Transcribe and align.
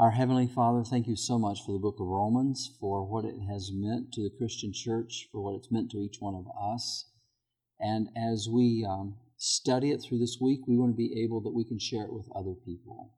Our 0.00 0.12
Heavenly 0.12 0.46
Father, 0.46 0.82
thank 0.82 1.06
you 1.06 1.14
so 1.14 1.38
much 1.38 1.62
for 1.62 1.72
the 1.72 1.78
book 1.78 2.00
of 2.00 2.06
Romans, 2.06 2.74
for 2.80 3.04
what 3.04 3.26
it 3.26 3.38
has 3.50 3.70
meant 3.70 4.14
to 4.14 4.22
the 4.22 4.34
Christian 4.34 4.72
church, 4.72 5.28
for 5.30 5.42
what 5.42 5.56
it's 5.56 5.70
meant 5.70 5.90
to 5.90 5.98
each 5.98 6.16
one 6.20 6.34
of 6.34 6.46
us. 6.58 7.10
And 7.78 8.08
as 8.16 8.48
we 8.50 8.82
um, 8.88 9.16
study 9.36 9.90
it 9.90 10.00
through 10.00 10.20
this 10.20 10.38
week, 10.40 10.60
we 10.66 10.78
want 10.78 10.92
to 10.92 10.96
be 10.96 11.22
able 11.22 11.42
that 11.42 11.52
we 11.52 11.66
can 11.66 11.78
share 11.78 12.04
it 12.04 12.14
with 12.14 12.30
other 12.34 12.54
people. 12.54 13.12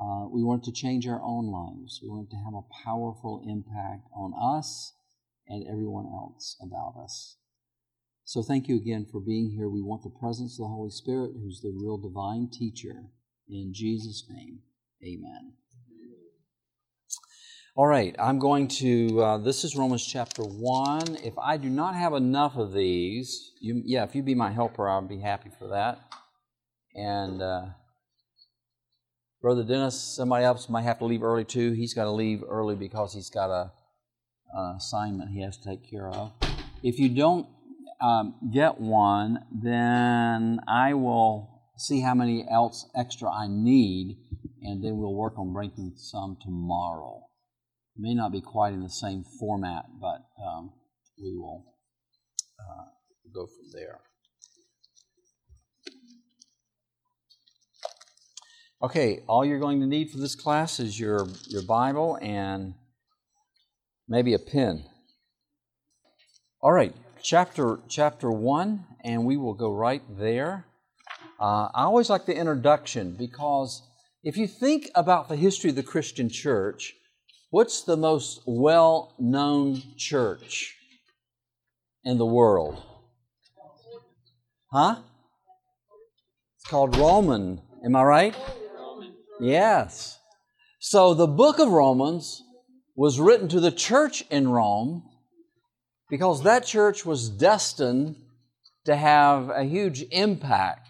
Uh, 0.00 0.26
we 0.30 0.42
want 0.42 0.64
to 0.64 0.72
change 0.72 1.06
our 1.06 1.20
own 1.22 1.52
lives. 1.52 2.00
We 2.02 2.08
want 2.08 2.30
to 2.30 2.36
have 2.36 2.54
a 2.54 2.82
powerful 2.82 3.44
impact 3.46 4.08
on 4.16 4.32
us 4.40 4.94
and 5.48 5.68
everyone 5.68 6.06
else 6.06 6.56
about 6.62 6.94
us. 6.98 7.36
So 8.24 8.42
thank 8.42 8.68
you 8.68 8.76
again 8.76 9.04
for 9.04 9.20
being 9.20 9.50
here. 9.50 9.68
We 9.68 9.82
want 9.82 10.02
the 10.02 10.18
presence 10.18 10.54
of 10.54 10.64
the 10.64 10.74
Holy 10.74 10.92
Spirit, 10.92 11.32
who's 11.34 11.60
the 11.60 11.76
real 11.78 11.98
divine 11.98 12.48
teacher. 12.50 13.04
In 13.50 13.74
Jesus' 13.74 14.24
name, 14.30 14.60
amen. 15.04 15.52
All 17.76 17.86
right, 17.86 18.16
I'm 18.18 18.40
going 18.40 18.66
to, 18.66 19.22
uh, 19.22 19.38
this 19.38 19.62
is 19.62 19.76
Romans 19.76 20.04
chapter 20.04 20.42
1. 20.42 21.18
If 21.22 21.38
I 21.38 21.56
do 21.56 21.70
not 21.70 21.94
have 21.94 22.14
enough 22.14 22.56
of 22.56 22.72
these, 22.72 23.52
you, 23.60 23.80
yeah, 23.84 24.02
if 24.02 24.16
you 24.16 24.24
be 24.24 24.34
my 24.34 24.50
helper, 24.50 24.88
I'll 24.88 25.02
be 25.02 25.20
happy 25.20 25.50
for 25.56 25.68
that. 25.68 26.00
And 26.96 27.40
uh, 27.40 27.66
Brother 29.40 29.62
Dennis, 29.62 30.00
somebody 30.00 30.44
else 30.44 30.68
might 30.68 30.82
have 30.82 30.98
to 30.98 31.04
leave 31.04 31.22
early 31.22 31.44
too. 31.44 31.70
He's 31.70 31.94
got 31.94 32.04
to 32.04 32.10
leave 32.10 32.42
early 32.48 32.74
because 32.74 33.14
he's 33.14 33.30
got 33.30 33.50
a, 33.50 33.70
assignment 34.76 35.30
he 35.30 35.40
has 35.42 35.56
to 35.58 35.68
take 35.68 35.88
care 35.88 36.08
of. 36.08 36.32
If 36.82 36.98
you 36.98 37.08
don't 37.08 37.46
um, 38.02 38.34
get 38.52 38.80
one, 38.80 39.44
then 39.52 40.58
I 40.66 40.94
will 40.94 41.62
see 41.76 42.00
how 42.00 42.14
many 42.14 42.44
else 42.50 42.90
extra 42.96 43.30
I 43.30 43.46
need, 43.48 44.18
and 44.60 44.82
then 44.82 44.98
we'll 44.98 45.14
work 45.14 45.38
on 45.38 45.52
bringing 45.52 45.92
some 45.94 46.36
tomorrow. 46.42 47.29
May 48.00 48.14
not 48.14 48.32
be 48.32 48.40
quite 48.40 48.72
in 48.72 48.82
the 48.82 48.88
same 48.88 49.24
format, 49.38 49.84
but 50.00 50.24
um, 50.42 50.72
we 51.22 51.36
will 51.36 51.66
uh, 52.58 52.84
go 53.34 53.46
from 53.46 53.70
there. 53.74 54.00
Okay, 58.82 59.22
all 59.28 59.44
you're 59.44 59.58
going 59.58 59.80
to 59.80 59.86
need 59.86 60.10
for 60.10 60.16
this 60.16 60.34
class 60.34 60.80
is 60.80 60.98
your, 60.98 61.26
your 61.48 61.62
Bible 61.62 62.18
and 62.22 62.72
maybe 64.08 64.32
a 64.32 64.38
pen. 64.38 64.86
All 66.62 66.72
right, 66.72 66.94
chapter 67.22 67.80
chapter 67.86 68.30
one, 68.30 68.86
and 69.04 69.26
we 69.26 69.36
will 69.36 69.52
go 69.52 69.70
right 69.70 70.02
there. 70.18 70.64
Uh, 71.38 71.68
I 71.74 71.82
always 71.82 72.08
like 72.08 72.24
the 72.24 72.34
introduction 72.34 73.14
because 73.18 73.82
if 74.22 74.38
you 74.38 74.46
think 74.46 74.88
about 74.94 75.28
the 75.28 75.36
history 75.36 75.68
of 75.68 75.76
the 75.76 75.82
Christian 75.82 76.30
church, 76.30 76.94
what's 77.50 77.82
the 77.82 77.96
most 77.96 78.42
well-known 78.46 79.82
church 79.96 80.76
in 82.04 82.18
the 82.18 82.26
world? 82.26 82.82
Huh? 84.72 84.96
It's 86.56 86.66
called 86.66 86.96
Roman. 86.96 87.60
Am 87.84 87.96
I 87.96 88.02
right? 88.02 88.36
Yes. 89.40 90.18
So 90.78 91.14
the 91.14 91.26
book 91.26 91.58
of 91.58 91.68
Romans 91.68 92.42
was 92.94 93.18
written 93.18 93.48
to 93.48 93.60
the 93.60 93.72
church 93.72 94.22
in 94.30 94.48
Rome 94.48 95.02
because 96.08 96.42
that 96.42 96.66
church 96.66 97.04
was 97.04 97.28
destined 97.28 98.16
to 98.84 98.96
have 98.96 99.50
a 99.50 99.64
huge 99.64 100.04
impact. 100.10 100.88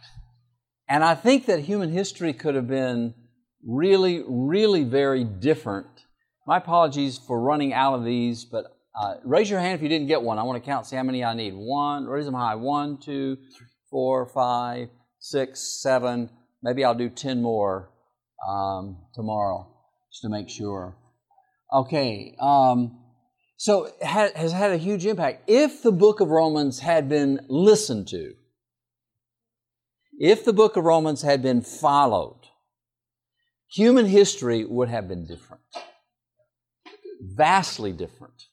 And 0.88 1.04
I 1.04 1.14
think 1.14 1.46
that 1.46 1.60
human 1.60 1.92
history 1.92 2.32
could 2.32 2.54
have 2.54 2.68
been 2.68 3.14
really, 3.66 4.24
really 4.26 4.84
very 4.84 5.24
different. 5.24 5.99
My 6.46 6.56
apologies 6.56 7.18
for 7.18 7.40
running 7.40 7.72
out 7.72 7.94
of 7.94 8.04
these, 8.04 8.44
but 8.44 8.76
uh, 8.98 9.14
raise 9.24 9.48
your 9.48 9.60
hand 9.60 9.74
if 9.74 9.82
you 9.82 9.88
didn't 9.88 10.08
get 10.08 10.22
one. 10.22 10.38
I 10.38 10.42
want 10.42 10.62
to 10.62 10.68
count, 10.68 10.86
see 10.86 10.96
how 10.96 11.02
many 11.02 11.22
I 11.22 11.34
need. 11.34 11.54
One, 11.54 12.06
raise 12.06 12.24
them 12.24 12.34
high. 12.34 12.56
One, 12.56 12.98
two, 12.98 13.38
four, 13.90 14.26
five, 14.26 14.88
six, 15.18 15.80
seven. 15.82 16.30
Maybe 16.62 16.84
I'll 16.84 16.94
do 16.94 17.08
ten 17.08 17.40
more 17.40 17.90
um, 18.46 18.98
tomorrow 19.14 19.68
just 20.10 20.22
to 20.22 20.28
make 20.28 20.48
sure. 20.48 20.96
Okay, 21.72 22.34
um, 22.40 22.98
so 23.56 23.90
has 24.02 24.52
had 24.52 24.72
a 24.72 24.76
huge 24.76 25.06
impact. 25.06 25.44
If 25.46 25.82
the 25.82 25.92
book 25.92 26.20
of 26.20 26.28
Romans 26.28 26.80
had 26.80 27.08
been 27.08 27.40
listened 27.48 28.08
to, 28.08 28.32
if 30.18 30.44
the 30.44 30.52
book 30.52 30.76
of 30.76 30.84
Romans 30.84 31.22
had 31.22 31.42
been 31.42 31.62
followed, 31.62 32.40
human 33.70 34.06
history 34.06 34.64
would 34.64 34.88
have 34.88 35.06
been 35.06 35.26
different. 35.26 35.59
Vastly 37.20 37.92
different. 37.92 38.44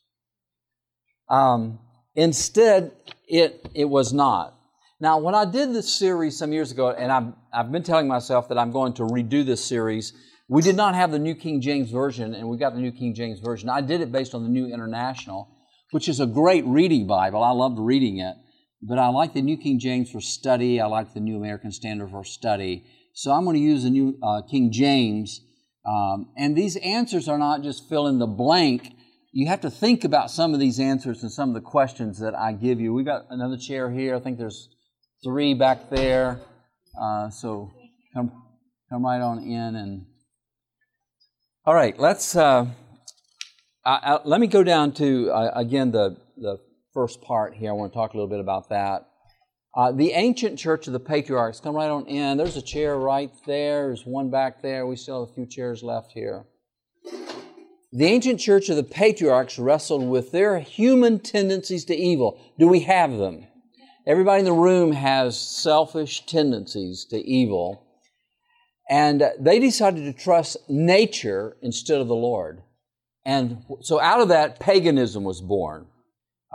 Um, 1.29 1.79
instead, 2.15 2.91
it, 3.27 3.67
it 3.73 3.85
was 3.85 4.13
not. 4.13 4.53
Now, 4.99 5.19
when 5.19 5.35
I 5.35 5.45
did 5.45 5.73
this 5.73 5.93
series 5.93 6.37
some 6.37 6.51
years 6.51 6.71
ago, 6.71 6.89
and 6.89 7.11
I've, 7.11 7.33
I've 7.53 7.71
been 7.71 7.83
telling 7.83 8.07
myself 8.07 8.49
that 8.49 8.57
I'm 8.57 8.71
going 8.71 8.93
to 8.93 9.03
redo 9.03 9.45
this 9.45 9.63
series, 9.63 10.13
we 10.49 10.61
did 10.61 10.75
not 10.75 10.95
have 10.95 11.11
the 11.11 11.19
New 11.19 11.35
King 11.35 11.61
James 11.61 11.91
Version, 11.91 12.33
and 12.33 12.49
we 12.49 12.57
got 12.57 12.73
the 12.73 12.79
New 12.79 12.91
King 12.91 13.13
James 13.13 13.39
Version. 13.39 13.69
I 13.69 13.81
did 13.81 14.01
it 14.01 14.11
based 14.11 14.33
on 14.33 14.43
the 14.43 14.49
New 14.49 14.73
International, 14.73 15.49
which 15.91 16.07
is 16.07 16.19
a 16.19 16.25
great 16.25 16.65
reading 16.65 17.05
Bible. 17.05 17.43
I 17.43 17.51
loved 17.51 17.77
reading 17.79 18.19
it, 18.19 18.35
but 18.81 18.97
I 18.97 19.09
like 19.09 19.33
the 19.33 19.41
New 19.41 19.57
King 19.57 19.79
James 19.79 20.09
for 20.09 20.21
study. 20.21 20.81
I 20.81 20.87
like 20.87 21.13
the 21.13 21.19
New 21.19 21.37
American 21.37 21.71
Standard 21.71 22.09
for 22.09 22.23
study. 22.23 22.85
So 23.13 23.31
I'm 23.31 23.43
going 23.43 23.55
to 23.55 23.61
use 23.61 23.83
the 23.83 23.89
New 23.89 24.17
uh, 24.23 24.41
King 24.49 24.71
James. 24.71 25.41
Um, 25.87 26.29
and 26.35 26.55
these 26.55 26.75
answers 26.77 27.29
are 27.29 27.37
not 27.37 27.63
just 27.63 27.87
fill 27.87 28.07
in 28.07 28.19
the 28.19 28.27
blank. 28.27 28.93
You 29.31 29.47
have 29.47 29.61
to 29.61 29.69
think 29.69 30.03
about 30.03 30.29
some 30.31 30.53
of 30.53 30.59
these 30.59 30.79
answers 30.79 31.23
and 31.23 31.31
some 31.31 31.49
of 31.49 31.55
the 31.55 31.61
questions 31.61 32.19
that 32.19 32.35
I 32.35 32.51
give 32.53 32.81
you. 32.81 32.93
We've 32.93 33.05
got 33.05 33.25
another 33.29 33.57
chair 33.57 33.89
here. 33.89 34.15
I 34.15 34.19
think 34.19 34.37
there's 34.37 34.69
three 35.23 35.53
back 35.53 35.89
there. 35.89 36.41
Uh, 36.99 37.29
so 37.29 37.71
come, 38.13 38.31
come 38.91 39.05
right 39.05 39.21
on 39.21 39.39
in 39.39 39.75
and. 39.75 40.05
All 41.65 41.75
right, 41.75 41.97
let's. 41.99 42.35
Uh, 42.35 42.67
I, 43.85 43.99
I, 44.03 44.19
let 44.25 44.41
me 44.41 44.47
go 44.47 44.63
down 44.63 44.93
to 44.93 45.31
uh, 45.31 45.51
again 45.53 45.91
the 45.91 46.17
the 46.37 46.57
first 46.93 47.21
part 47.21 47.53
here. 47.55 47.69
I 47.69 47.73
want 47.73 47.91
to 47.91 47.97
talk 47.97 48.13
a 48.13 48.17
little 48.17 48.29
bit 48.29 48.39
about 48.39 48.69
that. 48.69 49.07
Uh, 49.77 49.91
the 49.91 50.13
ancient 50.13 50.57
church 50.57 50.87
of 50.87 50.93
the 50.93 50.99
patriarchs. 50.99 51.59
Come 51.59 51.75
right 51.75 51.87
on 51.87 52.07
in. 52.07 52.35
There's 52.35 52.57
a 52.57 52.63
chair 52.63 52.97
right 52.97 53.31
there. 53.45 53.85
There's 53.85 54.07
one 54.07 54.31
back 54.31 54.63
there. 54.63 54.87
We 54.87 54.95
still 54.95 55.21
have 55.23 55.29
a 55.29 55.33
few 55.35 55.45
chairs 55.45 55.83
left 55.83 56.13
here. 56.13 56.45
The 57.93 58.05
ancient 58.05 58.39
church 58.39 58.69
of 58.69 58.75
the 58.75 58.83
patriarchs 58.83 59.59
wrestled 59.59 60.09
with 60.09 60.31
their 60.31 60.57
human 60.57 61.19
tendencies 61.19 61.85
to 61.85 61.95
evil. 61.95 62.41
Do 62.57 62.67
we 62.67 62.79
have 62.81 63.19
them? 63.19 63.45
Everybody 64.07 64.39
in 64.39 64.45
the 64.45 64.51
room 64.51 64.93
has 64.93 65.39
selfish 65.39 66.25
tendencies 66.25 67.05
to 67.11 67.17
evil. 67.17 67.85
And 68.89 69.31
they 69.39 69.59
decided 69.59 70.05
to 70.05 70.23
trust 70.23 70.57
nature 70.67 71.55
instead 71.61 72.01
of 72.01 72.07
the 72.07 72.15
Lord. 72.15 72.63
And 73.25 73.63
so 73.81 73.99
out 73.99 74.21
of 74.21 74.29
that, 74.29 74.59
paganism 74.59 75.23
was 75.23 75.39
born. 75.39 75.85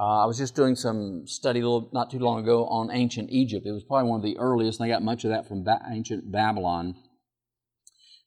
Uh, 0.02 0.24
I 0.24 0.26
was 0.26 0.36
just 0.36 0.56
doing 0.56 0.74
some 0.74 1.28
study 1.28 1.62
little, 1.62 1.88
not 1.92 2.10
too 2.10 2.18
long 2.18 2.40
ago 2.40 2.66
on 2.66 2.90
ancient 2.90 3.30
Egypt. 3.30 3.64
It 3.64 3.70
was 3.70 3.84
probably 3.84 4.10
one 4.10 4.18
of 4.18 4.24
the 4.24 4.36
earliest, 4.36 4.80
and 4.80 4.86
I 4.86 4.92
got 4.92 5.04
much 5.04 5.22
of 5.22 5.30
that 5.30 5.46
from 5.46 5.62
ba- 5.62 5.80
ancient 5.92 6.32
Babylon. 6.32 6.96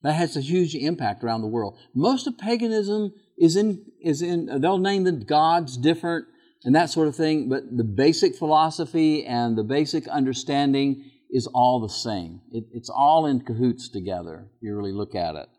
That 0.01 0.13
has 0.13 0.37
a 0.37 0.41
huge 0.41 0.73
impact 0.73 1.21
around 1.21 1.41
the 1.41 1.47
world. 1.47 1.77
Most 1.93 2.27
of 2.27 2.37
paganism 2.37 3.11
is 3.37 3.57
in, 3.57 3.83
is 4.01 4.21
in, 4.21 4.61
they'll 4.61 4.77
name 4.77 5.03
the 5.03 5.11
gods 5.11 5.75
different 5.75 6.27
and 6.63 6.73
that 6.75 6.91
sort 6.91 7.09
of 7.09 7.15
thing, 7.17 7.49
but 7.49 7.63
the 7.75 7.83
basic 7.83 8.37
philosophy 8.37 9.25
and 9.25 9.57
the 9.57 9.63
basic 9.63 10.07
understanding 10.07 11.11
is 11.29 11.45
all 11.47 11.81
the 11.81 11.93
same. 11.93 12.39
It, 12.53 12.63
it's 12.71 12.89
all 12.89 13.25
in 13.25 13.41
cahoots 13.41 13.89
together, 13.89 14.47
if 14.55 14.61
you 14.61 14.77
really 14.77 14.93
look 14.93 15.13
at 15.13 15.35
it. 15.35 15.49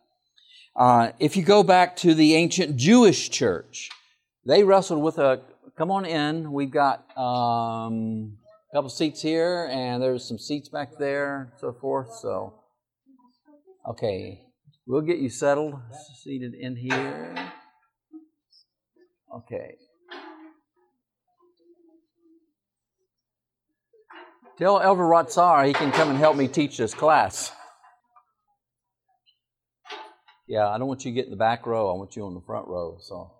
Uh, 0.74 1.10
if 1.18 1.36
you 1.36 1.42
go 1.42 1.62
back 1.62 1.94
to 1.96 2.14
the 2.14 2.36
ancient 2.36 2.78
Jewish 2.78 3.28
church, 3.28 3.90
they 4.46 4.62
wrestled 4.62 5.02
with 5.02 5.18
a, 5.18 5.42
come 5.76 5.90
on 5.90 6.04
in, 6.04 6.52
we've 6.52 6.70
got 6.70 7.06
um, 7.18 8.38
a 8.72 8.76
couple 8.76 8.90
seats 8.90 9.20
here, 9.20 9.68
and 9.70 10.02
there's 10.02 10.26
some 10.26 10.38
seats 10.38 10.68
back 10.68 10.98
there, 10.98 11.52
so 11.60 11.72
forth, 11.72 12.14
so. 12.20 12.54
Okay, 13.88 14.40
we'll 14.86 15.02
get 15.02 15.18
you 15.18 15.28
settled, 15.28 15.74
seated 16.22 16.54
in 16.54 16.76
here. 16.76 17.34
Okay. 19.34 19.76
Tell 24.58 24.80
Elder 24.80 25.02
Ratsara 25.02 25.66
he 25.66 25.74
can 25.74 25.92
come 25.92 26.08
and 26.08 26.18
help 26.18 26.36
me 26.36 26.48
teach 26.48 26.78
this 26.78 26.94
class. 26.94 27.52
Yeah, 30.48 30.68
I 30.68 30.78
don't 30.78 30.88
want 30.88 31.04
you 31.04 31.10
to 31.10 31.14
get 31.14 31.26
in 31.26 31.30
the 31.30 31.36
back 31.36 31.66
row. 31.66 31.90
I 31.90 31.98
want 31.98 32.16
you 32.16 32.24
on 32.24 32.34
the 32.34 32.40
front 32.40 32.66
row. 32.66 32.96
So. 33.00 33.35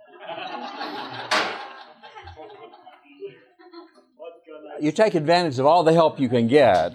You 4.81 4.93
take 4.93 5.14
advantage 5.14 5.58
of 5.58 5.67
all 5.67 5.84
the 5.84 5.93
help 5.93 6.20
you 6.20 6.28
can 6.28 6.49
get. 6.49 6.94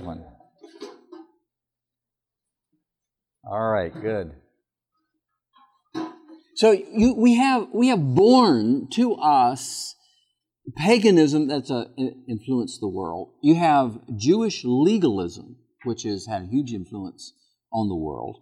All 3.43 3.69
right, 3.71 3.93
good. 3.93 4.33
So 6.55 6.71
you, 6.71 7.15
we 7.15 7.35
have 7.35 7.69
we 7.73 7.87
have 7.87 8.15
born 8.15 8.87
to 8.93 9.15
us 9.15 9.95
paganism 10.75 11.47
that's 11.47 11.71
uh, 11.71 11.85
influenced 12.27 12.79
the 12.79 12.87
world. 12.87 13.31
You 13.41 13.55
have 13.55 13.99
Jewish 14.15 14.63
legalism, 14.63 15.57
which 15.83 16.03
has 16.03 16.27
had 16.27 16.43
a 16.43 16.45
huge 16.45 16.71
influence 16.71 17.33
on 17.73 17.89
the 17.89 17.95
world. 17.95 18.41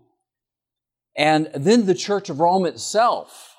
And 1.16 1.50
then 1.56 1.86
the 1.86 1.96
Church 1.96 2.30
of 2.30 2.40
Rome 2.40 2.66
itself 2.66 3.56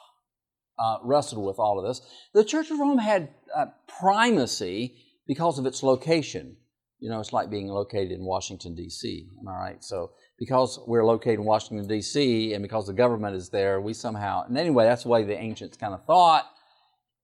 uh, 0.79 0.99
wrestled 1.03 1.44
with 1.44 1.59
all 1.59 1.79
of 1.79 1.87
this. 1.87 2.00
The 2.33 2.44
Church 2.44 2.71
of 2.71 2.79
Rome 2.79 2.99
had 2.99 3.31
uh, 3.55 3.67
primacy 3.87 4.94
because 5.31 5.61
of 5.61 5.65
its 5.65 5.85
location. 5.85 6.56
You 6.99 7.09
know, 7.09 7.21
it's 7.21 7.32
like 7.32 7.50
being 7.50 7.69
located 7.69 8.11
in 8.11 8.25
Washington, 8.25 8.75
D.C. 8.75 9.29
Am 9.38 9.47
I 9.47 9.53
right? 9.53 9.85
So, 9.85 10.11
because 10.41 10.81
we're 10.88 11.05
located 11.05 11.38
in 11.38 11.44
Washington, 11.44 11.87
D.C., 11.87 12.53
and 12.53 12.62
because 12.65 12.88
the 12.88 12.93
government 12.93 13.37
is 13.37 13.49
there, 13.49 13.81
we 13.81 13.94
somehow, 13.94 14.43
and 14.44 14.59
anyway, 14.59 14.87
that's 14.87 15.05
the 15.05 15.09
way 15.09 15.23
the 15.23 15.41
ancients 15.41 15.77
kind 15.77 15.94
of 15.94 16.05
thought. 16.05 16.47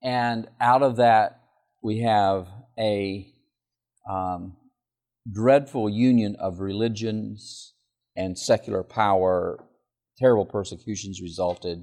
And 0.05 0.47
out 0.61 0.83
of 0.83 0.97
that, 0.99 1.41
we 1.83 2.03
have 2.03 2.47
a 2.79 3.27
um, 4.09 4.57
dreadful 5.31 5.91
union 5.91 6.37
of 6.39 6.61
religions 6.61 7.75
and 8.15 8.39
secular 8.39 8.85
power. 8.85 9.59
Terrible 10.17 10.47
persecutions 10.47 11.21
resulted. 11.21 11.83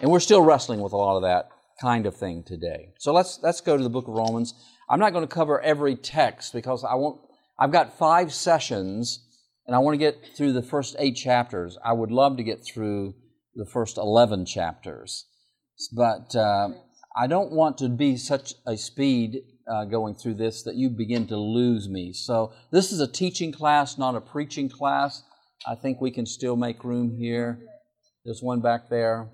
And 0.00 0.08
we're 0.08 0.20
still 0.20 0.42
wrestling 0.42 0.80
with 0.80 0.92
a 0.92 0.96
lot 0.96 1.16
of 1.16 1.22
that 1.22 1.48
kind 1.80 2.06
of 2.06 2.16
thing 2.16 2.44
today. 2.44 2.92
So 3.00 3.12
let's 3.12 3.40
let's 3.42 3.60
go 3.60 3.76
to 3.76 3.82
the 3.82 3.90
book 3.90 4.06
of 4.06 4.14
Romans. 4.14 4.54
I'm 4.88 5.00
not 5.00 5.12
going 5.12 5.26
to 5.26 5.34
cover 5.34 5.60
every 5.60 5.96
text 5.96 6.52
because 6.52 6.84
I 6.84 6.94
won't 6.94 7.20
I've 7.58 7.72
got 7.72 7.98
5 7.98 8.32
sessions 8.32 9.24
and 9.66 9.76
I 9.76 9.78
want 9.78 9.94
to 9.94 9.98
get 9.98 10.36
through 10.36 10.52
the 10.52 10.62
first 10.62 10.96
8 10.98 11.14
chapters. 11.14 11.78
I 11.84 11.92
would 11.92 12.10
love 12.10 12.36
to 12.38 12.42
get 12.42 12.64
through 12.64 13.14
the 13.54 13.66
first 13.66 13.98
11 13.98 14.46
chapters. 14.46 15.26
But 15.92 16.34
uh, 16.34 16.70
I 17.16 17.26
don't 17.26 17.52
want 17.52 17.78
to 17.78 17.88
be 17.88 18.16
such 18.16 18.54
a 18.66 18.76
speed 18.76 19.42
uh, 19.70 19.84
going 19.84 20.14
through 20.14 20.34
this 20.34 20.62
that 20.64 20.74
you 20.74 20.90
begin 20.90 21.26
to 21.28 21.36
lose 21.36 21.88
me. 21.88 22.12
So, 22.12 22.52
this 22.70 22.92
is 22.92 23.00
a 23.00 23.06
teaching 23.06 23.52
class, 23.52 23.98
not 23.98 24.14
a 24.14 24.20
preaching 24.20 24.68
class. 24.68 25.22
I 25.66 25.74
think 25.74 26.00
we 26.00 26.10
can 26.10 26.26
still 26.26 26.56
make 26.56 26.84
room 26.84 27.16
here. 27.16 27.60
There's 28.24 28.42
one 28.42 28.60
back 28.60 28.88
there. 28.88 29.28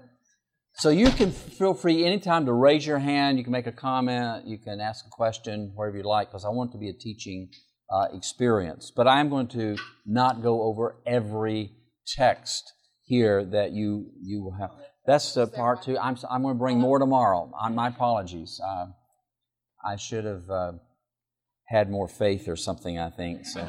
So, 0.79 0.91
you 0.91 1.11
can 1.11 1.33
feel 1.33 1.75
free 1.75 2.05
anytime 2.05 2.47
to 2.47 2.53
raise 2.53 2.87
your 2.87 2.99
hand. 2.99 3.37
You 3.37 3.45
can 3.45 3.53
make 3.53 3.67
a 3.67 3.73
comment. 3.73 4.47
You 4.47 4.59
can 4.59 4.81
ask 4.81 5.05
a 5.07 5.11
question, 5.11 5.73
wherever 5.75 5.97
you 5.97 6.05
like, 6.05 6.29
because 6.29 6.45
I 6.45 6.51
want 6.51 6.71
it 6.71 6.73
to 6.75 6.79
be 6.79 6.89
a 6.89 6.93
teaching 6.93 7.51
uh, 7.91 8.07
experience. 8.13 8.93
But 8.95 9.09
I 9.09 9.21
am 9.21 9.29
going 9.29 9.49
to 9.49 9.77
not 10.07 10.43
go 10.43 10.63
over 10.63 10.97
every 11.07 11.73
text 12.07 12.73
here 13.03 13.45
that 13.45 13.73
you 13.73 14.13
you 14.23 14.43
will 14.45 14.53
have. 14.53 14.71
That's 15.07 15.33
the 15.33 15.47
part 15.47 15.83
two. 15.83 15.99
I'm, 15.99 16.17
I'm 16.31 16.43
going 16.43 16.55
to 16.55 16.59
bring 16.59 16.79
more 16.79 16.99
tomorrow. 16.99 17.51
my 17.73 17.89
apologies. 17.89 18.61
Uh, 18.63 18.87
I 19.83 19.97
should 19.97 20.27
have 20.27 20.51
uh, 20.51 20.73
had 21.67 21.91
more 21.91 22.09
faith 22.09 22.47
or 22.47 22.57
something, 22.57 22.99
I 22.99 23.09
think. 23.09 23.47
So. 23.47 23.61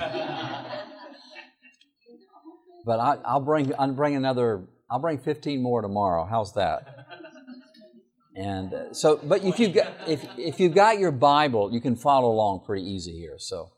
but 2.85 3.00
I, 3.00 3.33
will 3.33 3.39
bring, 3.45 3.73
I'll 3.79 3.94
bring 3.94 4.17
another, 4.17 4.65
I'll 4.91 5.00
bring 5.00 5.17
15 5.17 5.63
more 5.63 5.81
tomorrow. 5.81 6.25
How's 6.25 6.53
that? 6.56 6.98
And 8.39 8.74
uh, 8.74 8.94
so, 8.94 9.19
but 9.21 9.44
if 9.44 9.59
you've 9.59 9.74
got, 9.74 9.91
if, 10.07 10.25
if 10.38 10.62
you've 10.62 10.74
got 10.74 10.97
your 10.97 11.12
Bible, 11.12 11.74
you 11.74 11.81
can 11.81 11.97
follow 11.97 12.31
along 12.31 12.63
pretty 12.65 12.89
easy 12.89 13.12
here. 13.12 13.36
So, 13.38 13.69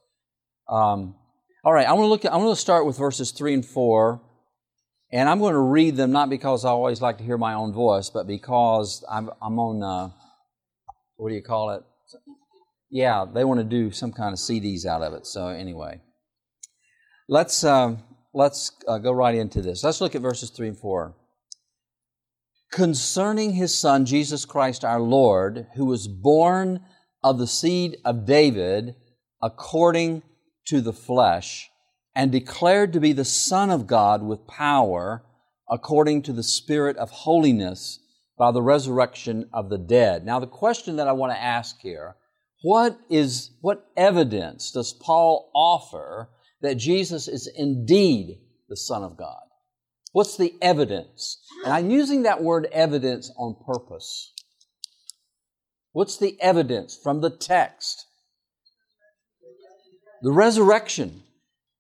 um, 0.70 1.16
all 1.64 1.74
right, 1.74 1.88
I 1.88 1.94
want 1.94 2.04
to 2.04 2.10
look 2.10 2.26
at, 2.26 2.32
I'm 2.32 2.42
going 2.42 2.54
to 2.54 2.62
start 2.62 2.86
with 2.86 2.96
verses 2.96 3.32
three 3.32 3.56
and 3.56 3.66
four. 3.66 4.22
And 5.12 5.28
I'm 5.28 5.40
going 5.40 5.54
to 5.54 5.60
read 5.60 5.98
them 5.98 6.12
not 6.12 6.30
because 6.30 6.64
I 6.64 6.70
always 6.70 7.02
like 7.02 7.18
to 7.18 7.24
hear 7.24 7.38
my 7.38 7.54
own 7.54 7.74
voice, 7.74 8.10
but 8.10 8.28
because 8.28 9.04
I'm, 9.12 9.32
I'm 9.42 9.60
on, 9.60 9.84
uh, 9.84 10.14
what 11.18 11.30
do 11.30 11.36
you 11.36 11.42
call 11.42 11.72
it? 11.72 11.82
Yeah, 12.92 13.26
they 13.26 13.44
want 13.44 13.60
to 13.60 13.64
do 13.64 13.92
some 13.92 14.12
kind 14.12 14.32
of 14.32 14.40
CDs 14.40 14.86
out 14.86 15.02
of 15.02 15.14
it. 15.14 15.26
So 15.26 15.48
anyway, 15.48 16.02
let's 17.28 17.64
uh, 17.64 17.96
let's 18.34 18.72
go 18.86 19.12
right 19.12 19.36
into 19.36 19.62
this. 19.62 19.84
Let's 19.84 20.02
look 20.02 20.14
at 20.14 20.22
verses 20.22 20.50
three 20.50 20.68
and 20.68 20.78
four. 20.78 21.16
Concerning 22.72 23.52
his 23.52 23.78
son 23.78 24.06
Jesus 24.06 24.46
Christ 24.46 24.86
our 24.86 25.02
Lord, 25.02 25.68
who 25.76 25.86
was 25.86 26.08
born 26.08 26.80
of 27.24 27.38
the 27.38 27.48
seed 27.48 27.98
of 28.06 28.26
David 28.26 28.96
according 29.42 30.24
to 30.68 30.80
the 30.80 30.94
flesh 30.94 31.70
and 32.16 32.32
declared 32.32 32.94
to 32.94 33.00
be 33.00 33.14
the 33.14 33.26
Son 33.26 33.70
of 33.70 33.88
God 33.88 34.24
with 34.24 34.48
power 34.48 35.24
according 35.70 36.22
to 36.24 36.34
the 36.34 36.44
Spirit 36.44 36.98
of 36.98 37.10
holiness 37.10 38.00
by 38.38 38.52
the 38.52 38.62
resurrection 38.62 39.50
of 39.54 39.70
the 39.70 39.78
dead. 39.78 40.26
Now, 40.26 40.40
the 40.40 40.48
question 40.48 40.98
that 40.98 41.08
I 41.08 41.14
want 41.14 41.34
to 41.34 41.42
ask 41.42 41.80
here, 41.82 42.16
what 42.64 42.98
is, 43.10 43.52
what 43.62 43.86
evidence 43.96 44.72
does 44.72 44.94
Paul 44.94 45.52
offer 45.56 46.30
that 46.62 46.76
Jesus 46.76 47.28
is 47.28 47.48
indeed 47.56 48.40
the 48.70 48.78
Son 48.78 49.04
of 49.04 49.18
God? 49.18 49.42
What's 50.12 50.38
the 50.38 50.54
evidence? 50.62 51.38
And 51.64 51.74
I'm 51.74 51.90
using 51.90 52.24
that 52.24 52.44
word 52.44 52.68
evidence 52.72 53.32
on 53.38 53.56
purpose. 53.66 54.34
What's 55.94 56.18
the 56.18 56.38
evidence 56.42 56.98
from 57.02 57.22
the 57.22 57.30
text? 57.30 58.06
The 60.22 60.32
resurrection. 60.32 61.24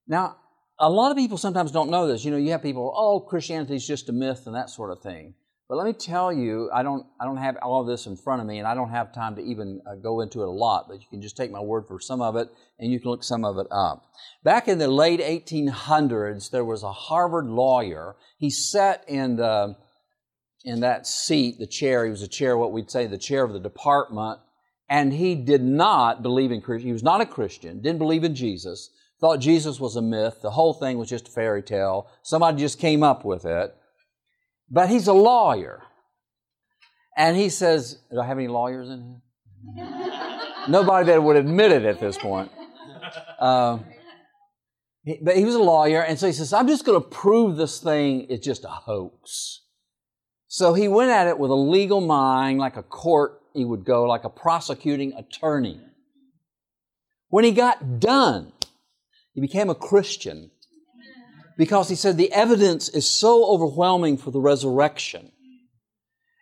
Now, 0.07 0.37
a 0.79 0.89
lot 0.89 1.11
of 1.11 1.17
people 1.17 1.37
sometimes 1.37 1.71
don't 1.71 1.91
know 1.91 2.07
this. 2.07 2.25
You 2.25 2.31
know, 2.31 2.37
you 2.37 2.51
have 2.51 2.63
people, 2.63 2.93
oh, 2.95 3.19
Christianity 3.19 3.75
is 3.75 3.85
just 3.85 4.09
a 4.09 4.13
myth 4.13 4.43
and 4.47 4.55
that 4.55 4.69
sort 4.69 4.91
of 4.91 5.01
thing. 5.01 5.35
But 5.71 5.77
let 5.77 5.87
me 5.87 5.93
tell 5.93 6.33
you, 6.33 6.69
I 6.73 6.83
don't, 6.83 7.05
I 7.17 7.23
don't 7.23 7.37
have 7.37 7.55
all 7.61 7.79
of 7.79 7.87
this 7.87 8.05
in 8.05 8.17
front 8.17 8.41
of 8.41 8.45
me, 8.45 8.59
and 8.59 8.67
I 8.67 8.75
don't 8.75 8.89
have 8.89 9.13
time 9.13 9.37
to 9.37 9.41
even 9.41 9.79
uh, 9.89 9.95
go 9.95 10.19
into 10.19 10.41
it 10.41 10.49
a 10.49 10.51
lot, 10.51 10.89
but 10.89 10.99
you 10.99 11.05
can 11.09 11.21
just 11.21 11.37
take 11.37 11.49
my 11.49 11.61
word 11.61 11.85
for 11.87 11.97
some 11.97 12.21
of 12.21 12.35
it, 12.35 12.49
and 12.77 12.91
you 12.91 12.99
can 12.99 13.09
look 13.09 13.23
some 13.23 13.45
of 13.45 13.57
it 13.57 13.67
up. 13.71 14.03
Back 14.43 14.67
in 14.67 14.79
the 14.79 14.89
late 14.89 15.21
1800s, 15.21 16.51
there 16.51 16.65
was 16.65 16.83
a 16.83 16.91
Harvard 16.91 17.45
lawyer. 17.45 18.17
He 18.37 18.49
sat 18.49 19.05
in, 19.07 19.37
the, 19.37 19.77
in 20.65 20.81
that 20.81 21.07
seat, 21.07 21.57
the 21.57 21.67
chair, 21.67 22.03
he 22.03 22.11
was 22.11 22.21
a 22.21 22.27
chair, 22.27 22.57
what 22.57 22.73
we'd 22.73 22.91
say, 22.91 23.07
the 23.07 23.17
chair 23.17 23.45
of 23.45 23.53
the 23.53 23.59
department, 23.61 24.41
and 24.89 25.13
he 25.13 25.35
did 25.35 25.63
not 25.63 26.21
believe 26.21 26.51
in 26.51 26.59
Christian. 26.59 26.89
He 26.89 26.91
was 26.91 27.01
not 27.01 27.21
a 27.21 27.25
Christian, 27.25 27.81
didn't 27.81 27.99
believe 27.99 28.25
in 28.25 28.35
Jesus, 28.35 28.89
thought 29.21 29.37
Jesus 29.37 29.79
was 29.79 29.95
a 29.95 30.01
myth. 30.01 30.39
The 30.41 30.51
whole 30.51 30.73
thing 30.73 30.97
was 30.97 31.07
just 31.07 31.29
a 31.29 31.31
fairy 31.31 31.63
tale. 31.63 32.09
Somebody 32.23 32.57
just 32.57 32.77
came 32.77 33.03
up 33.03 33.23
with 33.23 33.45
it. 33.45 33.73
But 34.71 34.89
he's 34.89 35.07
a 35.07 35.13
lawyer. 35.13 35.83
And 37.17 37.35
he 37.35 37.49
says, 37.49 37.99
Do 38.09 38.21
I 38.21 38.25
have 38.25 38.37
any 38.37 38.47
lawyers 38.47 38.89
in 38.89 39.21
here? 39.75 40.39
Nobody 40.69 41.07
that 41.07 41.21
would 41.21 41.35
admit 41.35 41.71
it 41.71 41.83
at 41.83 41.99
this 41.99 42.17
point. 42.17 42.51
Um, 43.39 43.85
he, 45.03 45.19
but 45.21 45.35
he 45.35 45.43
was 45.43 45.55
a 45.55 45.59
lawyer, 45.59 46.03
and 46.03 46.17
so 46.17 46.27
he 46.27 46.33
says, 46.33 46.53
I'm 46.53 46.67
just 46.67 46.85
going 46.85 47.01
to 47.01 47.07
prove 47.07 47.57
this 47.57 47.79
thing 47.79 48.21
is 48.21 48.39
just 48.39 48.63
a 48.63 48.69
hoax. 48.69 49.61
So 50.47 50.73
he 50.73 50.87
went 50.87 51.09
at 51.09 51.27
it 51.27 51.39
with 51.39 51.49
a 51.49 51.55
legal 51.55 52.01
mind, 52.01 52.59
like 52.59 52.77
a 52.77 52.83
court, 52.83 53.41
he 53.53 53.65
would 53.65 53.83
go, 53.83 54.03
like 54.03 54.23
a 54.23 54.29
prosecuting 54.29 55.13
attorney. 55.13 55.81
When 57.29 57.43
he 57.43 57.51
got 57.51 57.99
done, 57.99 58.53
he 59.33 59.41
became 59.41 59.69
a 59.69 59.75
Christian 59.75 60.51
because 61.61 61.89
he 61.89 61.95
said 61.95 62.17
the 62.17 62.33
evidence 62.33 62.89
is 62.89 63.07
so 63.07 63.45
overwhelming 63.45 64.17
for 64.17 64.31
the 64.31 64.39
resurrection 64.39 65.31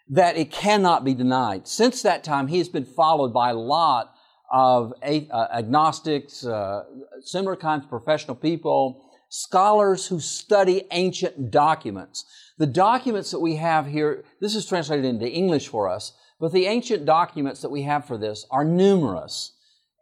that 0.07 0.37
it 0.37 0.49
cannot 0.49 1.03
be 1.03 1.13
denied. 1.13 1.67
Since 1.67 2.03
that 2.03 2.23
time, 2.23 2.47
he 2.47 2.57
has 2.59 2.69
been 2.69 2.85
followed 2.85 3.33
by 3.33 3.49
a 3.49 3.53
lot 3.53 4.13
of 4.49 4.93
uh, 5.03 5.47
agnostics, 5.53 6.45
uh, 6.45 6.85
similar 7.19 7.57
kinds 7.57 7.83
of 7.83 7.89
professional 7.89 8.33
people, 8.33 9.11
scholars 9.27 10.07
who 10.07 10.21
study 10.21 10.83
ancient 10.91 11.51
documents. 11.51 12.23
The 12.57 12.67
documents 12.67 13.31
that 13.31 13.39
we 13.41 13.57
have 13.57 13.87
here, 13.87 14.23
this 14.39 14.55
is 14.55 14.65
translated 14.65 15.03
into 15.03 15.29
English 15.29 15.67
for 15.67 15.89
us, 15.89 16.13
but 16.39 16.53
the 16.53 16.67
ancient 16.67 17.03
documents 17.03 17.59
that 17.59 17.71
we 17.71 17.81
have 17.81 18.05
for 18.05 18.17
this 18.17 18.45
are 18.51 18.63
numerous. 18.63 19.51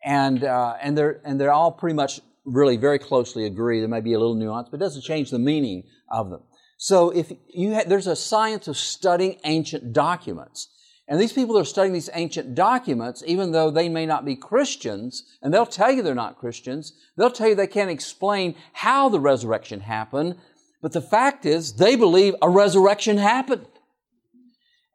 And, 0.05 0.43
uh, 0.43 0.75
and, 0.79 0.95
they're, 0.95 1.21
and 1.25 1.41
they're 1.41 1.51
all 1.51 1.71
pretty 1.71 1.95
much 1.95 2.21
really 2.47 2.77
very 2.77 2.97
closely 2.97 3.45
agree. 3.45 3.79
There 3.79 3.89
may 3.89 4.01
be 4.01 4.13
a 4.13 4.19
little 4.19 4.35
nuance, 4.35 4.69
but 4.71 4.79
it 4.79 4.83
doesn't 4.83 5.03
change 5.03 5.29
the 5.29 5.39
meaning 5.39 5.83
of 6.09 6.29
them. 6.29 6.41
So 6.77 7.09
if 7.09 7.31
you 7.53 7.75
ha- 7.75 7.83
there's 7.85 8.07
a 8.07 8.15
science 8.15 8.67
of 8.67 8.77
studying 8.77 9.39
ancient 9.43 9.93
documents. 9.93 10.69
And 11.09 11.21
these 11.21 11.31
people 11.31 11.57
are 11.57 11.63
studying 11.63 11.93
these 11.93 12.09
ancient 12.13 12.53
documents, 12.53 13.23
even 13.25 13.51
though 13.51 13.71
they 13.71 13.87
may 13.87 14.05
not 14.05 14.25
be 14.25 14.35
Christians, 14.35 15.23
and 15.41 15.53
they'll 15.53 15.65
tell 15.65 15.91
you 15.91 16.01
they're 16.01 16.13
not 16.15 16.37
Christians. 16.37 16.93
They'll 17.15 17.31
tell 17.31 17.47
you 17.47 17.55
they 17.55 17.67
can't 17.67 17.89
explain 17.89 18.55
how 18.73 19.07
the 19.07 19.19
resurrection 19.19 19.79
happened. 19.81 20.35
But 20.81 20.91
the 20.91 21.01
fact 21.01 21.45
is, 21.45 21.73
they 21.73 21.95
believe 21.95 22.35
a 22.41 22.49
resurrection 22.49 23.17
happened. 23.17 23.67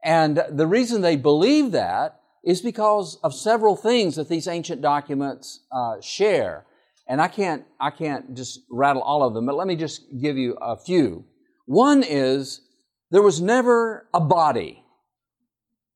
And 0.05 0.45
the 0.51 0.67
reason 0.67 1.01
they 1.01 1.17
believe 1.17 1.73
that 1.73 2.21
is 2.45 2.61
because 2.61 3.19
of 3.23 3.35
several 3.35 3.77
things 3.77 4.17
that 4.17 4.29
these 4.29 4.49
ancient 4.49 4.83
documents 4.83 5.61
uh, 5.73 6.01
share. 6.01 6.67
And 7.13 7.21
I 7.21 7.29
can't, 7.29 7.67
I 7.79 7.91
can't 7.91 8.35
just 8.35 8.61
rattle 8.71 9.03
all 9.03 9.23
of 9.23 9.35
them, 9.35 9.45
but 9.45 9.55
let 9.55 9.67
me 9.67 9.77
just 9.77 10.01
give 10.19 10.39
you 10.39 10.57
a 10.63 10.79
few. 10.79 11.27
One 11.67 12.03
is 12.03 12.63
there 13.11 13.21
was 13.21 13.39
never 13.39 14.09
a 14.15 14.21
body. 14.21 14.83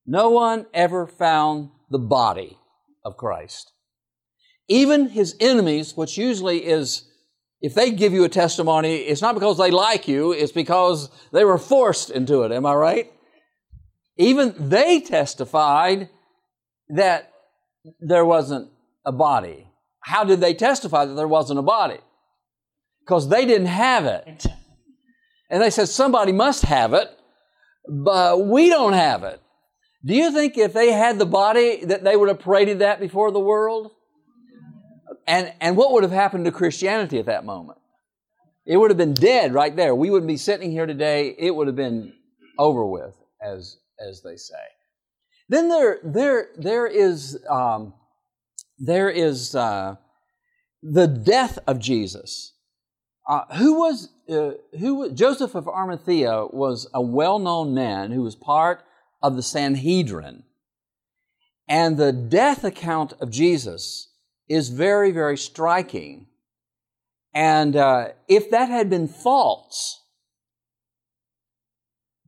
No 0.04 0.28
one 0.28 0.66
ever 0.74 1.06
found 1.06 1.70
the 1.88 1.98
body 1.98 2.58
of 3.02 3.16
Christ. 3.16 3.72
Even 4.68 5.08
his 5.08 5.34
enemies, 5.40 5.96
which 5.96 6.18
usually 6.18 6.66
is, 6.66 7.10
if 7.62 7.72
they 7.72 7.92
give 7.92 8.12
you 8.12 8.24
a 8.24 8.28
testimony, 8.28 8.96
it's 8.96 9.22
not 9.22 9.32
because 9.32 9.56
they 9.56 9.70
like 9.70 10.06
you, 10.06 10.32
it's 10.32 10.52
because 10.52 11.08
they 11.32 11.46
were 11.46 11.56
forced 11.56 12.10
into 12.10 12.42
it. 12.42 12.52
Am 12.52 12.66
I 12.66 12.74
right? 12.74 13.10
Even 14.18 14.54
they 14.58 15.00
testified 15.00 16.10
that 16.90 17.32
there 18.00 18.26
wasn't 18.26 18.70
a 19.06 19.12
body. 19.12 19.66
How 20.06 20.22
did 20.22 20.40
they 20.40 20.54
testify 20.54 21.04
that 21.04 21.14
there 21.14 21.26
wasn't 21.26 21.58
a 21.58 21.62
body? 21.62 21.98
Because 23.00 23.28
they 23.28 23.44
didn't 23.44 23.66
have 23.66 24.06
it. 24.06 24.46
And 25.50 25.60
they 25.60 25.70
said, 25.70 25.88
somebody 25.88 26.30
must 26.30 26.62
have 26.62 26.94
it, 26.94 27.10
but 27.88 28.46
we 28.46 28.68
don't 28.68 28.92
have 28.92 29.24
it. 29.24 29.40
Do 30.04 30.14
you 30.14 30.30
think 30.30 30.56
if 30.56 30.72
they 30.72 30.92
had 30.92 31.18
the 31.18 31.26
body 31.26 31.84
that 31.86 32.04
they 32.04 32.16
would 32.16 32.28
have 32.28 32.38
paraded 32.38 32.78
that 32.78 33.00
before 33.00 33.32
the 33.32 33.40
world? 33.40 33.90
And, 35.26 35.52
and 35.60 35.76
what 35.76 35.90
would 35.90 36.04
have 36.04 36.12
happened 36.12 36.44
to 36.44 36.52
Christianity 36.52 37.18
at 37.18 37.26
that 37.26 37.44
moment? 37.44 37.80
It 38.64 38.76
would 38.76 38.92
have 38.92 38.98
been 38.98 39.14
dead 39.14 39.54
right 39.54 39.74
there. 39.74 39.92
We 39.92 40.10
wouldn't 40.10 40.28
be 40.28 40.36
sitting 40.36 40.70
here 40.70 40.86
today. 40.86 41.34
It 41.36 41.52
would 41.52 41.66
have 41.66 41.74
been 41.74 42.12
over 42.60 42.86
with, 42.86 43.16
as, 43.44 43.78
as 43.98 44.22
they 44.22 44.36
say. 44.36 44.54
Then 45.48 45.68
there, 45.68 45.98
there, 46.04 46.48
there 46.56 46.86
is, 46.86 47.40
um, 47.50 47.94
there 48.78 49.10
is 49.10 49.54
uh, 49.54 49.96
the 50.82 51.06
death 51.06 51.58
of 51.66 51.78
Jesus. 51.78 52.52
Uh, 53.28 53.44
who 53.56 53.78
was 53.78 54.08
uh, 54.28 54.52
who? 54.78 55.10
Joseph 55.12 55.54
of 55.54 55.68
Arimathea 55.68 56.46
was 56.52 56.88
a 56.94 57.02
well-known 57.02 57.74
man 57.74 58.12
who 58.12 58.22
was 58.22 58.36
part 58.36 58.82
of 59.22 59.34
the 59.34 59.42
Sanhedrin, 59.42 60.44
and 61.68 61.96
the 61.96 62.12
death 62.12 62.62
account 62.62 63.14
of 63.20 63.30
Jesus 63.30 64.12
is 64.48 64.68
very, 64.68 65.10
very 65.10 65.36
striking. 65.36 66.26
And 67.34 67.76
uh, 67.76 68.08
if 68.28 68.50
that 68.50 68.68
had 68.68 68.88
been 68.88 69.08
false, 69.08 70.02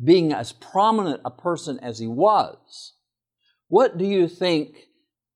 being 0.03 0.33
as 0.33 0.53
prominent 0.53 1.21
a 1.25 1.31
person 1.31 1.79
as 1.81 1.99
he 1.99 2.07
was, 2.07 2.95
what 3.69 3.97
do 3.97 4.05
you 4.05 4.29
think 4.29 4.88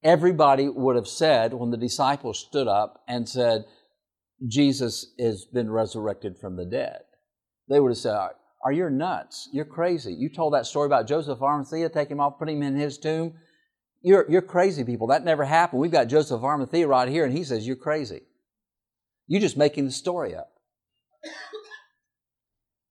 everybody 0.02 0.68
would 0.68 0.96
have 0.96 1.08
said 1.08 1.54
when 1.54 1.70
the 1.70 1.76
disciples 1.76 2.38
stood 2.38 2.68
up 2.68 3.02
and 3.08 3.28
said, 3.28 3.64
Jesus 4.46 5.14
has 5.18 5.44
been 5.44 5.70
resurrected 5.70 6.36
from 6.38 6.56
the 6.56 6.64
dead? 6.64 7.00
They 7.68 7.80
would 7.80 7.90
have 7.90 7.98
said, 7.98 8.16
Are 8.64 8.72
you 8.72 8.90
nuts? 8.90 9.48
You're 9.52 9.64
crazy. 9.64 10.12
You 10.12 10.28
told 10.28 10.54
that 10.54 10.66
story 10.66 10.86
about 10.86 11.06
Joseph 11.06 11.40
Arimathea, 11.40 11.88
taking 11.88 12.16
him 12.16 12.20
off, 12.20 12.38
putting 12.38 12.58
him 12.58 12.62
in 12.62 12.76
his 12.76 12.98
tomb. 12.98 13.34
You're, 14.02 14.26
you're 14.28 14.42
crazy 14.42 14.82
people. 14.82 15.06
That 15.06 15.24
never 15.24 15.44
happened. 15.44 15.80
We've 15.80 15.92
got 15.92 16.08
Joseph 16.08 16.42
Arimathea 16.42 16.88
right 16.88 17.08
here, 17.08 17.24
and 17.24 17.36
he 17.36 17.44
says, 17.44 17.66
You're 17.66 17.76
crazy. 17.76 18.22
You're 19.28 19.40
just 19.40 19.56
making 19.56 19.84
the 19.84 19.92
story 19.92 20.34
up. 20.34 20.48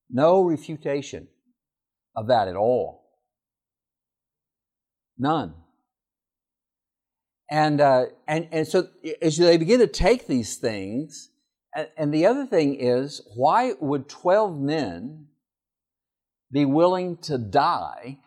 No 0.09 0.43
refutation 0.43 1.27
of 2.15 2.27
that 2.27 2.47
at 2.47 2.55
all. 2.55 3.09
None. 5.17 5.53
And, 7.51 7.81
uh, 7.81 8.05
and, 8.29 8.47
and 8.53 8.65
so 8.65 8.87
as 9.21 9.37
they 9.37 9.57
begin 9.57 9.81
to 9.81 9.87
take 9.87 10.25
these 10.25 10.55
things, 10.55 11.31
and, 11.75 11.89
and 11.97 12.13
the 12.13 12.25
other 12.25 12.45
thing 12.45 12.79
is, 12.79 13.21
why 13.35 13.73
would 13.81 14.07
12 14.07 14.57
men 14.57 15.27
be 16.49 16.63
willing 16.63 17.17
to 17.23 17.37
die, 17.37 18.19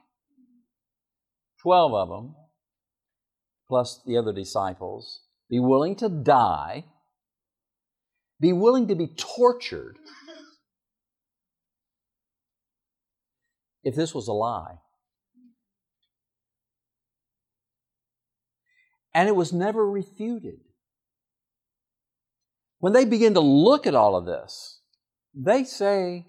12 1.62 1.94
of 1.94 2.08
them, 2.10 2.34
plus 3.66 4.02
the 4.06 4.18
other 4.18 4.34
disciples, 4.34 5.22
be 5.48 5.58
willing 5.58 5.96
to 5.96 6.10
die, 6.10 6.84
be 8.38 8.52
willing 8.52 8.88
to 8.88 8.94
be 8.94 9.06
tortured 9.06 9.96
if 13.84 13.94
this 13.94 14.14
was 14.14 14.28
a 14.28 14.34
lie. 14.34 14.80
And 19.14 19.28
it 19.28 19.36
was 19.36 19.52
never 19.52 19.88
refuted. 19.88 20.58
When 22.80 22.92
they 22.92 23.04
begin 23.04 23.34
to 23.34 23.40
look 23.40 23.86
at 23.86 23.94
all 23.94 24.16
of 24.16 24.26
this, 24.26 24.80
they 25.34 25.64
say 25.64 26.26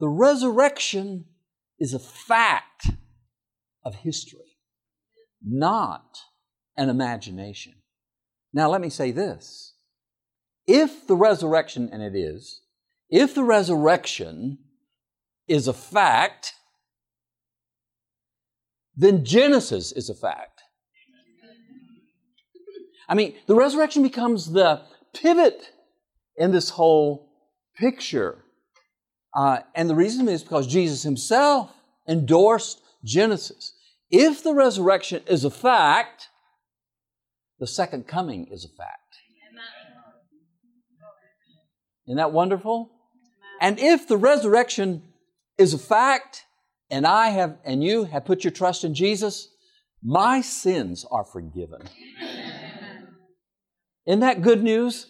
the 0.00 0.08
resurrection 0.08 1.26
is 1.78 1.94
a 1.94 1.98
fact 1.98 2.90
of 3.84 3.94
history, 3.96 4.56
not 5.44 6.18
an 6.76 6.88
imagination. 6.88 7.74
Now, 8.52 8.68
let 8.70 8.80
me 8.80 8.90
say 8.90 9.10
this. 9.10 9.74
If 10.66 11.06
the 11.06 11.16
resurrection, 11.16 11.88
and 11.92 12.02
it 12.02 12.16
is, 12.16 12.62
if 13.08 13.34
the 13.34 13.44
resurrection 13.44 14.58
is 15.46 15.68
a 15.68 15.72
fact, 15.72 16.54
then 18.96 19.24
Genesis 19.24 19.92
is 19.92 20.10
a 20.10 20.14
fact. 20.14 20.49
I 23.10 23.14
mean, 23.14 23.34
the 23.46 23.56
resurrection 23.56 24.04
becomes 24.04 24.52
the 24.52 24.82
pivot 25.12 25.60
in 26.36 26.52
this 26.52 26.70
whole 26.70 27.28
picture. 27.76 28.44
Uh, 29.34 29.58
and 29.74 29.90
the 29.90 29.96
reason 29.96 30.28
is 30.28 30.44
because 30.44 30.68
Jesus 30.68 31.02
himself 31.02 31.72
endorsed 32.08 32.80
Genesis. 33.04 33.74
If 34.10 34.44
the 34.44 34.54
resurrection 34.54 35.22
is 35.26 35.44
a 35.44 35.50
fact, 35.50 36.28
the 37.58 37.66
second 37.66 38.06
coming 38.06 38.46
is 38.46 38.64
a 38.64 38.68
fact. 38.68 39.16
Isn't 42.06 42.16
that 42.16 42.32
wonderful? 42.32 42.90
And 43.60 43.78
if 43.78 44.06
the 44.06 44.16
resurrection 44.16 45.02
is 45.58 45.74
a 45.74 45.78
fact, 45.78 46.44
and 46.90 47.06
I 47.06 47.30
have, 47.30 47.58
and 47.64 47.82
you 47.82 48.04
have 48.04 48.24
put 48.24 48.44
your 48.44 48.52
trust 48.52 48.84
in 48.84 48.94
Jesus, 48.94 49.48
my 50.02 50.40
sins 50.40 51.04
are 51.10 51.24
forgiven. 51.24 51.82
Isn't 54.10 54.20
that 54.20 54.42
good 54.42 54.60
news? 54.60 55.06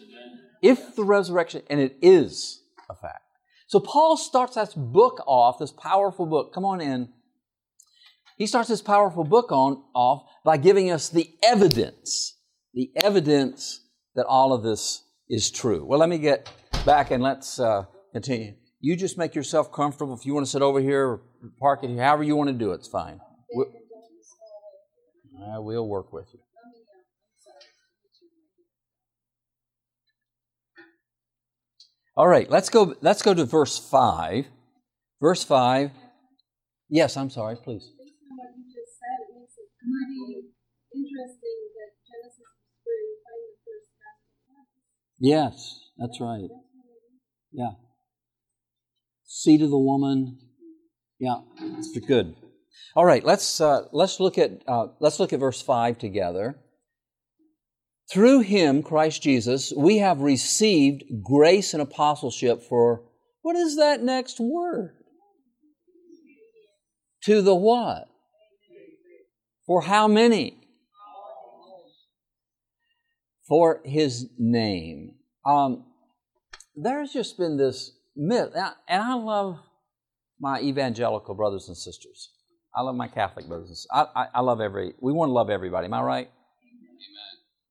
If 0.60 0.94
the 0.94 1.04
resurrection, 1.04 1.62
and 1.70 1.80
it 1.80 1.96
is 2.02 2.60
a 2.90 2.94
fact. 2.94 3.22
So 3.66 3.80
Paul 3.80 4.18
starts 4.18 4.56
this 4.56 4.74
book 4.74 5.22
off, 5.26 5.58
this 5.58 5.72
powerful 5.72 6.26
book. 6.26 6.52
Come 6.52 6.66
on 6.66 6.82
in. 6.82 7.08
He 8.36 8.46
starts 8.46 8.68
this 8.68 8.82
powerful 8.82 9.24
book 9.24 9.52
on 9.52 9.82
off 9.94 10.24
by 10.44 10.58
giving 10.58 10.90
us 10.90 11.08
the 11.08 11.30
evidence, 11.42 12.36
the 12.74 12.90
evidence 13.02 13.80
that 14.16 14.26
all 14.26 14.52
of 14.52 14.62
this 14.62 15.02
is 15.30 15.50
true. 15.50 15.82
Well, 15.82 15.98
let 15.98 16.10
me 16.10 16.18
get 16.18 16.52
back 16.84 17.10
and 17.10 17.22
let's 17.22 17.58
uh, 17.58 17.84
continue. 18.12 18.52
You 18.80 18.96
just 18.96 19.16
make 19.16 19.34
yourself 19.34 19.72
comfortable. 19.72 20.12
If 20.12 20.26
you 20.26 20.34
want 20.34 20.44
to 20.44 20.50
sit 20.52 20.60
over 20.60 20.78
here 20.78 21.08
or 21.08 21.22
park 21.58 21.84
it 21.84 21.88
here, 21.88 22.02
however 22.02 22.22
you 22.22 22.36
want 22.36 22.48
to 22.48 22.54
do 22.54 22.72
it, 22.72 22.80
it's 22.80 22.88
fine. 22.88 23.18
We'll, 23.50 23.66
uh, 25.42 25.62
we'll 25.62 25.88
work 25.88 26.12
with 26.12 26.26
you. 26.34 26.40
All 32.20 32.28
right, 32.28 32.50
let's 32.50 32.68
go 32.68 32.94
let's 33.00 33.22
go 33.22 33.32
to 33.32 33.46
verse 33.46 33.78
5. 33.78 34.44
Verse 35.22 35.42
5. 35.42 35.90
Yes, 36.90 37.16
I'm 37.16 37.30
sorry, 37.30 37.56
please. 37.56 37.90
Yes, 45.18 45.80
that's 45.96 46.20
right. 46.20 46.50
Yeah. 47.52 47.70
Seed 49.24 49.62
of 49.62 49.70
the 49.70 49.78
woman. 49.78 50.40
Yeah, 51.18 51.36
it's 51.78 51.98
good. 52.00 52.36
All 52.94 53.06
right, 53.06 53.24
let's 53.24 53.62
uh, 53.62 53.86
let's 53.92 54.20
look 54.20 54.36
at 54.36 54.62
uh, 54.68 54.88
let's 54.98 55.20
look 55.20 55.32
at 55.32 55.40
verse 55.40 55.62
five 55.62 55.96
together. 55.96 56.58
Through 58.12 58.40
him, 58.40 58.82
Christ 58.82 59.22
Jesus, 59.22 59.72
we 59.76 59.98
have 59.98 60.20
received 60.20 61.04
grace 61.22 61.74
and 61.74 61.82
apostleship 61.82 62.62
for 62.62 63.04
what 63.42 63.54
is 63.56 63.76
that 63.76 64.02
next 64.02 64.40
word? 64.40 64.96
To 67.24 67.40
the 67.40 67.54
what? 67.54 68.08
For 69.66 69.82
how 69.82 70.08
many? 70.08 70.56
For 73.46 73.80
his 73.84 74.28
name. 74.38 75.14
Um, 75.46 75.84
there's 76.74 77.12
just 77.12 77.38
been 77.38 77.56
this 77.56 77.92
myth, 78.16 78.52
and 78.54 79.02
I 79.02 79.14
love 79.14 79.58
my 80.40 80.60
evangelical 80.60 81.34
brothers 81.34 81.68
and 81.68 81.76
sisters. 81.76 82.30
I 82.74 82.82
love 82.82 82.94
my 82.94 83.08
Catholic 83.08 83.46
brothers 83.46 83.68
and 83.68 83.76
sisters. 83.76 83.88
I, 83.92 84.06
I, 84.22 84.26
I 84.34 84.40
love 84.40 84.60
every, 84.60 84.94
we 85.00 85.12
want 85.12 85.28
to 85.28 85.32
love 85.32 85.50
everybody, 85.50 85.86
am 85.86 85.94
I 85.94 86.02
right? 86.02 86.30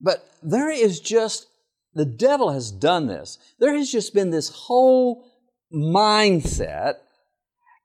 But 0.02 0.30
there 0.42 0.70
is 0.70 1.00
just, 1.00 1.48
the 1.94 2.06
devil 2.06 2.52
has 2.52 2.72
done 2.72 3.08
this. 3.08 3.38
There 3.60 3.76
has 3.76 3.92
just 3.92 4.14
been 4.14 4.30
this 4.30 4.50
whole 4.50 5.26
mindset 5.74 6.96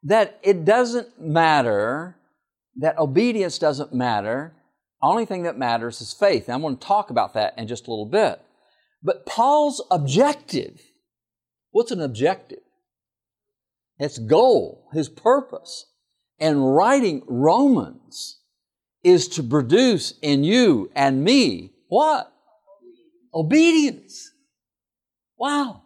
that 0.05 0.39
it 0.43 0.65
doesn't 0.65 1.21
matter, 1.21 2.17
that 2.77 2.99
obedience 2.99 3.59
doesn't 3.59 3.93
matter. 3.93 4.55
Only 5.03 5.27
thing 5.27 5.43
that 5.43 5.59
matters 5.59 6.01
is 6.01 6.13
faith. 6.13 6.47
And 6.47 6.55
I'm 6.55 6.63
going 6.63 6.77
to 6.77 6.87
talk 6.87 7.11
about 7.11 7.35
that 7.35 7.55
in 7.59 7.67
just 7.67 7.87
a 7.87 7.91
little 7.91 8.07
bit. 8.07 8.41
But 9.03 9.27
Paul's 9.27 9.83
objective, 9.91 10.81
what's 11.71 11.91
an 11.91 12.01
objective? 12.01 12.61
Its 13.99 14.19
goal, 14.19 14.89
his 14.93 15.09
purpose, 15.09 15.87
and 16.39 16.75
writing 16.75 17.23
Romans 17.29 18.41
is 19.03 19.29
to 19.29 19.43
produce 19.43 20.15
in 20.23 20.43
you 20.43 20.91
and 20.95 21.23
me 21.23 21.74
what? 21.89 22.33
Obedience. 23.33 24.33
Wow. 25.37 25.83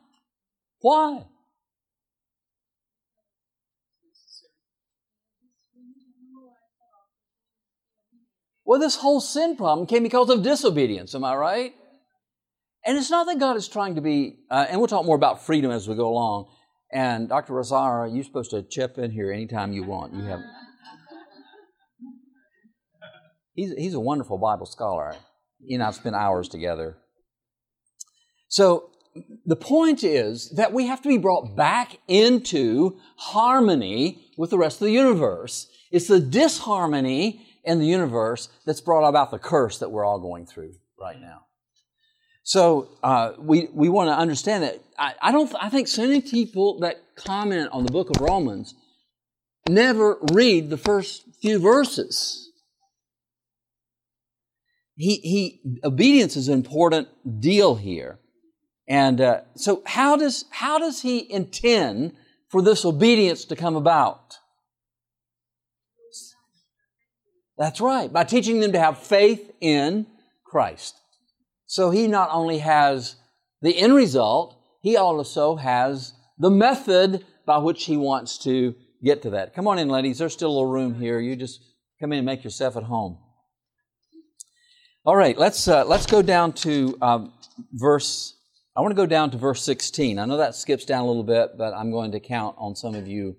Why? 0.81 1.25
Well, 8.65 8.79
this 8.79 8.97
whole 8.97 9.23
sin 9.23 9.57
problem 9.57 9.87
came 9.87 10.03
because 10.03 10.29
of 10.29 10.43
disobedience, 10.43 11.15
am 11.15 11.25
I 11.25 11.35
right? 11.35 11.75
And 12.85 12.99
it's 12.99 13.11
not 13.11 13.27
that 13.27 13.39
God 13.39 13.57
is 13.57 13.67
trying 13.67 13.95
to 13.95 14.03
be, 14.03 14.41
uh, 14.51 14.67
and 14.69 14.79
we'll 14.79 14.89
talk 14.89 15.07
more 15.07 15.17
about 15.17 15.47
freedom 15.47 15.71
as 15.71 15.89
we 15.89 15.95
go 15.95 16.09
along. 16.09 16.51
And 16.93 17.29
Dr. 17.29 17.55
Ratsara, 17.55 18.15
you're 18.15 18.25
supposed 18.25 18.51
to 18.51 18.63
chip 18.63 18.99
in 18.99 19.11
here 19.11 19.33
anytime 19.33 19.73
you 19.73 19.85
want. 19.85 20.15
You 20.15 20.23
have. 20.25 20.41
He's, 23.55 23.73
he's 23.73 23.95
a 23.95 24.01
wonderful 24.01 24.39
Bible 24.39 24.67
scholar. 24.67 25.17
He 25.61 25.75
and 25.75 25.83
I've 25.83 25.95
spent 25.95 26.17
hours 26.17 26.49
together. 26.49 26.99
So 28.49 28.91
the 29.45 29.57
point 29.57 30.05
is 30.05 30.51
that 30.51 30.73
we 30.73 30.87
have 30.87 31.03
to 31.03 31.09
be 31.09 31.19
brought 31.19 31.57
back 31.57 31.99
into 32.07 32.99
harmony 33.17 34.25
with 34.37 34.51
the 34.51 34.59
rest 34.59 34.81
of 34.81 34.87
the 34.87 34.93
universe. 34.93 35.69
It's 35.91 36.07
the 36.07 36.21
disharmony 36.21 37.47
in 37.65 37.79
the 37.79 37.87
universe 37.87 38.49
that's 38.65 38.81
brought 38.81 39.07
about 39.07 39.31
the 39.31 39.39
curse 39.39 39.79
that 39.79 39.91
we're 39.91 40.05
all 40.05 40.21
going 40.21 40.47
through 40.47 40.75
right 40.99 41.21
now. 41.21 41.43
So 42.43 42.89
uh, 43.03 43.33
we 43.39 43.69
we 43.75 43.91
want 43.91 44.09
to 44.09 44.15
understand 44.17 44.63
that. 44.65 44.81
I, 44.99 45.15
I 45.21 45.33
don't. 45.33 45.55
I 45.61 45.69
think 45.69 45.87
so 45.87 46.03
many 46.03 46.23
people 46.23 46.79
that 46.81 46.97
comment 47.15 47.69
on 47.73 47.85
the 47.85 47.93
Book 47.93 48.09
of 48.09 48.23
Romans 48.23 48.75
never 49.69 50.17
read 50.33 50.71
the 50.71 50.79
first 50.79 51.25
few 51.43 51.59
verses. 51.59 52.48
He 54.99 55.15
he 55.17 55.61
obedience 55.85 56.37
is 56.37 56.49
an 56.49 56.55
important 56.55 57.07
deal 57.41 57.77
here, 57.77 58.19
and 58.89 59.21
uh, 59.21 59.41
so 59.55 59.83
how 59.87 60.17
does 60.17 60.45
how 60.51 60.79
does 60.79 61.03
he 61.03 61.33
intend 61.33 62.15
for 62.49 62.63
this 62.63 62.85
obedience 62.85 63.45
to 63.45 63.55
come 63.55 63.77
about? 63.77 64.39
That's 67.57 67.81
right, 67.81 68.13
by 68.13 68.25
teaching 68.25 68.59
them 68.59 68.73
to 68.73 68.81
have 68.81 68.99
faith 68.99 69.53
in 69.61 70.07
Christ. 70.45 70.97
So 71.67 71.91
he 71.91 72.09
not 72.09 72.31
only 72.33 72.59
has 72.59 73.17
the 73.63 73.79
end 73.79 73.95
result, 73.95 74.61
he 74.83 74.97
also 74.97 75.57
has 75.57 76.13
the 76.39 76.51
method 76.51 77.25
by 77.47 77.59
which 77.59 77.85
he 77.85 77.97
wants 77.97 78.39
to 78.39 78.75
get 79.05 79.23
to 79.23 79.31
that. 79.31 79.55
Come 79.55 79.69
on 79.69 79.79
in, 79.79 79.89
ladies. 79.89 80.19
There's 80.19 80.33
still 80.33 80.51
a 80.51 80.57
little 80.59 80.71
room 80.71 81.01
here. 81.01 81.21
You 81.21 81.37
just 81.37 81.61
come 82.01 82.13
in 82.13 82.19
and 82.19 82.27
make 82.27 82.43
yourself 82.43 82.77
at 82.77 82.85
home. 82.85 83.19
All 85.09 85.17
right, 85.17 85.39
let's 85.39 85.67
uh, 85.69 85.87
let's 85.87 86.05
go 86.05 86.21
down 86.21 86.53
to 86.53 86.99
um, 87.01 87.33
verse. 87.73 88.35
I 88.77 88.83
want 88.83 88.91
to 88.91 88.95
go 88.95 89.07
down 89.07 89.31
to 89.31 89.39
verse 89.39 89.65
16. 89.65 90.19
I 90.19 90.27
know 90.27 90.37
that 90.37 90.55
skips 90.55 90.85
down 90.85 91.01
a 91.01 91.07
little 91.07 91.25
bit, 91.25 91.57
but 91.57 91.73
I'm 91.73 91.91
going 91.91 92.13
to 92.13 92.21
count 92.21 92.57
on 92.59 92.77
some 92.77 92.95
of 92.95 93.09
you 93.09 93.35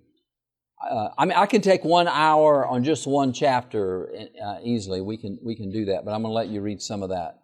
uh, 0.89 1.09
I 1.15 1.25
mean, 1.25 1.38
I 1.38 1.45
can 1.45 1.61
take 1.61 1.83
one 1.83 2.07
hour 2.07 2.65
on 2.65 2.83
just 2.83 3.05
one 3.05 3.33
chapter 3.33 4.09
uh, 4.43 4.57
easily. 4.63 4.99
We 4.99 5.17
can 5.17 5.37
we 5.44 5.55
can 5.55 5.72
do 5.72 5.85
that, 5.85 6.05
but 6.05 6.11
I'm 6.11 6.24
going 6.24 6.31
to 6.31 6.35
let 6.35 6.48
you 6.48 6.59
read 6.59 6.81
some 6.81 7.03
of 7.03 7.09
that. 7.09 7.37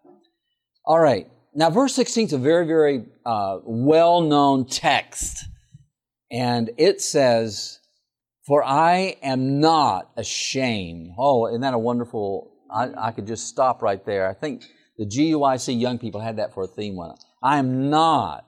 All 0.83 0.99
right. 0.99 1.29
Now, 1.53 1.69
verse 1.69 1.93
16 1.93 2.25
is 2.25 2.33
a 2.33 2.39
very 2.39 2.65
very 2.65 3.05
uh, 3.27 3.59
well 3.63 4.21
known 4.21 4.65
text, 4.65 5.45
and 6.31 6.71
it 6.79 6.99
says, 6.99 7.79
"For 8.47 8.63
I 8.63 9.17
am 9.21 9.59
not 9.59 10.09
ashamed." 10.17 11.11
Oh, 11.15 11.45
isn't 11.45 11.61
that 11.61 11.75
a 11.75 11.77
wonderful? 11.77 12.54
I, 12.73 12.89
I 12.97 13.11
could 13.11 13.27
just 13.27 13.47
stop 13.47 13.81
right 13.81 14.03
there. 14.05 14.27
I 14.27 14.33
think 14.33 14.63
the 14.97 15.05
GYC 15.05 15.79
young 15.79 15.97
people 15.97 16.21
had 16.21 16.37
that 16.37 16.53
for 16.53 16.63
a 16.63 16.67
theme 16.67 16.95
one. 16.95 17.15
I 17.43 17.57
am 17.57 17.89
not 17.89 18.45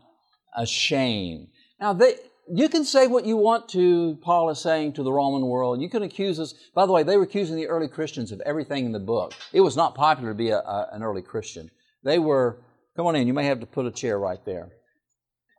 ashamed. 0.55 1.49
Now, 1.79 1.93
they, 1.93 2.15
you 2.53 2.69
can 2.69 2.85
say 2.85 3.07
what 3.07 3.25
you 3.25 3.37
want 3.37 3.69
to, 3.69 4.17
Paul 4.21 4.49
is 4.49 4.59
saying 4.59 4.93
to 4.93 5.03
the 5.03 5.11
Roman 5.11 5.45
world. 5.47 5.81
You 5.81 5.89
can 5.89 6.03
accuse 6.03 6.39
us. 6.39 6.53
By 6.73 6.85
the 6.85 6.91
way, 6.91 7.03
they 7.03 7.17
were 7.17 7.23
accusing 7.23 7.55
the 7.55 7.67
early 7.67 7.87
Christians 7.87 8.31
of 8.31 8.41
everything 8.41 8.85
in 8.85 8.91
the 8.91 8.99
book. 8.99 9.33
It 9.53 9.61
was 9.61 9.75
not 9.75 9.95
popular 9.95 10.31
to 10.31 10.37
be 10.37 10.49
a, 10.49 10.59
a, 10.59 10.89
an 10.93 11.03
early 11.03 11.21
Christian. 11.21 11.69
They 12.03 12.19
were, 12.19 12.61
come 12.95 13.05
on 13.05 13.15
in, 13.15 13.27
you 13.27 13.33
may 13.33 13.45
have 13.45 13.59
to 13.59 13.65
put 13.65 13.85
a 13.85 13.91
chair 13.91 14.17
right 14.17 14.43
there. 14.45 14.69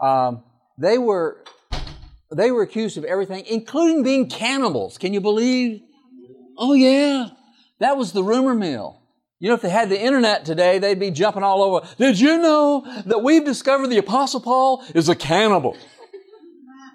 Um, 0.01 0.45
they 0.79 0.97
were, 0.97 1.45
they 2.35 2.51
were 2.51 2.63
accused 2.63 2.97
of 2.97 3.05
everything, 3.05 3.45
including 3.47 4.03
being 4.03 4.29
cannibals. 4.29 4.97
Can 4.99 5.13
you 5.13 5.21
believe? 5.21 5.83
Oh 6.57 6.73
yeah. 6.73 7.29
That 7.79 7.97
was 7.97 8.13
the 8.13 8.23
rumor 8.23 8.55
mill. 8.55 9.03
You 9.41 9.49
know, 9.49 9.55
if 9.55 9.63
they 9.63 9.69
had 9.69 9.89
the 9.89 10.01
internet 10.01 10.45
today, 10.45 10.79
they'd 10.79 10.99
be 10.99 11.13
jumping 11.13 11.45
all 11.45 11.63
over. 11.63 11.87
Did 11.97 12.19
you 12.19 12.39
know 12.39 12.85
that 13.07 13.23
we've 13.23 13.45
discovered 13.45 13.87
the 13.87 13.99
Apostle 13.99 14.41
Paul 14.41 14.85
is 14.95 15.09
a 15.09 15.15
cannibal? 15.15 15.77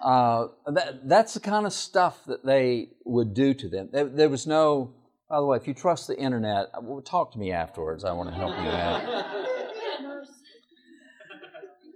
Uh, 0.04 0.50
that, 0.68 1.08
that's 1.08 1.34
the 1.34 1.40
kind 1.40 1.66
of 1.66 1.72
stuff 1.72 2.26
that 2.26 2.46
they 2.46 2.90
would 3.06 3.34
do 3.34 3.54
to 3.54 3.70
them. 3.70 3.88
There, 3.90 4.04
there, 4.04 4.28
was 4.28 4.46
no, 4.46 4.94
by 5.30 5.38
the 5.38 5.46
way, 5.46 5.56
if 5.56 5.66
you 5.66 5.74
trust 5.74 6.08
the 6.08 6.20
internet, 6.20 6.72
uh, 6.74 6.82
talk 7.06 7.32
to 7.32 7.40
me 7.40 7.54
afterwards. 7.54 8.04
I 8.04 8.12
want 8.12 8.28
to 8.28 8.36
help 8.36 8.50
you 8.50 8.70
out. 8.70 9.48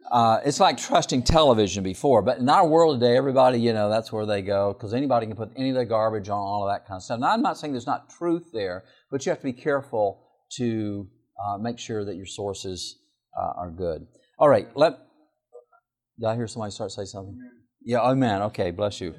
Uh, 0.10 0.40
it's 0.46 0.60
like 0.60 0.78
trusting 0.78 1.22
television 1.22 1.84
before, 1.84 2.22
but 2.22 2.38
in 2.38 2.48
our 2.48 2.66
world 2.66 3.00
today, 3.00 3.18
everybody, 3.18 3.60
you 3.60 3.74
know, 3.74 3.90
that's 3.90 4.12
where 4.12 4.26
they 4.26 4.42
go 4.42 4.72
because 4.72 4.94
anybody 4.94 5.26
can 5.28 5.36
put 5.36 5.52
any 5.58 5.70
of 5.70 5.76
their 5.76 5.86
garbage 5.86 6.30
on, 6.30 6.38
all 6.38 6.68
of 6.68 6.74
that 6.74 6.88
kind 6.88 6.98
of 6.98 7.04
stuff. 7.04 7.20
Now, 7.20 7.32
I'm 7.32 7.42
not 7.42 7.58
saying 7.58 7.74
there's 7.74 7.86
not 7.86 8.10
truth 8.10 8.46
there, 8.54 8.86
but 9.12 9.26
you 9.26 9.32
have 9.32 9.40
to 9.40 9.44
be 9.44 9.54
careful 9.54 10.24
to 10.54 11.08
uh, 11.46 11.58
make 11.58 11.78
sure 11.78 12.06
that 12.06 12.16
your 12.16 12.26
sources 12.26 13.00
uh, 13.38 13.52
are 13.58 13.70
good. 13.70 14.08
All 14.40 14.48
right, 14.48 14.68
let. 14.76 14.98
Did 16.20 16.28
I 16.28 16.36
hear 16.36 16.48
somebody 16.48 16.72
start 16.72 16.92
say 16.92 17.06
something? 17.06 17.38
Yeah, 17.84 18.02
oh 18.02 18.16
man, 18.16 18.42
okay, 18.44 18.72
bless 18.72 19.02
you. 19.02 19.14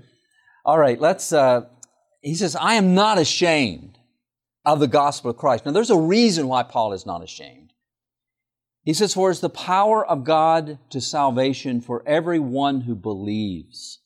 All 0.64 0.78
right, 0.78 0.98
let's, 1.00 1.32
uh, 1.32 1.62
he 2.22 2.34
says, 2.34 2.56
I 2.56 2.74
am 2.74 2.94
not 2.94 3.18
ashamed 3.18 3.98
of 4.64 4.80
the 4.80 4.88
gospel 4.88 5.30
of 5.30 5.36
Christ. 5.36 5.64
Now, 5.64 5.72
there's 5.72 5.90
a 5.90 5.98
reason 5.98 6.48
why 6.48 6.62
Paul 6.62 6.92
is 6.92 7.06
not 7.06 7.22
ashamed. 7.22 7.67
He 8.88 8.94
says, 8.94 9.12
For 9.12 9.30
it's 9.30 9.40
the 9.40 9.50
power 9.50 10.02
of 10.02 10.24
God 10.24 10.78
to 10.88 11.00
salvation 11.02 11.82
for 11.82 12.02
everyone 12.08 12.80
who 12.80 12.94
believes, 12.94 14.00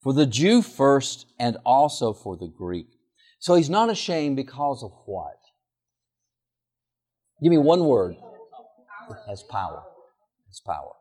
for 0.00 0.14
the 0.14 0.24
Jew 0.24 0.62
first 0.62 1.26
and 1.38 1.58
also 1.66 2.14
for 2.14 2.38
the 2.38 2.46
Greek. 2.46 2.86
So 3.40 3.56
he's 3.56 3.68
not 3.68 3.90
ashamed 3.90 4.36
because 4.36 4.82
of 4.82 4.90
what? 5.04 5.36
Give 7.42 7.50
me 7.50 7.58
one 7.58 7.84
word. 7.84 8.14
It 9.10 9.16
has 9.28 9.42
power. 9.42 9.82
It's 10.48 10.60
power. 10.60 10.94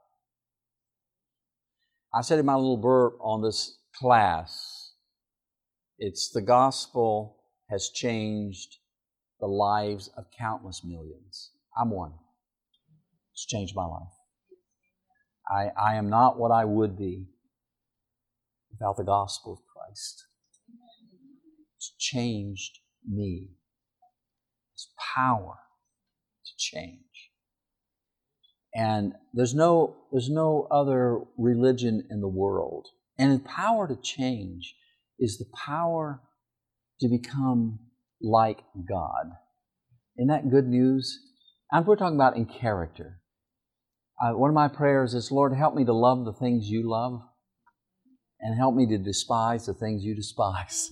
I 2.13 2.23
said 2.23 2.37
in 2.37 2.45
my 2.45 2.55
little 2.55 2.75
burp 2.75 3.17
on 3.21 3.41
this 3.41 3.77
class, 3.95 4.91
it's 5.97 6.31
the 6.31 6.41
gospel 6.41 7.37
has 7.69 7.91
changed 7.91 8.79
the 9.39 9.47
lives 9.47 10.09
of 10.17 10.25
countless 10.37 10.83
millions. 10.83 11.51
I'm 11.79 11.91
one. 11.91 12.11
It's 13.41 13.47
changed 13.47 13.73
my 13.75 13.85
life. 13.85 14.13
I, 15.49 15.71
I 15.75 15.95
am 15.95 16.09
not 16.09 16.37
what 16.37 16.51
I 16.51 16.63
would 16.63 16.95
be 16.95 17.25
without 18.69 18.97
the 18.97 19.03
gospel 19.03 19.53
of 19.53 19.59
Christ. 19.65 20.27
It's 21.75 21.95
changed 21.97 22.77
me. 23.09 23.49
It's 24.75 24.93
power 25.15 25.57
to 26.45 26.51
change. 26.55 27.31
And 28.75 29.13
there's 29.33 29.55
no, 29.55 29.95
there's 30.11 30.29
no 30.29 30.67
other 30.69 31.21
religion 31.35 32.05
in 32.11 32.21
the 32.21 32.27
world. 32.27 32.89
And 33.17 33.33
the 33.33 33.43
power 33.43 33.87
to 33.87 33.95
change 33.95 34.75
is 35.17 35.39
the 35.39 35.49
power 35.65 36.21
to 36.99 37.07
become 37.09 37.79
like 38.21 38.59
God. 38.87 39.31
Isn't 40.19 40.27
that 40.27 40.51
good 40.51 40.67
news? 40.67 41.19
And 41.71 41.87
we're 41.87 41.95
talking 41.95 42.17
about 42.17 42.37
in 42.37 42.45
character. 42.45 43.17
Uh, 44.21 44.33
one 44.33 44.49
of 44.49 44.53
my 44.53 44.67
prayers 44.67 45.15
is, 45.15 45.31
Lord, 45.31 45.53
help 45.55 45.73
me 45.73 45.83
to 45.85 45.93
love 45.93 46.25
the 46.25 46.33
things 46.33 46.69
you 46.69 46.87
love 46.87 47.21
and 48.39 48.55
help 48.55 48.75
me 48.75 48.85
to 48.87 48.97
despise 48.97 49.65
the 49.65 49.73
things 49.73 50.03
you 50.03 50.15
despise. 50.15 50.91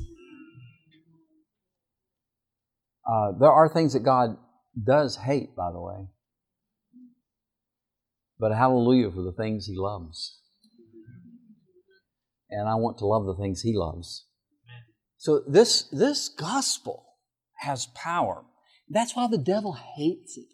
Uh, 3.07 3.31
there 3.39 3.51
are 3.51 3.69
things 3.69 3.93
that 3.93 4.03
God 4.03 4.37
does 4.81 5.17
hate, 5.17 5.55
by 5.55 5.71
the 5.71 5.81
way. 5.81 6.07
But 8.39 8.51
hallelujah 8.53 9.11
for 9.11 9.21
the 9.21 9.33
things 9.33 9.65
He 9.65 9.75
loves. 9.75 10.39
And 12.49 12.67
I 12.67 12.75
want 12.75 12.97
to 12.99 13.05
love 13.05 13.25
the 13.25 13.35
things 13.35 13.61
He 13.61 13.75
loves. 13.75 14.25
So 15.17 15.43
this, 15.47 15.83
this 15.91 16.29
gospel 16.29 17.05
has 17.57 17.87
power. 17.87 18.43
That's 18.89 19.15
why 19.15 19.27
the 19.27 19.37
devil 19.37 19.73
hates 19.73 20.37
it. 20.37 20.47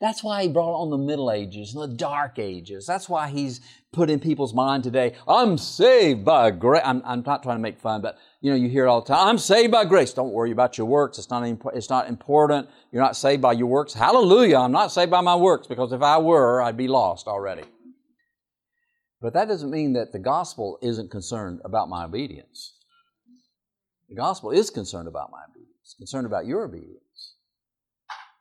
That's 0.00 0.22
why 0.22 0.42
he 0.42 0.48
brought 0.48 0.78
on 0.78 0.90
the 0.90 0.98
Middle 0.98 1.30
Ages 1.30 1.74
and 1.74 1.82
the 1.82 1.96
Dark 1.96 2.38
Ages. 2.38 2.86
That's 2.86 3.08
why 3.08 3.28
he's 3.28 3.60
put 3.96 4.10
in 4.10 4.20
people's 4.20 4.52
mind 4.52 4.84
today, 4.84 5.14
I'm 5.26 5.56
saved 5.56 6.22
by 6.22 6.50
grace. 6.50 6.82
I'm, 6.84 7.00
I'm, 7.04 7.22
not 7.22 7.42
trying 7.42 7.56
to 7.56 7.62
make 7.62 7.78
fun, 7.78 8.02
but 8.02 8.18
you 8.42 8.50
know, 8.50 8.56
you 8.56 8.68
hear 8.68 8.84
it 8.84 8.88
all 8.88 9.00
the 9.00 9.08
time. 9.08 9.26
I'm 9.26 9.38
saved 9.38 9.72
by 9.72 9.86
grace. 9.86 10.12
Don't 10.12 10.32
worry 10.32 10.50
about 10.50 10.76
your 10.76 10.86
works. 10.86 11.18
It's 11.18 11.30
not, 11.30 11.42
it's 11.74 11.88
not 11.88 12.08
important. 12.08 12.68
You're 12.92 13.02
not 13.02 13.16
saved 13.16 13.40
by 13.40 13.52
your 13.52 13.68
works. 13.68 13.94
Hallelujah. 13.94 14.58
I'm 14.58 14.70
not 14.70 14.92
saved 14.92 15.10
by 15.10 15.22
my 15.22 15.34
works 15.34 15.66
because 15.66 15.92
if 15.92 16.02
I 16.02 16.18
were, 16.18 16.60
I'd 16.60 16.76
be 16.76 16.88
lost 16.88 17.26
already. 17.26 17.62
But 19.22 19.32
that 19.32 19.48
doesn't 19.48 19.70
mean 19.70 19.94
that 19.94 20.12
the 20.12 20.18
gospel 20.18 20.78
isn't 20.82 21.10
concerned 21.10 21.60
about 21.64 21.88
my 21.88 22.04
obedience. 22.04 22.74
The 24.10 24.14
gospel 24.14 24.50
is 24.50 24.68
concerned 24.68 25.08
about 25.08 25.30
my 25.32 25.40
obedience, 25.48 25.80
it's 25.82 25.94
concerned 25.94 26.26
about 26.26 26.46
your 26.46 26.64
obedience. 26.64 27.05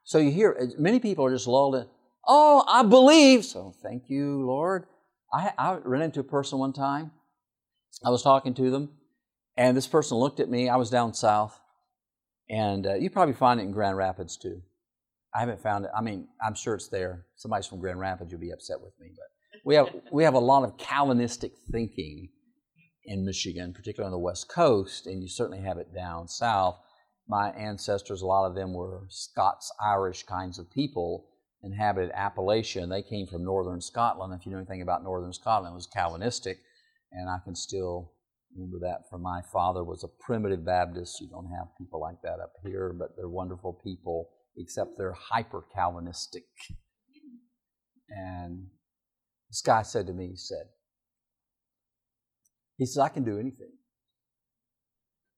So 0.06 0.20
you 0.20 0.32
hear 0.32 0.72
many 0.78 1.00
people 1.00 1.26
are 1.26 1.34
just 1.34 1.48
lulled 1.48 1.76
in, 1.76 1.88
oh, 2.28 2.64
I 2.68 2.84
believe. 2.84 3.44
So 3.44 3.74
thank 3.82 4.04
you, 4.08 4.46
Lord. 4.46 4.86
I, 5.34 5.52
I 5.58 5.78
ran 5.84 6.04
into 6.04 6.20
a 6.20 6.24
person 6.24 6.60
one 6.60 6.74
time. 6.74 7.12
I 8.06 8.12
was 8.12 8.22
talking 8.22 8.54
to 8.54 8.70
them, 8.70 8.92
and 9.58 9.76
this 9.76 9.88
person 9.88 10.18
looked 10.18 10.40
at 10.40 10.50
me. 10.50 10.70
I 10.70 10.76
was 10.76 10.92
down 10.92 11.16
south, 11.16 11.60
and 12.50 12.86
uh, 12.86 12.94
you 12.94 13.10
probably 13.10 13.34
find 13.34 13.60
it 13.60 13.64
in 13.64 13.72
Grand 13.72 13.98
Rapids 13.98 14.38
too. 14.38 14.62
I 15.34 15.40
haven't 15.40 15.62
found 15.62 15.86
it. 15.86 15.92
I 15.98 16.02
mean, 16.02 16.28
I'm 16.46 16.54
sure 16.54 16.76
it's 16.76 16.88
there. 16.88 17.26
Somebody's 17.36 17.66
from 17.66 17.80
Grand 17.80 18.00
Rapids, 18.00 18.32
you'll 18.32 18.40
be 18.40 18.52
upset 18.52 18.80
with 18.80 18.94
me, 19.00 19.10
but 19.16 19.60
we 19.66 19.74
have 19.76 19.90
we 20.12 20.24
have 20.24 20.36
a 20.36 20.40
lot 20.40 20.64
of 20.64 20.78
Calvinistic 20.78 21.54
thinking 21.72 22.30
in 23.06 23.26
Michigan, 23.26 23.74
particularly 23.74 24.14
on 24.14 24.20
the 24.20 24.24
West 24.24 24.50
Coast, 24.50 25.08
and 25.08 25.24
you 25.24 25.28
certainly 25.28 25.62
have 25.62 25.78
it 25.80 25.94
down 25.96 26.28
south 26.28 26.78
my 27.28 27.50
ancestors, 27.52 28.22
a 28.22 28.26
lot 28.26 28.48
of 28.48 28.56
them 28.56 28.74
were 28.74 29.06
Scots 29.10 29.72
Irish 29.84 30.24
kinds 30.24 30.60
of 30.60 30.70
people, 30.72 31.28
inhabited 31.64 32.12
Appalachia, 32.14 32.84
and 32.84 32.92
they 32.92 33.02
came 33.02 33.26
from 33.26 33.44
northern 33.44 33.82
Scotland. 33.82 34.34
If 34.34 34.46
you 34.46 34.52
know 34.52 34.60
anything 34.60 34.82
about 34.82 35.04
northern 35.04 35.34
Scotland, 35.34 35.74
it 35.74 35.76
was 35.76 35.88
Calvinistic, 35.88 36.60
and 37.12 37.30
I 37.30 37.38
can 37.44 37.56
still 37.56 38.12
remember 38.56 38.80
that 38.80 39.10
from 39.10 39.22
my 39.22 39.42
father 39.52 39.84
was 39.84 40.04
a 40.04 40.24
primitive 40.24 40.66
Baptist. 40.66 41.20
You 41.20 41.28
don't 41.28 41.50
have 41.50 41.68
people 41.78 42.00
like 42.00 42.22
that 42.24 42.40
up 42.40 42.54
here, 42.64 42.96
but 42.98 43.16
they're 43.18 43.28
wonderful 43.28 43.74
people, 43.84 44.30
except 44.58 44.98
they're 44.98 45.14
hyper 45.14 45.66
Calvinistic. 45.74 46.46
And 48.10 48.68
this 49.50 49.62
guy 49.62 49.82
said 49.82 50.08
to 50.08 50.14
me, 50.14 50.28
he 50.30 50.36
said, 50.38 50.68
he 52.78 52.86
says, 52.86 53.00
I 53.00 53.10
can 53.10 53.24
do 53.24 53.40
anything. 53.40 53.72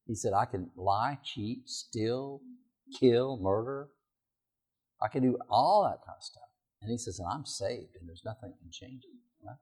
He 0.07 0.15
said, 0.15 0.31
I 0.33 0.45
can 0.45 0.69
lie, 0.77 1.19
cheat, 1.23 1.69
steal, 1.69 2.41
kill, 2.97 3.37
murder. 3.41 3.89
I 5.01 5.09
can 5.09 5.21
do 5.21 5.37
all 5.49 5.83
that 5.83 6.05
kind 6.05 6.15
of 6.17 6.23
stuff. 6.23 6.43
And 6.81 6.89
he 6.89 6.97
says, 6.97 7.19
and 7.19 7.27
I'm 7.29 7.45
saved, 7.45 7.95
and 7.99 8.07
there's 8.07 8.23
nothing 8.23 8.49
that 8.49 8.59
can 8.59 8.71
change 8.71 9.03
it. 9.03 9.45
Right? 9.45 9.57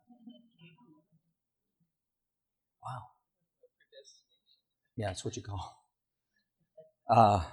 Wow. 2.84 3.01
Yeah, 4.95 5.08
that's 5.08 5.25
what 5.25 5.36
you 5.36 5.43
call. 5.43 5.81
Uh, 7.08 7.43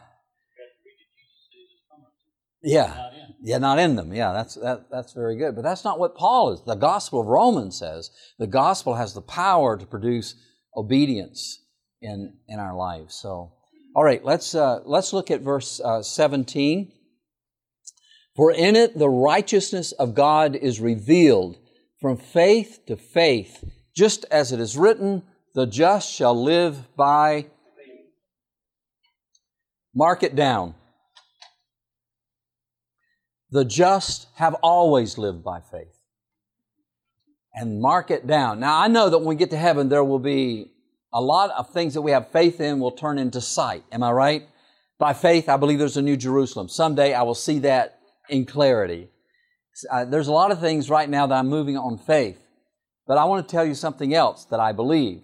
yeah, 2.63 3.11
yeah, 3.43 3.59
not 3.59 3.79
in 3.79 3.97
them. 3.97 4.15
Yeah, 4.15 4.33
that's 4.33 4.55
that, 4.55 4.87
that's 4.91 5.13
very 5.13 5.37
good. 5.37 5.55
But 5.55 5.61
that's 5.61 5.85
not 5.85 5.99
what 5.99 6.17
Paul 6.17 6.55
is. 6.55 6.63
The 6.65 6.75
Gospel 6.75 7.21
of 7.21 7.27
Romans 7.27 7.79
says 7.79 8.11
the 8.39 8.47
gospel 8.47 8.95
has 8.95 9.13
the 9.13 9.21
power 9.21 9.77
to 9.77 9.85
produce 9.85 10.37
obedience 10.75 11.62
in, 12.03 12.35
in 12.49 12.59
our 12.59 12.77
lives. 12.77 13.15
So, 13.15 13.53
all 13.95 14.05
right, 14.05 14.25
let's, 14.25 14.55
uh, 14.55 14.81
let's 14.85 15.13
look 15.13 15.31
at 15.31 15.41
verse 15.41 15.81
uh, 15.81 16.03
17. 16.03 16.93
For 18.35 18.51
in 18.51 18.77
it 18.77 18.99
the 18.99 19.09
righteousness 19.09 19.93
of 19.93 20.15
God 20.15 20.57
is 20.57 20.81
revealed 20.81 21.59
from 22.01 22.17
faith 22.17 22.81
to 22.87 22.97
faith, 22.97 23.65
just 23.95 24.25
as 24.31 24.53
it 24.53 24.61
is 24.61 24.77
written, 24.77 25.23
the 25.55 25.67
just 25.67 26.13
shall 26.13 26.41
live 26.41 26.95
by. 26.97 27.47
Mark 29.95 30.23
it 30.23 30.35
down. 30.35 30.75
The 33.51 33.67
just 33.67 34.29
have 34.37 34.55
always 34.63 35.19
lived 35.19 35.45
by 35.45 35.61
faith. 35.61 36.01
And 37.55 37.83
mark 37.83 38.11
it 38.11 38.27
down. 38.27 38.61
Now, 38.61 38.81
I 38.81 38.89
know 38.89 39.11
that 39.11 39.19
when 39.19 39.27
we 39.27 39.35
get 39.35 39.51
to 39.51 39.59
heaven, 39.59 39.91
there 39.91 40.03
will 40.03 40.19
be 40.19 40.73
a 41.13 41.21
lot 41.21 41.51
of 41.51 41.71
things 41.71 41.95
that 41.95 42.03
we 42.03 42.13
have 42.13 42.31
faith 42.31 42.61
in 42.61 42.81
will 42.81 42.93
turn 42.93 43.19
into 43.19 43.41
sight. 43.41 43.85
Am 43.93 44.03
I 44.03 44.13
right? 44.13 44.49
By 44.99 45.13
faith, 45.13 45.49
I 45.49 45.57
believe 45.57 45.79
there's 45.79 45.97
a 45.97 46.03
new 46.03 46.17
Jerusalem. 46.17 46.69
Someday 46.69 47.13
I 47.13 47.23
will 47.23 47.35
see 47.35 47.59
that 47.61 47.99
in 48.29 48.47
clarity. 48.47 49.09
Uh, 49.91 50.05
there's 50.05 50.29
a 50.29 50.33
lot 50.33 50.53
of 50.53 50.61
things 50.61 50.89
right 50.89 51.09
now 51.09 51.27
that 51.27 51.35
I'm 51.35 51.49
moving 51.49 51.77
on 51.77 51.99
faith. 51.99 52.39
But 53.07 53.19
I 53.19 53.25
want 53.25 53.47
to 53.47 53.53
tell 53.53 53.65
you 53.65 53.75
something 53.75 54.15
else 54.15 54.45
that 54.47 54.61
I 54.61 54.73
believe. 54.73 55.23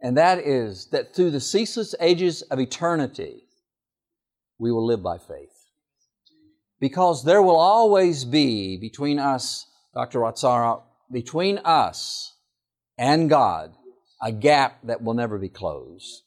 And 0.00 0.16
that 0.16 0.38
is 0.38 0.86
that 0.92 1.14
through 1.14 1.30
the 1.32 1.40
ceaseless 1.40 1.94
ages 2.00 2.42
of 2.42 2.60
eternity, 2.60 3.42
we 4.58 4.70
will 4.70 4.86
live 4.86 5.02
by 5.02 5.18
faith. 5.18 5.52
Because 6.78 7.24
there 7.24 7.42
will 7.42 7.56
always 7.56 8.24
be 8.24 8.76
between 8.76 9.18
us, 9.18 9.66
Dr. 9.94 10.20
Ratsara, 10.20 10.82
between 11.10 11.58
us 11.58 12.34
and 12.98 13.28
God, 13.30 13.74
a 14.22 14.32
gap 14.32 14.78
that 14.84 15.02
will 15.02 15.14
never 15.14 15.38
be 15.38 15.48
closed. 15.48 16.22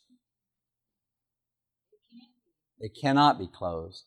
It 2.79 2.91
cannot 2.99 3.39
be 3.39 3.47
closed. 3.47 4.05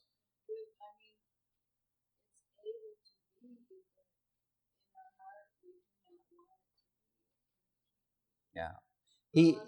Yeah. 8.55 8.73
He 9.33 9.59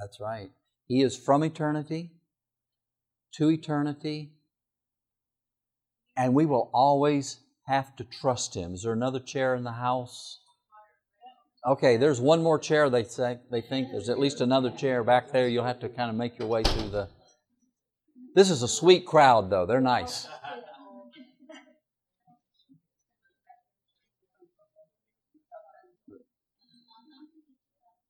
That's 0.00 0.20
right. 0.20 0.50
He 0.86 1.02
is 1.02 1.16
from 1.16 1.44
eternity 1.44 2.12
to 3.34 3.50
eternity 3.50 4.32
and 6.16 6.34
we 6.34 6.46
will 6.46 6.70
always 6.72 7.38
have 7.66 7.94
to 7.96 8.04
trust 8.04 8.54
him. 8.54 8.74
Is 8.74 8.82
there 8.82 8.92
another 8.92 9.20
chair 9.20 9.54
in 9.54 9.64
the 9.64 9.72
house? 9.72 10.40
Okay, 11.66 11.96
there's 11.96 12.20
one 12.20 12.42
more 12.42 12.58
chair. 12.58 12.88
They 12.88 13.04
say 13.04 13.38
they 13.50 13.60
think 13.60 13.88
there's 13.90 14.08
at 14.08 14.18
least 14.18 14.40
another 14.40 14.70
chair 14.70 15.02
back 15.02 15.32
there. 15.32 15.48
You'll 15.48 15.64
have 15.64 15.80
to 15.80 15.88
kind 15.88 16.08
of 16.08 16.16
make 16.16 16.38
your 16.38 16.48
way 16.48 16.62
through 16.62 16.90
the. 16.90 17.08
This 18.34 18.50
is 18.50 18.62
a 18.62 18.68
sweet 18.68 19.04
crowd, 19.04 19.50
though. 19.50 19.66
They're 19.66 19.80
nice. 19.80 20.28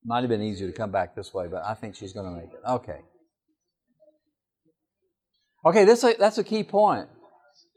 Might 0.05 0.21
have 0.21 0.29
been 0.29 0.43
easier 0.43 0.71
to 0.71 0.73
come 0.73 0.91
back 0.91 1.15
this 1.15 1.35
way, 1.35 1.49
but 1.49 1.63
I 1.65 1.75
think 1.75 1.95
she's 1.95 2.13
going 2.13 2.27
to 2.27 2.33
make 2.33 2.51
it. 2.53 2.61
Okay. 2.67 3.01
Okay, 5.67 5.85
that's 5.85 6.03
that's 6.19 6.39
a 6.39 6.45
key 6.45 6.63
point. 6.63 7.09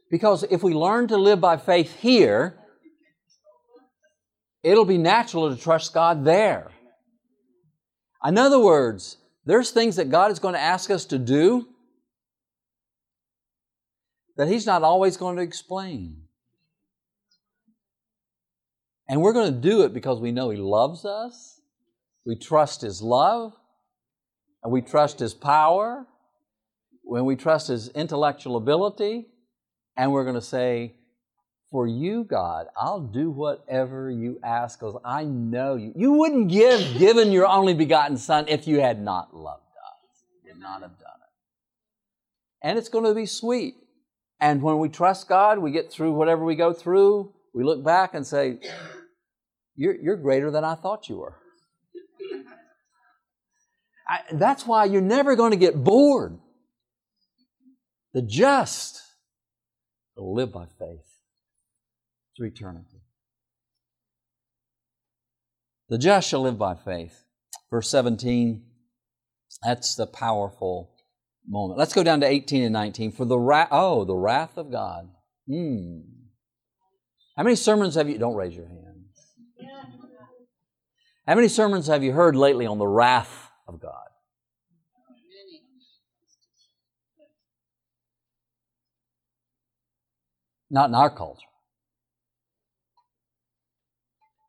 Because 0.09 0.43
if 0.43 0.61
we 0.63 0.73
learn 0.73 1.07
to 1.07 1.17
live 1.17 1.41
by 1.41 1.57
faith 1.57 1.99
here, 1.99 2.60
it'll 4.63 4.85
be 4.85 4.97
natural 4.97 5.53
to 5.53 5.61
trust 5.61 5.93
God 5.93 6.25
there. 6.25 6.71
In 8.23 8.37
other 8.37 8.59
words, 8.59 9.17
there's 9.45 9.71
things 9.71 9.95
that 9.95 10.09
God 10.09 10.31
is 10.31 10.39
going 10.39 10.53
to 10.53 10.59
ask 10.59 10.91
us 10.91 11.05
to 11.05 11.17
do 11.17 11.67
that 14.37 14.47
He's 14.47 14.65
not 14.65 14.83
always 14.83 15.17
going 15.17 15.37
to 15.37 15.41
explain. 15.41 16.17
And 19.07 19.21
we're 19.21 19.33
going 19.33 19.53
to 19.53 19.59
do 19.59 19.83
it 19.83 19.93
because 19.93 20.19
we 20.19 20.31
know 20.31 20.51
He 20.51 20.57
loves 20.57 21.05
us, 21.05 21.59
we 22.25 22.35
trust 22.35 22.81
His 22.81 23.01
love, 23.01 23.53
and 24.63 24.71
we 24.71 24.81
trust 24.81 25.19
His 25.19 25.33
power, 25.33 26.05
when 27.03 27.25
we 27.25 27.35
trust 27.35 27.67
His 27.67 27.89
intellectual 27.89 28.55
ability, 28.55 29.27
and 29.97 30.11
we're 30.11 30.23
going 30.23 30.35
to 30.35 30.41
say, 30.41 30.95
for 31.71 31.87
you, 31.87 32.25
God, 32.25 32.67
I'll 32.75 32.99
do 32.99 33.31
whatever 33.31 34.11
you 34.11 34.39
ask 34.43 34.77
because 34.77 34.99
I 35.05 35.23
know 35.23 35.75
you. 35.75 35.93
You 35.95 36.11
wouldn't 36.11 36.49
give 36.49 36.99
given 36.99 37.31
your 37.31 37.47
only 37.47 37.73
begotten 37.73 38.17
Son 38.17 38.45
if 38.49 38.67
you 38.67 38.81
had 38.81 39.01
not 39.01 39.33
loved 39.33 39.63
us. 39.63 40.23
You 40.43 40.51
would 40.51 40.61
not 40.61 40.81
have 40.81 40.99
done 40.99 41.07
it. 41.21 42.67
And 42.67 42.77
it's 42.77 42.89
going 42.89 43.05
to 43.05 43.15
be 43.15 43.25
sweet. 43.25 43.75
And 44.41 44.61
when 44.61 44.79
we 44.79 44.89
trust 44.89 45.29
God, 45.29 45.59
we 45.59 45.71
get 45.71 45.91
through 45.91 46.11
whatever 46.11 46.43
we 46.43 46.55
go 46.55 46.73
through, 46.73 47.33
we 47.53 47.63
look 47.63 47.85
back 47.85 48.15
and 48.15 48.27
say, 48.27 48.59
You're, 49.75 49.95
you're 49.95 50.17
greater 50.17 50.51
than 50.51 50.65
I 50.65 50.75
thought 50.75 51.07
you 51.07 51.19
were. 51.19 51.37
I, 54.09 54.19
that's 54.33 54.67
why 54.67 54.85
you're 54.85 55.01
never 55.01 55.37
going 55.37 55.51
to 55.51 55.57
get 55.57 55.81
bored. 55.81 56.37
The 58.13 58.21
just 58.21 59.01
will 60.17 60.35
live 60.35 60.51
by 60.51 60.65
faith 60.77 61.10
through 62.41 62.47
eternity. 62.47 63.03
The 65.89 65.99
just 65.99 66.27
shall 66.27 66.41
live 66.41 66.57
by 66.57 66.73
faith. 66.73 67.23
Verse 67.69 67.89
17 67.89 68.63
That's 69.63 69.95
the 69.95 70.07
powerful 70.07 70.91
moment. 71.47 71.77
Let's 71.77 71.93
go 71.93 72.03
down 72.03 72.21
to 72.21 72.27
18 72.27 72.63
and 72.63 72.73
19. 72.73 73.11
For 73.11 73.25
the 73.25 73.37
wrath, 73.37 73.67
oh, 73.71 74.05
the 74.05 74.15
wrath 74.15 74.57
of 74.57 74.71
God. 74.71 75.09
Hmm. 75.47 75.99
How 77.37 77.43
many 77.43 77.55
sermons 77.55 77.95
have 77.95 78.09
you, 78.09 78.17
don't 78.17 78.35
raise 78.35 78.55
your 78.55 78.67
hand. 78.67 78.79
How 81.27 81.35
many 81.35 81.47
sermons 81.47 81.87
have 81.87 82.03
you 82.03 82.11
heard 82.11 82.35
lately 82.35 82.65
on 82.65 82.79
the 82.79 82.87
wrath 82.87 83.51
of 83.67 83.79
God? 83.79 83.93
Not 90.71 90.89
in 90.89 90.95
our 90.95 91.09
culture. 91.09 91.50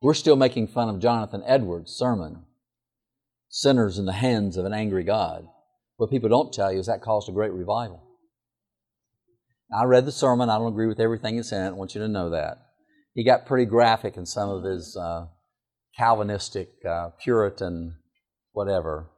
We're 0.02 0.14
still 0.14 0.34
making 0.34 0.66
fun 0.66 0.88
of 0.88 0.98
Jonathan 0.98 1.44
Edwards' 1.46 1.92
sermon, 1.92 2.44
Sinners 3.48 3.98
in 3.98 4.04
the 4.04 4.12
Hands 4.12 4.56
of 4.56 4.64
an 4.64 4.72
Angry 4.72 5.04
God. 5.04 5.46
What 5.96 6.10
people 6.10 6.28
don't 6.28 6.52
tell 6.52 6.72
you 6.72 6.80
is 6.80 6.86
that 6.86 7.02
caused 7.02 7.28
a 7.28 7.32
great 7.32 7.52
revival. 7.52 8.02
I 9.72 9.84
read 9.84 10.04
the 10.04 10.10
sermon. 10.10 10.50
I 10.50 10.58
don't 10.58 10.72
agree 10.72 10.88
with 10.88 10.98
everything 10.98 11.36
that's 11.36 11.52
in 11.52 11.62
it. 11.62 11.68
I 11.68 11.70
want 11.70 11.94
you 11.94 12.00
to 12.00 12.08
know 12.08 12.30
that. 12.30 12.58
He 13.14 13.22
got 13.22 13.46
pretty 13.46 13.64
graphic 13.64 14.16
in 14.16 14.26
some 14.26 14.50
of 14.50 14.64
his 14.64 14.96
uh, 14.96 15.26
Calvinistic, 15.96 16.70
uh, 16.84 17.10
Puritan, 17.22 17.98
whatever. 18.50 19.08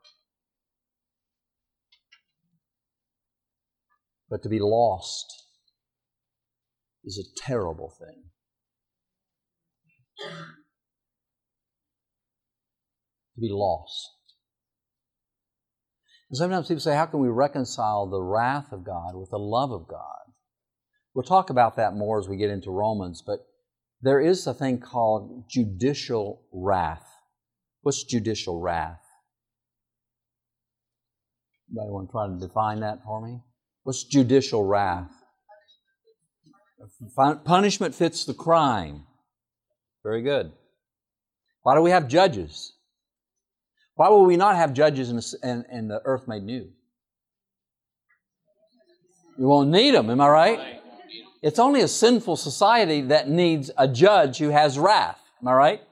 But 4.28 4.42
to 4.42 4.50
be 4.50 4.60
lost 4.60 5.32
is 7.04 7.18
a 7.18 7.40
terrible 7.40 7.90
thing. 7.98 8.24
To 13.34 13.40
be 13.40 13.48
lost. 13.50 14.10
And 16.30 16.38
sometimes 16.38 16.68
people 16.68 16.80
say, 16.80 16.94
How 16.94 17.06
can 17.06 17.20
we 17.20 17.28
reconcile 17.28 18.06
the 18.06 18.20
wrath 18.20 18.72
of 18.72 18.84
God 18.84 19.14
with 19.14 19.30
the 19.30 19.38
love 19.38 19.72
of 19.72 19.88
God? 19.88 20.24
We'll 21.14 21.24
talk 21.24 21.50
about 21.50 21.76
that 21.76 21.94
more 21.94 22.18
as 22.18 22.28
we 22.28 22.36
get 22.36 22.50
into 22.50 22.70
Romans, 22.70 23.22
but 23.24 23.46
there 24.02 24.20
is 24.20 24.46
a 24.46 24.52
thing 24.52 24.80
called 24.80 25.44
judicial 25.48 26.42
wrath. 26.52 27.08
What's 27.82 28.04
judicial 28.04 28.60
wrath? 28.60 29.00
Anybody 31.70 31.90
want 31.90 32.08
to 32.08 32.12
try 32.12 32.26
to 32.26 32.38
define 32.38 32.80
that 32.80 33.02
for 33.04 33.24
me? 33.24 33.40
What's 33.84 34.04
judicial 34.04 34.64
wrath? 34.64 35.10
Punishment 37.44 37.94
fits 37.94 38.24
the 38.24 38.34
crime. 38.34 39.06
Very 40.02 40.22
good. 40.22 40.52
Why 41.62 41.74
do 41.74 41.80
we 41.80 41.90
have 41.90 42.08
judges? 42.08 42.73
Why 43.96 44.08
will 44.08 44.24
we 44.24 44.36
not 44.36 44.56
have 44.56 44.72
judges 44.72 45.10
in, 45.42 45.88
the 45.88 46.00
earth 46.04 46.26
made 46.26 46.42
new? 46.42 46.68
We 49.38 49.46
won't 49.46 49.70
need 49.70 49.94
them, 49.94 50.10
am 50.10 50.20
I 50.20 50.28
right? 50.28 50.80
It's 51.42 51.58
only 51.58 51.82
a 51.82 51.88
sinful 51.88 52.36
society 52.36 53.02
that 53.02 53.28
needs 53.28 53.70
a 53.76 53.86
judge 53.86 54.38
who 54.38 54.48
has 54.48 54.78
wrath. 54.78 55.20
Am 55.42 55.48
I 55.48 55.52
right? 55.52 55.82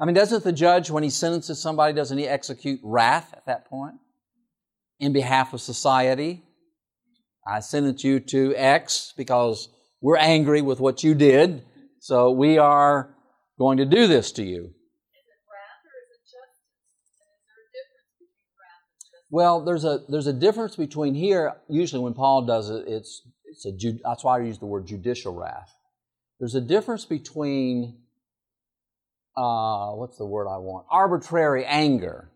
I 0.00 0.04
mean, 0.04 0.14
doesn't 0.14 0.44
the 0.44 0.52
judge, 0.52 0.90
when 0.90 1.02
he 1.02 1.10
sentences 1.10 1.60
somebody, 1.60 1.92
doesn't 1.92 2.16
he 2.16 2.26
execute 2.26 2.80
wrath 2.84 3.32
at 3.32 3.46
that 3.46 3.68
point? 3.68 3.96
In 5.00 5.12
behalf 5.12 5.52
of 5.54 5.60
society? 5.60 6.44
I 7.46 7.60
sentence 7.60 8.04
you 8.04 8.20
to 8.20 8.54
X 8.54 9.12
because 9.16 9.68
we're 10.00 10.16
angry 10.16 10.62
with 10.62 10.80
what 10.80 11.02
you 11.02 11.14
did, 11.14 11.64
so 11.98 12.30
we 12.30 12.58
are 12.58 13.14
going 13.58 13.78
to 13.78 13.84
do 13.84 14.06
this 14.06 14.30
to 14.32 14.44
you. 14.44 14.74
Well, 19.30 19.64
there's 19.64 19.84
a 19.84 20.00
there's 20.08 20.26
a 20.26 20.32
difference 20.32 20.76
between 20.76 21.14
here. 21.14 21.54
Usually, 21.68 22.02
when 22.02 22.14
Paul 22.14 22.46
does 22.46 22.70
it, 22.70 22.84
it's 22.88 23.22
it's 23.44 23.66
a, 23.66 23.72
that's 24.04 24.24
why 24.24 24.38
I 24.38 24.42
use 24.42 24.58
the 24.58 24.66
word 24.66 24.86
judicial 24.86 25.34
wrath. 25.34 25.74
There's 26.38 26.54
a 26.54 26.60
difference 26.60 27.04
between, 27.04 27.98
uh, 29.36 29.90
what's 29.92 30.16
the 30.18 30.26
word 30.26 30.46
I 30.48 30.58
want? 30.58 30.86
Arbitrary 30.90 31.64
anger. 31.64 32.30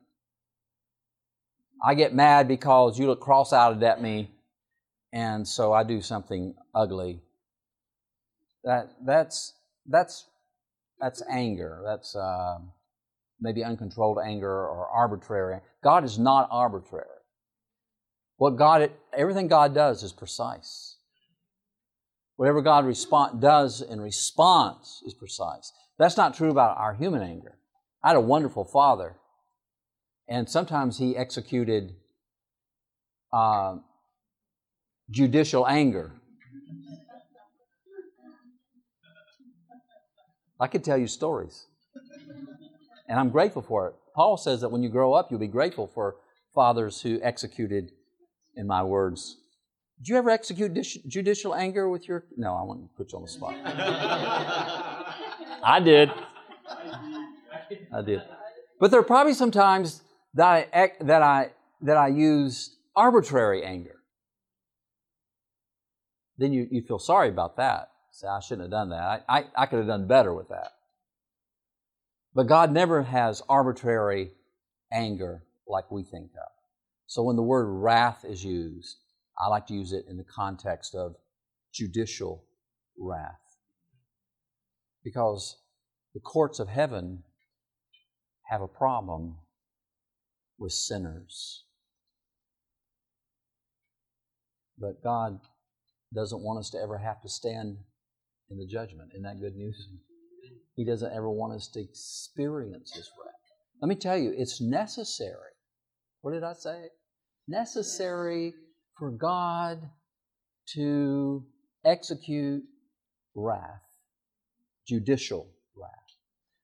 I 1.84 1.94
get 1.94 2.14
mad 2.14 2.48
because 2.48 2.98
you 2.98 3.06
look 3.06 3.20
cross-eyed 3.20 3.82
at 3.82 4.02
me, 4.02 4.30
and 5.12 5.46
so 5.46 5.72
I 5.72 5.84
do 5.84 6.00
something 6.00 6.54
ugly. 6.74 7.20
That 8.64 8.90
that's 9.04 9.54
that's 9.86 10.26
that's 11.00 11.22
anger. 11.28 11.82
That's 11.84 12.14
uh, 12.14 12.58
maybe 13.42 13.64
uncontrolled 13.64 14.18
anger 14.24 14.48
or 14.50 14.86
arbitrary. 14.88 15.60
God 15.82 16.04
is 16.04 16.18
not 16.18 16.48
arbitrary. 16.50 17.06
What 18.36 18.56
God, 18.56 18.90
everything 19.12 19.48
God 19.48 19.74
does 19.74 20.02
is 20.02 20.12
precise. 20.12 20.96
Whatever 22.36 22.62
God 22.62 22.86
respond, 22.86 23.40
does 23.40 23.82
in 23.82 24.00
response 24.00 25.02
is 25.06 25.14
precise. 25.14 25.72
That's 25.98 26.16
not 26.16 26.34
true 26.34 26.50
about 26.50 26.78
our 26.78 26.94
human 26.94 27.22
anger. 27.22 27.58
I 28.02 28.08
had 28.08 28.16
a 28.16 28.20
wonderful 28.20 28.64
father, 28.64 29.16
and 30.28 30.48
sometimes 30.48 30.98
he 30.98 31.16
executed 31.16 31.94
uh, 33.32 33.76
judicial 35.10 35.66
anger. 35.66 36.12
I 40.58 40.66
could 40.68 40.84
tell 40.84 40.98
you 40.98 41.06
stories, 41.06 41.66
and 43.12 43.20
I'm 43.20 43.28
grateful 43.28 43.60
for 43.60 43.88
it. 43.88 43.94
Paul 44.14 44.38
says 44.38 44.62
that 44.62 44.70
when 44.70 44.82
you 44.82 44.88
grow 44.88 45.12
up, 45.12 45.30
you'll 45.30 45.38
be 45.38 45.46
grateful 45.46 45.86
for 45.86 46.16
fathers 46.54 47.02
who 47.02 47.20
executed, 47.22 47.92
in 48.56 48.66
my 48.66 48.82
words, 48.82 49.36
did 49.98 50.08
you 50.08 50.16
ever 50.16 50.30
execute 50.30 50.72
judicial 51.06 51.54
anger 51.54 51.90
with 51.90 52.08
your? 52.08 52.24
No, 52.38 52.54
I 52.54 52.62
want 52.62 52.80
to 52.80 52.88
put 52.96 53.12
you 53.12 53.18
on 53.18 53.24
the 53.24 53.30
spot. 53.30 53.54
I 55.62 55.78
did. 55.84 56.10
I 57.94 58.00
did. 58.00 58.22
But 58.80 58.90
there 58.90 59.00
are 59.00 59.04
probably 59.04 59.34
some 59.34 59.50
times 59.50 60.00
that 60.32 60.70
I 60.72 60.92
that 61.02 61.22
I 61.22 61.50
that 61.82 61.98
I 61.98 62.08
used 62.08 62.76
arbitrary 62.96 63.62
anger. 63.62 63.96
Then 66.38 66.54
you, 66.54 66.66
you 66.70 66.80
feel 66.80 66.98
sorry 66.98 67.28
about 67.28 67.58
that. 67.58 67.90
Say, 68.10 68.26
I 68.26 68.40
shouldn't 68.40 68.62
have 68.62 68.70
done 68.70 68.88
that. 68.88 69.02
I, 69.28 69.38
I, 69.38 69.44
I 69.54 69.66
could 69.66 69.80
have 69.80 69.86
done 69.86 70.06
better 70.08 70.32
with 70.32 70.48
that. 70.48 70.72
But 72.34 72.46
God 72.46 72.72
never 72.72 73.02
has 73.02 73.42
arbitrary 73.48 74.32
anger 74.92 75.44
like 75.66 75.90
we 75.90 76.02
think 76.02 76.30
of. 76.32 76.50
So 77.06 77.22
when 77.22 77.36
the 77.36 77.42
word 77.42 77.66
wrath 77.66 78.24
is 78.24 78.44
used, 78.44 78.96
I 79.38 79.48
like 79.48 79.66
to 79.66 79.74
use 79.74 79.92
it 79.92 80.06
in 80.08 80.16
the 80.16 80.24
context 80.24 80.94
of 80.94 81.16
judicial 81.72 82.44
wrath. 82.98 83.40
Because 85.04 85.58
the 86.14 86.20
courts 86.20 86.58
of 86.58 86.68
heaven 86.68 87.22
have 88.44 88.62
a 88.62 88.68
problem 88.68 89.36
with 90.58 90.72
sinners. 90.72 91.64
But 94.78 95.02
God 95.02 95.40
doesn't 96.14 96.42
want 96.42 96.60
us 96.60 96.70
to 96.70 96.78
ever 96.78 96.98
have 96.98 97.20
to 97.22 97.28
stand 97.28 97.78
in 98.50 98.58
the 98.58 98.66
judgment. 98.66 99.10
Isn't 99.12 99.22
that 99.22 99.40
good 99.40 99.56
news? 99.56 99.88
He 100.74 100.84
doesn't 100.84 101.12
ever 101.12 101.30
want 101.30 101.54
us 101.54 101.68
to 101.68 101.80
experience 101.80 102.92
His 102.94 103.10
wrath. 103.18 103.34
Let 103.80 103.88
me 103.88 103.94
tell 103.94 104.16
you, 104.16 104.32
it's 104.36 104.60
necessary. 104.60 105.52
What 106.22 106.32
did 106.32 106.44
I 106.44 106.52
say? 106.54 106.88
Necessary 107.48 108.54
for 108.96 109.10
God 109.10 109.90
to 110.74 111.44
execute 111.84 112.62
wrath, 113.34 113.82
judicial 114.86 115.48
wrath. 115.76 115.90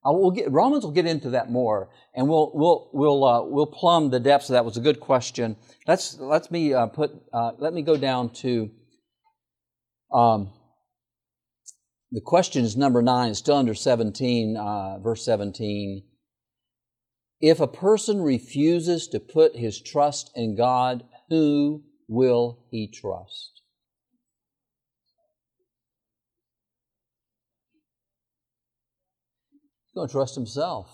I 0.05 0.11
will 0.11 0.31
get, 0.31 0.51
Romans 0.51 0.85
will 0.85 0.93
get 0.93 1.07
into 1.07 1.31
that 1.31 1.51
more, 1.51 1.91
and 2.15 2.29
we'll 2.29 2.53
we'll 2.55 2.91
we'll 2.93 3.25
uh, 3.25 3.43
we'll 3.43 3.67
plumb 3.67 4.11
the 4.11 4.21
depths 4.21 4.49
of 4.49 4.55
that. 4.55 4.65
Was 4.65 4.77
a 4.77 4.81
good 4.81 5.01
question. 5.01 5.57
Let's 5.87 6.19
let 6.19 6.51
me 6.51 6.73
uh, 6.73 6.87
put 6.87 7.11
uh, 7.33 7.53
let 7.59 7.75
me 7.75 7.83
go 7.83 7.97
down 7.97 8.31
to. 8.35 8.71
Um, 10.13 10.53
the 12.11 12.21
question 12.21 12.65
is 12.65 12.77
number 12.77 13.03
nine, 13.03 13.31
It's 13.31 13.39
still 13.39 13.57
under 13.57 13.75
17, 13.75 14.57
uh, 14.57 14.99
verse 14.99 15.25
17. 15.25 16.05
If 17.41 17.61
a 17.61 17.69
person 17.69 18.23
refuses 18.23 19.09
to 19.09 19.21
put 19.21 19.55
his 19.55 19.81
trust 19.81 20.31
in 20.35 20.57
God, 20.57 21.05
who 21.29 21.85
will 22.09 22.65
he 22.71 22.89
trust? 22.89 23.63
He's 29.87 29.95
going 29.95 30.09
to 30.09 30.13
trust 30.13 30.35
himself. 30.35 30.91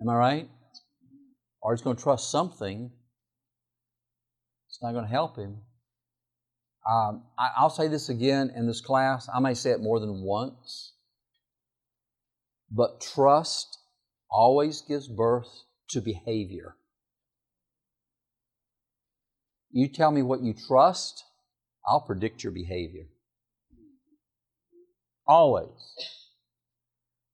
Am 0.00 0.08
I 0.08 0.14
right? 0.14 0.50
Or 1.60 1.74
he's 1.74 1.82
going 1.82 1.96
to 1.96 2.02
trust 2.02 2.30
something. 2.30 2.90
It's 4.68 4.82
not 4.82 4.92
going 4.92 5.04
to 5.04 5.10
help 5.10 5.36
him. 5.36 5.58
Um, 6.88 7.22
I, 7.38 7.62
will 7.62 7.70
say 7.70 7.88
this 7.88 8.08
again 8.08 8.52
in 8.56 8.66
this 8.66 8.80
class. 8.80 9.28
I 9.32 9.38
may 9.40 9.54
say 9.54 9.70
it 9.70 9.80
more 9.80 10.00
than 10.00 10.22
once. 10.22 10.94
But 12.70 13.00
trust 13.00 13.78
always 14.30 14.80
gives 14.80 15.06
birth 15.06 15.64
to 15.90 16.00
behavior. 16.00 16.76
You 19.70 19.88
tell 19.88 20.10
me 20.10 20.22
what 20.22 20.42
you 20.42 20.54
trust, 20.54 21.24
I'll 21.86 22.00
predict 22.00 22.42
your 22.42 22.52
behavior. 22.52 23.06
Always. 25.26 25.68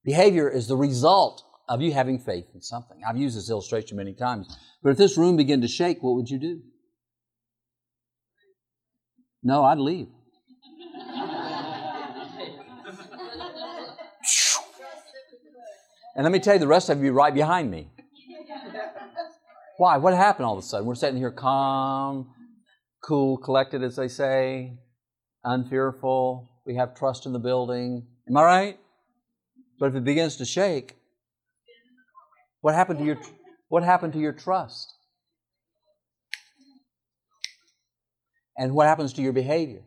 Behavior 0.04 0.48
is 0.48 0.68
the 0.68 0.76
result 0.76 1.42
of 1.68 1.82
you 1.82 1.92
having 1.92 2.18
faith 2.18 2.46
in 2.54 2.61
something. 2.62 2.98
I've 3.06 3.16
used 3.16 3.37
this 3.37 3.50
illustration 3.50 3.96
many 3.96 4.14
times. 4.14 4.56
But 4.82 4.90
if 4.90 4.96
this 4.96 5.18
room 5.18 5.37
began 5.37 5.61
to 5.62 5.68
shake, 5.68 6.02
what 6.02 6.14
would 6.14 6.30
you 6.30 6.38
do? 6.38 6.62
No, 9.42 9.64
I'd 9.64 9.79
leave. 9.79 10.09
and 16.16 16.24
let 16.24 16.33
me 16.33 16.40
tell 16.40 16.55
you, 16.55 16.61
the 16.61 16.66
rest 16.66 16.88
of 16.88 17.03
you 17.03 17.12
right 17.12 17.33
behind 17.33 17.70
me. 17.70 17.90
Why? 19.79 19.96
What 19.96 20.14
happened 20.14 20.46
all 20.46 20.59
of 20.59 20.59
a 20.59 20.66
sudden? 20.66 20.87
We're 20.87 20.96
sitting 20.96 21.18
here 21.18 21.31
calm, 21.31 22.35
cool, 23.01 23.37
collected, 23.37 23.85
as 23.85 23.94
they 23.94 24.09
say, 24.09 24.79
unfearful. 25.44 26.51
We 26.66 26.74
have 26.74 26.96
trust 26.96 27.27
in 27.27 27.33
the 27.33 27.38
building. 27.38 28.07
Am 28.29 28.37
I 28.37 28.42
right? 28.42 28.81
But 29.79 29.90
if 29.90 29.94
it 29.94 30.05
begins 30.05 30.37
to 30.38 30.44
shake, 30.44 30.96
what 32.61 32.74
happened 32.74 32.98
to 32.98 33.05
your 33.05 33.18
what 33.68 33.85
happened 33.85 34.12
to 34.14 34.18
your 34.18 34.33
trust? 34.33 34.97
And 38.59 38.75
what 38.75 38.88
happens 38.88 39.12
to 39.14 39.23
your 39.23 39.33
behavior? 39.33 39.83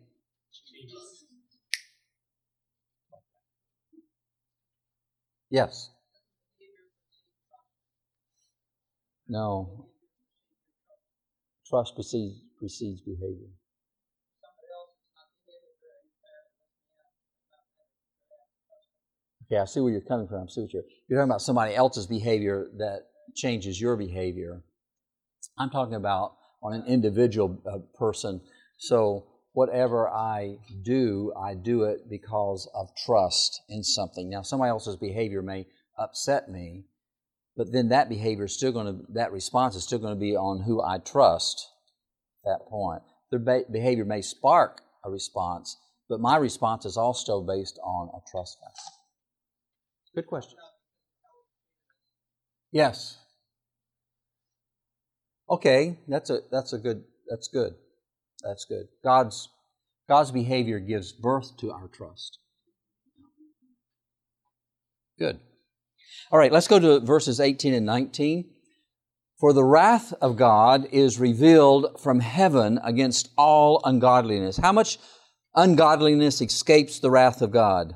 Yes. 5.49 5.89
No. 9.27 9.87
Trust 11.67 11.95
precedes, 11.95 12.39
precedes 12.57 13.01
behavior. 13.01 13.49
Okay, 19.45 19.59
I 19.59 19.65
see 19.65 19.81
where 19.81 19.91
you're 19.91 20.01
coming 20.01 20.27
from. 20.29 20.43
I 20.43 20.45
see 20.47 20.61
what 20.61 20.73
you're, 20.73 20.83
you're 21.09 21.19
talking 21.19 21.29
about 21.29 21.41
somebody 21.41 21.75
else's 21.75 22.07
behavior 22.07 22.69
that 22.77 23.07
changes 23.35 23.81
your 23.81 23.97
behavior. 23.97 24.63
I'm 25.57 25.69
talking 25.69 25.95
about 25.95 26.35
on 26.63 26.73
an 26.73 26.85
individual 26.85 27.61
uh, 27.69 27.79
person. 27.97 28.39
So 28.81 29.27
whatever 29.53 30.09
I 30.09 30.57
do, 30.81 31.31
I 31.39 31.53
do 31.53 31.83
it 31.83 32.09
because 32.09 32.67
of 32.73 32.89
trust 33.05 33.61
in 33.69 33.83
something. 33.83 34.27
Now, 34.27 34.41
somebody 34.41 34.71
else's 34.71 34.95
behavior 34.95 35.43
may 35.43 35.67
upset 35.99 36.49
me, 36.49 36.85
but 37.55 37.71
then 37.71 37.89
that 37.89 38.09
behavior 38.09 38.45
is 38.45 38.57
still 38.57 38.71
going 38.71 38.87
to, 38.87 39.05
that 39.13 39.31
response 39.31 39.75
is 39.75 39.83
still 39.83 39.99
going 39.99 40.15
to 40.15 40.19
be 40.19 40.35
on 40.35 40.63
who 40.63 40.81
I 40.81 40.97
trust 40.97 41.69
at 42.43 42.57
that 42.57 42.69
point. 42.69 43.03
Their 43.29 43.63
behavior 43.71 44.03
may 44.03 44.23
spark 44.23 44.81
a 45.05 45.11
response, 45.11 45.77
but 46.09 46.19
my 46.19 46.37
response 46.37 46.85
is 46.85 46.97
also 46.97 47.41
based 47.41 47.79
on 47.83 48.09
a 48.15 48.31
trust 48.31 48.57
factor. 48.59 48.81
Good 50.15 50.25
question. 50.25 50.57
Yes. 52.71 53.19
Okay, 55.47 55.99
that's 56.07 56.31
a 56.31 56.39
that's 56.49 56.73
a 56.73 56.79
good 56.79 57.03
that's 57.29 57.47
good. 57.47 57.75
That's 58.43 58.65
good. 58.65 58.87
God's 59.03 59.49
God's 60.07 60.31
behavior 60.31 60.79
gives 60.79 61.13
birth 61.13 61.55
to 61.57 61.71
our 61.71 61.87
trust. 61.87 62.39
Good. 65.17 65.39
All 66.31 66.39
right, 66.39 66.51
let's 66.51 66.67
go 66.67 66.79
to 66.79 66.99
verses 66.99 67.39
18 67.39 67.73
and 67.73 67.85
19. 67.85 68.49
For 69.39 69.53
the 69.53 69.63
wrath 69.63 70.13
of 70.21 70.35
God 70.35 70.87
is 70.91 71.19
revealed 71.19 71.99
from 72.01 72.19
heaven 72.19 72.79
against 72.83 73.29
all 73.37 73.81
ungodliness. 73.85 74.57
How 74.57 74.71
much 74.71 74.99
ungodliness 75.55 76.41
escapes 76.41 76.99
the 76.99 77.09
wrath 77.09 77.41
of 77.41 77.51
God? 77.51 77.95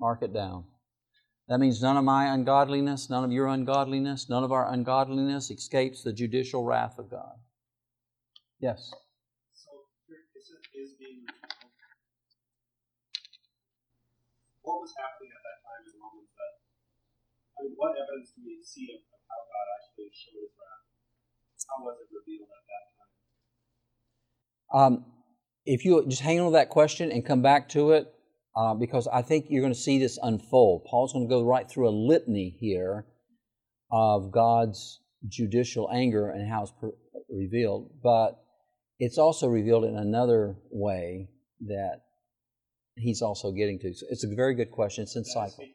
Mark 0.00 0.22
it 0.22 0.34
down. 0.34 0.64
That 1.48 1.60
means 1.60 1.80
none 1.80 1.96
of 1.96 2.04
my 2.04 2.34
ungodliness, 2.34 3.08
none 3.08 3.24
of 3.24 3.30
your 3.30 3.46
ungodliness, 3.46 4.28
none 4.28 4.42
of 4.42 4.50
our 4.50 4.70
ungodliness 4.70 5.50
escapes 5.50 6.02
the 6.02 6.12
judicial 6.12 6.64
wrath 6.64 6.98
of 6.98 7.08
God. 7.08 7.36
Yes. 8.60 8.88
So 9.52 9.86
is 10.76 10.96
being 10.98 11.24
what 14.62 14.80
was 14.80 14.92
happening 14.96 15.30
at 15.32 15.42
that 15.44 15.58
time 15.60 15.84
in 15.84 15.94
Romans 16.00 16.32
that 16.36 16.52
I 17.56 17.64
mean 17.64 17.74
what 17.76 17.92
evidence 17.96 18.32
do 18.32 18.42
we 18.44 18.60
see 18.64 18.88
of, 18.96 19.00
of 19.04 19.20
how 19.28 19.40
God 19.44 19.66
actually 19.76 20.08
showed 20.12 20.40
his 20.40 20.52
wrath? 20.56 20.84
How 21.68 21.84
was 21.84 21.96
it 22.00 22.08
revealed 22.12 22.48
at 22.48 22.64
that 22.64 22.84
time? 22.96 23.12
Um, 24.72 24.92
if 25.64 25.84
you 25.84 26.04
just 26.08 26.22
hang 26.22 26.40
on 26.40 26.46
to 26.46 26.52
that 26.52 26.70
question 26.70 27.12
and 27.12 27.24
come 27.24 27.42
back 27.42 27.68
to 27.70 27.92
it, 27.92 28.12
uh, 28.56 28.74
because 28.74 29.06
I 29.08 29.22
think 29.22 29.46
you're 29.48 29.62
going 29.62 29.74
to 29.74 29.78
see 29.78 29.98
this 29.98 30.18
unfold. 30.22 30.86
Paul's 30.88 31.12
going 31.12 31.28
to 31.28 31.30
go 31.30 31.44
right 31.44 31.68
through 31.68 31.88
a 31.88 31.96
litany 31.96 32.56
here 32.58 33.06
of 33.90 34.30
God's 34.32 35.00
judicial 35.28 35.90
anger 35.92 36.30
and 36.30 36.48
how 36.48 36.62
it's 36.62 36.72
per- 36.80 36.96
revealed, 37.28 37.90
but 38.02 38.45
it's 38.98 39.18
also 39.18 39.48
revealed 39.48 39.84
in 39.84 39.96
another 39.96 40.56
way 40.70 41.28
that 41.66 42.02
he's 42.96 43.22
also 43.22 43.52
getting 43.52 43.78
to. 43.80 43.94
So 43.94 44.06
it's 44.10 44.24
a 44.24 44.34
very 44.34 44.54
good 44.54 44.70
question. 44.70 45.02
It's 45.02 45.16
insightful. 45.16 45.68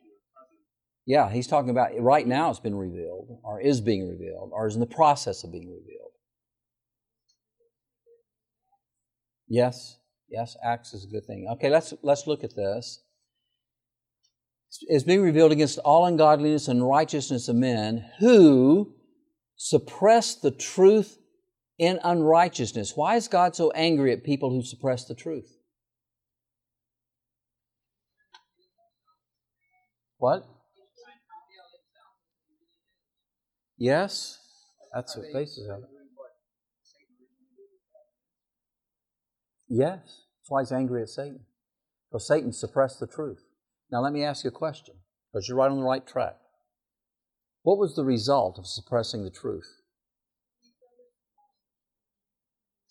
Yeah, 1.06 1.30
he's 1.32 1.48
talking 1.48 1.72
about 1.72 1.92
right 2.00 2.28
now 2.28 2.50
it's 2.50 2.60
been 2.60 2.76
revealed, 2.76 3.40
or 3.44 3.60
is 3.60 3.82
being 3.82 4.08
revealed, 4.08 4.52
or 4.54 4.68
is 4.68 4.76
in 4.76 4.80
the 4.80 4.86
process 4.86 5.44
of 5.44 5.52
being 5.52 5.70
revealed. 5.70 6.12
Yes? 9.48 9.98
Yes, 10.30 10.56
acts 10.64 10.94
is 10.94 11.04
a 11.04 11.08
good 11.08 11.26
thing. 11.26 11.48
Okay, 11.54 11.70
let's 11.70 11.94
let's 12.04 12.28
look 12.28 12.44
at 12.44 12.56
this. 12.56 13.04
It's 14.84 15.04
being 15.04 15.22
revealed 15.22 15.52
against 15.52 15.80
all 15.80 16.06
ungodliness 16.06 16.70
and 16.70 16.88
righteousness 16.88 17.50
of 17.50 17.58
men 17.58 18.06
who 18.20 18.94
suppress 19.58 20.36
the 20.36 20.52
truth 20.52 21.18
in 21.82 22.00
unrighteousness. 22.04 22.96
Why 22.96 23.16
is 23.16 23.28
God 23.28 23.56
so 23.56 23.72
angry 23.72 24.14
at 24.14 24.24
people 24.24 24.52
who 24.52 24.62
suppress 24.62 25.06
the 25.06 25.16
truth? 25.16 25.58
What? 30.20 30.46
Yes, 33.80 34.38
that's 34.94 35.18
what 35.18 35.26
faces 35.34 35.68
of 35.68 35.80
it. 35.80 35.90
Yes, 39.68 40.02
that's 40.06 40.50
why 40.50 40.62
he's 40.62 40.72
angry 40.72 41.02
at 41.02 41.10
Satan. 41.10 41.40
Because 42.12 42.28
Satan 42.28 42.54
suppressed 42.54 43.00
the 43.00 43.08
truth. 43.08 43.42
Now, 43.92 44.02
let 44.02 44.14
me 44.14 44.24
ask 44.24 44.44
you 44.44 44.50
a 44.50 44.54
question, 44.54 44.94
because 45.34 45.48
you're 45.48 45.58
right 45.58 45.72
on 45.72 45.80
the 45.80 45.84
right 45.84 46.06
track. 46.06 46.36
What 47.64 47.80
was 47.80 47.96
the 47.96 48.06
result 48.06 48.60
of 48.60 48.68
suppressing 48.68 49.24
the 49.24 49.32
truth? 49.32 49.81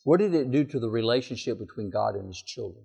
What 0.04 0.18
did 0.18 0.34
it 0.34 0.50
do 0.50 0.64
to 0.64 0.80
the 0.80 0.88
relationship 0.88 1.58
between 1.58 1.90
God 1.90 2.14
and 2.14 2.26
His 2.26 2.42
children? 2.42 2.84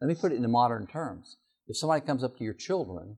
Let 0.00 0.08
me 0.08 0.14
put 0.14 0.32
it 0.32 0.36
into 0.36 0.48
modern 0.48 0.86
terms. 0.86 1.36
If 1.66 1.76
somebody 1.76 2.04
comes 2.04 2.22
up 2.22 2.36
to 2.36 2.44
your 2.44 2.54
children 2.54 3.16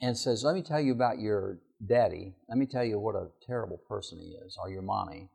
and 0.00 0.16
says, 0.16 0.44
Let 0.44 0.54
me 0.54 0.62
tell 0.62 0.80
you 0.80 0.92
about 0.92 1.18
your 1.18 1.58
daddy, 1.86 2.34
let 2.48 2.58
me 2.58 2.66
tell 2.66 2.84
you 2.84 2.98
what 2.98 3.14
a 3.14 3.28
terrible 3.46 3.78
person 3.88 4.18
he 4.18 4.36
is, 4.46 4.56
or 4.62 4.70
your 4.70 4.82
mommy, 4.82 5.28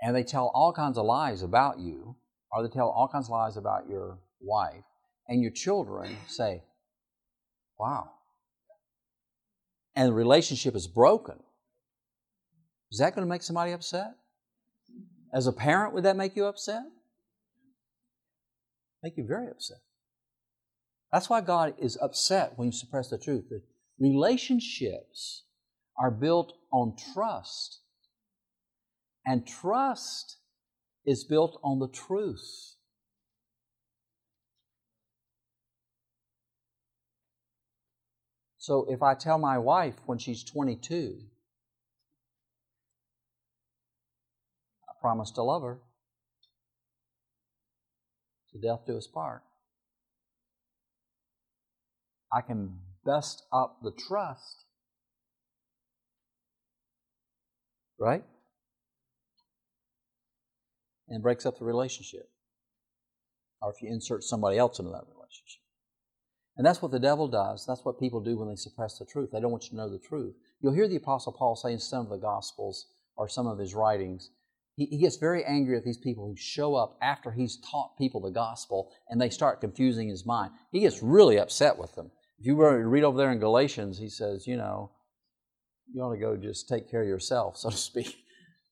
and 0.00 0.14
they 0.14 0.22
tell 0.22 0.50
all 0.54 0.72
kinds 0.72 0.96
of 0.96 1.04
lies 1.04 1.42
about 1.42 1.78
you, 1.78 2.16
or 2.52 2.62
they 2.62 2.72
tell 2.72 2.88
all 2.88 3.08
kinds 3.08 3.26
of 3.26 3.32
lies 3.32 3.56
about 3.56 3.88
your 3.88 4.18
wife, 4.40 4.84
and 5.28 5.42
your 5.42 5.52
children 5.52 6.16
say, 6.26 6.62
Wow. 7.78 8.10
And 9.96 10.08
the 10.08 10.12
relationship 10.12 10.74
is 10.76 10.86
broken. 10.86 11.36
Is 12.90 12.98
that 12.98 13.14
going 13.14 13.26
to 13.26 13.30
make 13.30 13.42
somebody 13.42 13.72
upset? 13.72 14.14
As 15.32 15.46
a 15.46 15.52
parent, 15.52 15.94
would 15.94 16.04
that 16.04 16.16
make 16.16 16.34
you 16.34 16.46
upset? 16.46 16.82
Make 19.02 19.16
you 19.16 19.24
very 19.24 19.48
upset. 19.48 19.78
That's 21.12 21.30
why 21.30 21.40
God 21.40 21.74
is 21.78 21.98
upset 22.00 22.52
when 22.56 22.66
you 22.66 22.72
suppress 22.72 23.08
the 23.08 23.18
truth. 23.18 23.48
The 23.48 23.62
relationships 23.98 25.44
are 25.96 26.10
built 26.10 26.52
on 26.72 26.96
trust 27.14 27.80
and 29.26 29.46
trust 29.46 30.38
is 31.04 31.24
built 31.24 31.60
on 31.62 31.78
the 31.78 31.88
truth. 31.88 32.74
So 38.58 38.86
if 38.88 39.02
I 39.02 39.14
tell 39.14 39.38
my 39.38 39.58
wife 39.58 39.94
when 40.06 40.18
she's 40.18 40.44
22, 40.44 41.18
I 45.00 45.02
promise 45.02 45.30
to 45.32 45.42
love 45.42 45.62
her, 45.62 45.78
to 48.52 48.58
death 48.58 48.80
do 48.86 48.96
us 48.96 49.06
part, 49.06 49.42
I 52.32 52.40
can 52.42 52.78
best 53.04 53.44
up 53.52 53.78
the 53.82 53.92
trust 53.92 54.64
right? 58.00 58.24
And 61.08 61.22
breaks 61.22 61.46
up 61.46 61.58
the 61.58 61.64
relationship. 61.64 62.28
Or 63.62 63.70
if 63.70 63.82
you 63.82 63.90
insert 63.90 64.24
somebody 64.24 64.56
else 64.56 64.78
into 64.78 64.90
that 64.90 65.04
relationship. 65.14 65.60
And 66.56 66.66
that's 66.66 66.82
what 66.82 66.90
the 66.90 66.98
devil 66.98 67.28
does. 67.28 67.64
That's 67.66 67.84
what 67.84 68.00
people 68.00 68.20
do 68.20 68.38
when 68.38 68.48
they 68.48 68.56
suppress 68.56 68.98
the 68.98 69.04
truth. 69.04 69.30
They 69.32 69.40
don't 69.40 69.50
want 69.52 69.64
you 69.64 69.70
to 69.70 69.76
know 69.76 69.90
the 69.90 69.98
truth. 69.98 70.34
You'll 70.60 70.74
hear 70.74 70.88
the 70.88 70.96
Apostle 70.96 71.32
Paul 71.32 71.56
say 71.56 71.72
in 71.72 71.78
some 71.78 72.06
of 72.06 72.10
the 72.10 72.16
Gospels 72.16 72.86
or 73.16 73.28
some 73.28 73.46
of 73.46 73.58
his 73.58 73.74
writings, 73.74 74.30
he, 74.80 74.86
he 74.86 74.96
gets 74.96 75.16
very 75.16 75.44
angry 75.44 75.76
at 75.76 75.84
these 75.84 75.98
people 75.98 76.26
who 76.26 76.34
show 76.36 76.74
up 76.74 76.96
after 77.02 77.30
he's 77.30 77.58
taught 77.58 77.98
people 77.98 78.18
the 78.18 78.30
gospel 78.30 78.90
and 79.10 79.20
they 79.20 79.28
start 79.28 79.60
confusing 79.60 80.08
his 80.08 80.24
mind. 80.24 80.52
He 80.72 80.80
gets 80.80 81.02
really 81.02 81.38
upset 81.38 81.76
with 81.76 81.94
them. 81.94 82.10
If 82.38 82.46
you 82.46 82.56
read 82.56 83.04
over 83.04 83.18
there 83.18 83.30
in 83.30 83.38
Galatians, 83.38 83.98
he 83.98 84.08
says, 84.08 84.46
you 84.46 84.56
know, 84.56 84.90
you 85.92 86.00
ought 86.00 86.14
to 86.14 86.18
go 86.18 86.34
just 86.34 86.66
take 86.66 86.90
care 86.90 87.02
of 87.02 87.08
yourself, 87.08 87.56
so 87.58 87.68
to 87.68 87.76
speak. 87.76 88.16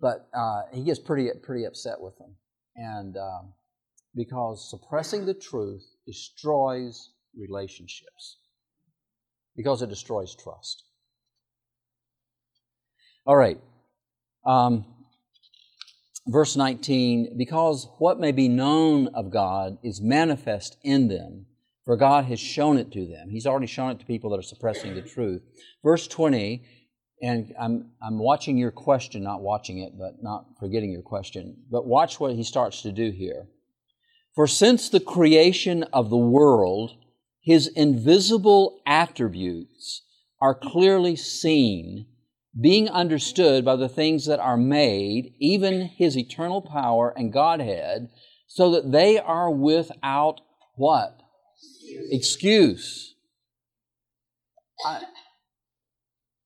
But 0.01 0.29
uh, 0.33 0.63
he 0.73 0.83
gets 0.83 0.99
pretty 0.99 1.29
pretty 1.43 1.65
upset 1.65 2.01
with 2.01 2.17
them, 2.19 2.37
and 2.77 3.17
um, 3.17 3.53
because 4.15 4.71
suppressing 4.71 5.27
the 5.27 5.35
truth 5.35 5.85
destroys 6.07 7.11
relationships, 7.37 8.39
because 9.57 9.83
it 9.83 9.89
destroys 9.89 10.37
trust. 10.37 10.85
All 13.27 13.37
right, 13.37 13.59
um, 14.47 14.85
verse 16.29 16.57
19, 16.57 17.37
because 17.37 17.89
what 17.99 18.21
may 18.21 18.33
be 18.33 18.49
known 18.49 19.09
of 19.09 19.31
God 19.31 19.79
is 19.83 20.01
manifest 20.01 20.77
in 20.83 21.09
them, 21.09 21.47
for 21.85 21.97
God 21.97 22.27
has 22.27 22.39
shown 22.39 22.79
it 22.79 22.93
to 22.93 23.07
them. 23.07 23.31
He's 23.31 23.47
already 23.47 23.67
shown 23.67 23.91
it 23.91 24.01
to 24.01 24.07
people 24.07 24.31
that 24.31 24.39
are 24.39 24.43
suppressing 24.43 24.95
the 24.95 25.03
truth. 25.03 25.43
Verse 25.83 26.07
20, 26.07 26.63
and 27.23 27.53
I'm, 27.61 27.91
I'm 28.03 28.19
watching 28.19 28.59
your 28.59 28.71
question, 28.71 29.23
not 29.23 29.41
watching 29.41 29.79
it, 29.79 29.93
but 29.99 30.23
not 30.23 30.45
forgetting 30.61 30.93
your 30.93 31.03
question. 31.03 31.57
But 31.71 31.87
watch 31.87 32.21
what 32.21 32.35
he 32.35 32.45
starts 32.45 32.83
to 32.83 32.93
do 32.93 33.11
here. 33.11 33.49
For 34.35 34.47
since 34.47 34.89
the 34.89 35.01
creation 35.01 35.83
of 35.93 36.11
the 36.11 36.17
world, 36.17 36.93
his 37.41 37.69
invisible 37.69 38.81
attributes 38.87 40.03
are 40.41 40.55
clearly 40.55 41.17
seen 41.17 42.07
being 42.59 42.89
understood 42.89 43.65
by 43.65 43.77
the 43.77 43.89
things 43.89 44.27
that 44.27 44.41
are 44.41 44.57
made, 44.57 45.35
even 45.39 45.87
his 45.87 46.17
eternal 46.17 46.63
power 46.63 47.13
and 47.17 47.33
Godhead, 47.33 48.11
so 48.47 48.71
that 48.73 48.91
they 48.91 49.19
are 49.19 49.51
without 49.51 50.41
what? 50.77 51.21
Excuse. 52.11 53.15
I, 54.85 55.03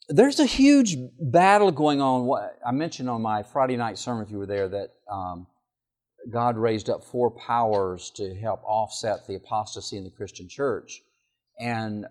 there's 0.09 0.41
a 0.41 0.47
huge 0.47 0.97
battle 1.21 1.71
going 1.71 2.01
on. 2.01 2.51
I 2.67 2.73
mentioned 2.73 3.09
on 3.09 3.23
my 3.23 3.43
Friday 3.43 3.77
night 3.77 3.99
sermon, 3.99 4.25
if 4.25 4.31
you 4.31 4.39
were 4.39 4.47
there, 4.47 4.69
that 4.69 4.91
um, 5.11 5.47
God 6.31 6.57
raised 6.57 6.91
up 6.91 7.05
four 7.05 7.31
powers 7.31 8.11
to 8.17 8.35
help 8.35 8.63
offset 8.65 9.27
the 9.27 9.37
apostasy 9.37 9.97
in 9.97 10.05
the 10.05 10.11
Christian 10.11 10.49
church. 10.49 11.01
And 11.59 12.07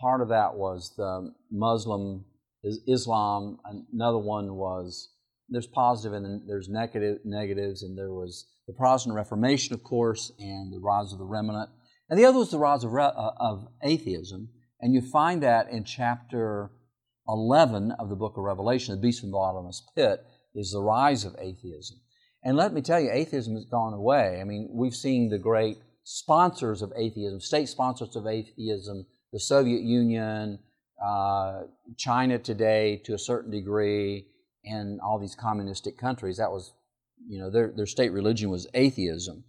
part 0.00 0.20
of 0.20 0.28
that 0.28 0.54
was 0.54 0.94
the 0.96 1.32
Muslim 1.50 2.24
Islam. 2.62 3.58
Another 3.92 4.18
one 4.18 4.54
was 4.54 5.10
there's 5.48 5.66
positive 5.66 6.12
and 6.12 6.24
then 6.24 6.44
there's 6.46 6.68
negative 6.68 7.18
negatives, 7.24 7.82
and 7.82 7.96
there 7.96 8.12
was 8.12 8.46
the 8.66 8.72
Protestant 8.72 9.14
Reformation, 9.14 9.74
of 9.74 9.84
course, 9.84 10.32
and 10.38 10.72
the 10.72 10.80
rise 10.80 11.12
of 11.12 11.18
the 11.18 11.24
remnant, 11.24 11.70
and 12.08 12.18
the 12.18 12.24
other 12.24 12.38
was 12.38 12.50
the 12.50 12.58
rise 12.58 12.84
of, 12.84 12.94
uh, 12.94 13.12
of 13.38 13.68
atheism. 13.82 14.48
And 14.80 14.94
you 14.94 15.00
find 15.00 15.42
that 15.42 15.70
in 15.70 15.84
chapter 15.84 16.70
11 17.28 17.92
of 17.92 18.08
the 18.08 18.16
book 18.16 18.36
of 18.36 18.44
Revelation, 18.44 18.94
the 18.94 19.00
beast 19.00 19.20
from 19.20 19.30
the 19.30 19.36
bottomless 19.36 19.82
pit, 19.94 20.24
is 20.54 20.72
the 20.72 20.82
rise 20.82 21.24
of 21.24 21.34
atheism. 21.38 21.98
And 22.44 22.56
let 22.56 22.72
me 22.72 22.80
tell 22.80 23.00
you, 23.00 23.10
atheism 23.10 23.54
has 23.54 23.64
gone 23.64 23.92
away. 23.92 24.38
I 24.40 24.44
mean, 24.44 24.68
we've 24.72 24.94
seen 24.94 25.28
the 25.28 25.38
great 25.38 25.78
sponsors 26.04 26.82
of 26.82 26.92
atheism, 26.96 27.40
state 27.40 27.68
sponsors 27.68 28.14
of 28.14 28.26
atheism, 28.26 29.06
the 29.32 29.40
Soviet 29.40 29.82
Union, 29.82 30.60
uh, 31.04 31.62
China 31.96 32.38
today 32.38 33.02
to 33.04 33.14
a 33.14 33.18
certain 33.18 33.50
degree, 33.50 34.26
and 34.66 35.00
all 35.00 35.18
these 35.18 35.34
communistic 35.34 35.96
countries. 35.96 36.36
That 36.36 36.50
was, 36.50 36.72
you 37.26 37.38
know, 37.38 37.50
their, 37.50 37.72
their 37.74 37.86
state 37.86 38.12
religion 38.12 38.50
was 38.50 38.66
atheism. 38.74 39.44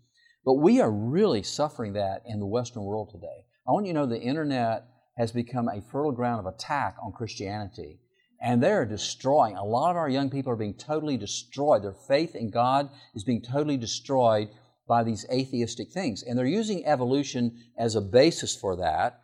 But 0.45 0.55
we 0.55 0.79
are 0.79 0.91
really 0.91 1.43
suffering 1.43 1.93
that 1.93 2.21
in 2.25 2.39
the 2.39 2.45
Western 2.45 2.83
world 2.83 3.09
today. 3.11 3.45
I 3.67 3.71
want 3.71 3.85
you 3.85 3.93
to 3.93 3.99
know 3.99 4.05
the 4.05 4.21
internet 4.21 4.85
has 5.17 5.31
become 5.31 5.67
a 5.67 5.81
fertile 5.81 6.11
ground 6.11 6.39
of 6.39 6.53
attack 6.53 6.95
on 7.03 7.11
Christianity. 7.11 7.99
And 8.39 8.61
they're 8.61 8.85
destroying. 8.85 9.57
A 9.57 9.65
lot 9.65 9.89
of 9.89 9.97
our 9.97 10.07
young 10.07 10.29
people 10.29 10.51
are 10.51 10.57
being 10.57 10.75
totally 10.75 11.17
destroyed. 11.17 11.83
Their 11.83 11.95
faith 12.07 12.35
in 12.35 12.51
God 12.51 12.89
is 13.15 13.23
being 13.23 13.41
totally 13.41 13.77
destroyed 13.77 14.49
by 14.87 15.03
these 15.03 15.25
atheistic 15.31 15.91
things. 15.91 16.23
And 16.23 16.37
they're 16.37 16.45
using 16.45 16.85
evolution 16.85 17.63
as 17.77 17.95
a 17.95 18.01
basis 18.01 18.55
for 18.55 18.77
that. 18.77 19.21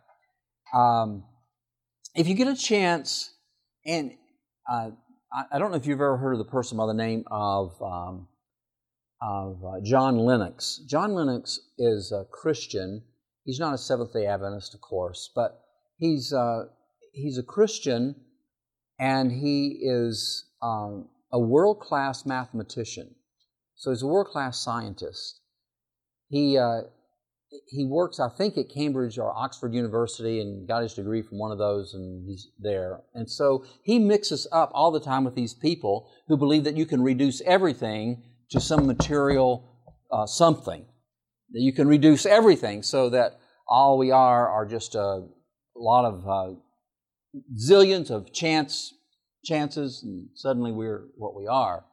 Um, 0.74 1.24
if 2.14 2.28
you 2.28 2.34
get 2.34 2.48
a 2.48 2.54
chance, 2.54 3.32
and 3.84 4.12
uh, 4.70 4.90
I, 5.52 5.58
don't 5.58 5.70
know 5.70 5.76
if 5.76 5.86
you've 5.86 6.00
ever 6.00 6.16
heard 6.16 6.32
of 6.32 6.38
the 6.38 6.44
person 6.44 6.78
by 6.78 6.86
the 6.86 6.94
name 6.94 7.24
of, 7.30 7.74
um, 7.82 8.28
of 9.20 9.62
uh, 9.64 9.80
John 9.82 10.18
Lennox. 10.18 10.80
John 10.88 11.14
Lennox 11.14 11.58
is 11.76 12.12
a 12.12 12.24
Christian. 12.30 13.02
He's 13.44 13.58
not 13.58 13.74
a 13.74 13.78
Seventh 13.78 14.12
day 14.12 14.26
Adventist, 14.26 14.74
of 14.74 14.80
course, 14.80 15.30
but 15.34 15.60
he's, 15.98 16.32
uh, 16.32 16.66
he's 17.12 17.36
a 17.36 17.42
Christian 17.42 18.14
and 18.98 19.32
he 19.32 19.80
is 19.82 20.46
um, 20.62 21.08
a 21.32 21.38
world 21.38 21.80
class 21.80 22.24
mathematician. 22.24 23.14
So 23.74 23.90
he's 23.90 24.02
a 24.02 24.06
world 24.06 24.28
class 24.28 24.60
scientist. 24.60 25.40
He, 26.28 26.56
uh, 26.56 26.82
he 27.66 27.84
works, 27.84 28.20
I 28.20 28.28
think, 28.28 28.56
at 28.56 28.68
Cambridge 28.68 29.18
or 29.18 29.36
Oxford 29.36 29.74
University 29.74 30.40
and 30.40 30.66
got 30.66 30.82
his 30.82 30.94
degree 30.94 31.22
from 31.22 31.38
one 31.38 31.52
of 31.52 31.58
those, 31.58 31.94
and 31.94 32.26
he's 32.28 32.48
there. 32.58 33.00
And 33.14 33.30
so 33.30 33.64
he 33.82 33.98
mixes 33.98 34.46
up 34.52 34.70
all 34.74 34.90
the 34.90 35.00
time 35.00 35.24
with 35.24 35.34
these 35.34 35.54
people 35.54 36.10
who 36.28 36.36
believe 36.36 36.64
that 36.64 36.76
you 36.76 36.86
can 36.86 37.02
reduce 37.02 37.40
everything 37.42 38.22
to 38.50 38.60
some 38.60 38.86
material 38.86 39.70
uh, 40.10 40.26
something. 40.26 40.84
That 41.52 41.60
you 41.60 41.72
can 41.72 41.88
reduce 41.88 42.26
everything 42.26 42.82
so 42.82 43.10
that 43.10 43.38
all 43.68 43.98
we 43.98 44.10
are 44.10 44.48
are 44.48 44.66
just 44.66 44.94
a 44.94 45.26
lot 45.76 46.04
of 46.04 46.28
uh, 46.28 46.58
zillions 47.56 48.10
of 48.10 48.32
chance 48.32 48.94
chances, 49.44 50.02
and 50.02 50.28
suddenly 50.34 50.72
we're 50.72 51.06
what 51.16 51.34
we 51.36 51.46
are. 51.46 51.84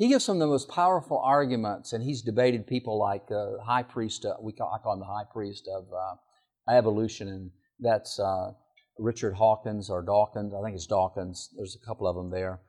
He 0.00 0.08
gives 0.08 0.24
some 0.24 0.36
of 0.36 0.40
the 0.40 0.46
most 0.46 0.70
powerful 0.70 1.18
arguments, 1.18 1.92
and 1.92 2.02
he's 2.02 2.22
debated 2.22 2.66
people 2.66 2.98
like 2.98 3.30
uh, 3.30 3.62
high 3.62 3.82
priest. 3.82 4.24
Uh, 4.24 4.32
we 4.40 4.54
call, 4.54 4.72
I 4.74 4.78
call 4.82 4.94
him 4.94 5.00
the 5.00 5.04
high 5.04 5.26
priest 5.30 5.68
of 5.68 5.84
uh, 5.92 6.74
evolution, 6.74 7.28
and 7.28 7.50
that's 7.78 8.18
uh, 8.18 8.52
Richard 8.98 9.34
Hawkins 9.34 9.90
or 9.90 10.00
Dawkins. 10.00 10.54
I 10.54 10.62
think 10.62 10.74
it's 10.74 10.86
Dawkins. 10.86 11.50
There's 11.54 11.76
a 11.76 11.86
couple 11.86 12.06
of 12.06 12.16
them 12.16 12.30
there, 12.30 12.60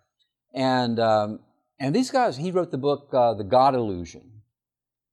and 0.53 0.99
um, 0.99 1.39
and 1.79 1.95
these 1.95 2.11
guys. 2.11 2.35
He 2.35 2.51
wrote 2.51 2.69
the 2.69 2.77
book 2.77 3.07
uh, 3.13 3.33
The 3.35 3.45
God 3.45 3.75
Illusion, 3.75 4.29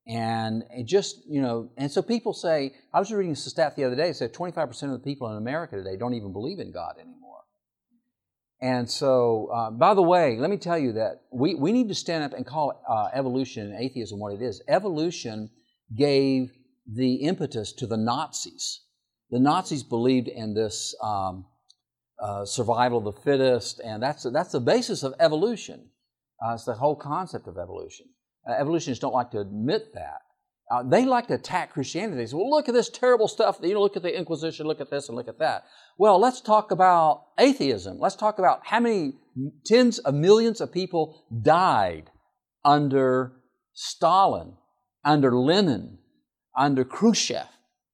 and 0.08 0.64
it 0.70 0.88
just 0.88 1.24
you 1.28 1.40
know, 1.40 1.70
and 1.76 1.88
so 1.88 2.02
people 2.02 2.32
say. 2.32 2.74
I 2.92 2.98
was 2.98 3.12
reading 3.12 3.30
a 3.30 3.36
stat 3.36 3.76
the 3.76 3.84
other 3.84 3.94
day. 3.94 4.08
It 4.08 4.16
said 4.16 4.34
25 4.34 4.66
percent 4.66 4.92
of 4.92 4.98
the 4.98 5.04
people 5.04 5.30
in 5.30 5.36
America 5.36 5.76
today 5.76 5.96
don't 5.96 6.14
even 6.14 6.32
believe 6.32 6.58
in 6.58 6.72
God 6.72 6.96
anymore. 6.98 7.17
And 8.60 8.90
so, 8.90 9.50
uh, 9.54 9.70
by 9.70 9.94
the 9.94 10.02
way, 10.02 10.36
let 10.36 10.50
me 10.50 10.56
tell 10.56 10.78
you 10.78 10.92
that 10.94 11.22
we, 11.30 11.54
we 11.54 11.70
need 11.70 11.88
to 11.88 11.94
stand 11.94 12.24
up 12.24 12.32
and 12.32 12.44
call 12.44 12.82
uh, 12.88 13.08
evolution 13.12 13.66
and 13.66 13.80
atheism 13.80 14.18
what 14.18 14.32
it 14.32 14.42
is. 14.42 14.62
Evolution 14.66 15.50
gave 15.96 16.50
the 16.92 17.16
impetus 17.16 17.72
to 17.74 17.86
the 17.86 17.96
Nazis. 17.96 18.80
The 19.30 19.38
Nazis 19.38 19.84
believed 19.84 20.26
in 20.26 20.54
this 20.54 20.94
um, 21.02 21.46
uh, 22.20 22.44
survival 22.44 22.98
of 22.98 23.04
the 23.04 23.20
fittest, 23.20 23.80
and 23.80 24.02
that's, 24.02 24.24
that's 24.32 24.52
the 24.52 24.60
basis 24.60 25.04
of 25.04 25.14
evolution. 25.20 25.90
Uh, 26.44 26.54
it's 26.54 26.64
the 26.64 26.74
whole 26.74 26.96
concept 26.96 27.46
of 27.46 27.58
evolution. 27.58 28.06
Uh, 28.48 28.54
evolutionists 28.54 29.00
don't 29.00 29.14
like 29.14 29.30
to 29.32 29.40
admit 29.40 29.94
that. 29.94 30.22
Uh, 30.70 30.82
they 30.82 31.06
like 31.06 31.26
to 31.28 31.34
attack 31.34 31.72
Christianity. 31.72 32.18
They 32.18 32.26
say, 32.26 32.36
well, 32.36 32.50
look 32.50 32.68
at 32.68 32.74
this 32.74 32.90
terrible 32.90 33.26
stuff. 33.26 33.58
You 33.62 33.74
know, 33.74 33.80
look 33.80 33.96
at 33.96 34.02
the 34.02 34.16
Inquisition, 34.16 34.66
look 34.66 34.80
at 34.80 34.90
this, 34.90 35.08
and 35.08 35.16
look 35.16 35.28
at 35.28 35.38
that. 35.38 35.64
Well, 35.96 36.18
let's 36.18 36.42
talk 36.42 36.70
about 36.70 37.22
atheism. 37.38 37.98
Let's 37.98 38.16
talk 38.16 38.38
about 38.38 38.66
how 38.66 38.80
many 38.80 39.14
tens 39.64 39.98
of 39.98 40.14
millions 40.14 40.60
of 40.60 40.70
people 40.70 41.24
died 41.42 42.10
under 42.64 43.32
Stalin, 43.72 44.54
under 45.04 45.34
Lenin, 45.34 45.98
under 46.56 46.84
Khrushchev. 46.84 47.46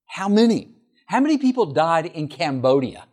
How 0.07 0.29
many? 0.29 0.75
How 1.07 1.21
many 1.21 1.39
people 1.39 1.73
died 1.73 2.07
in 2.07 2.29
Cambodia 2.29 3.05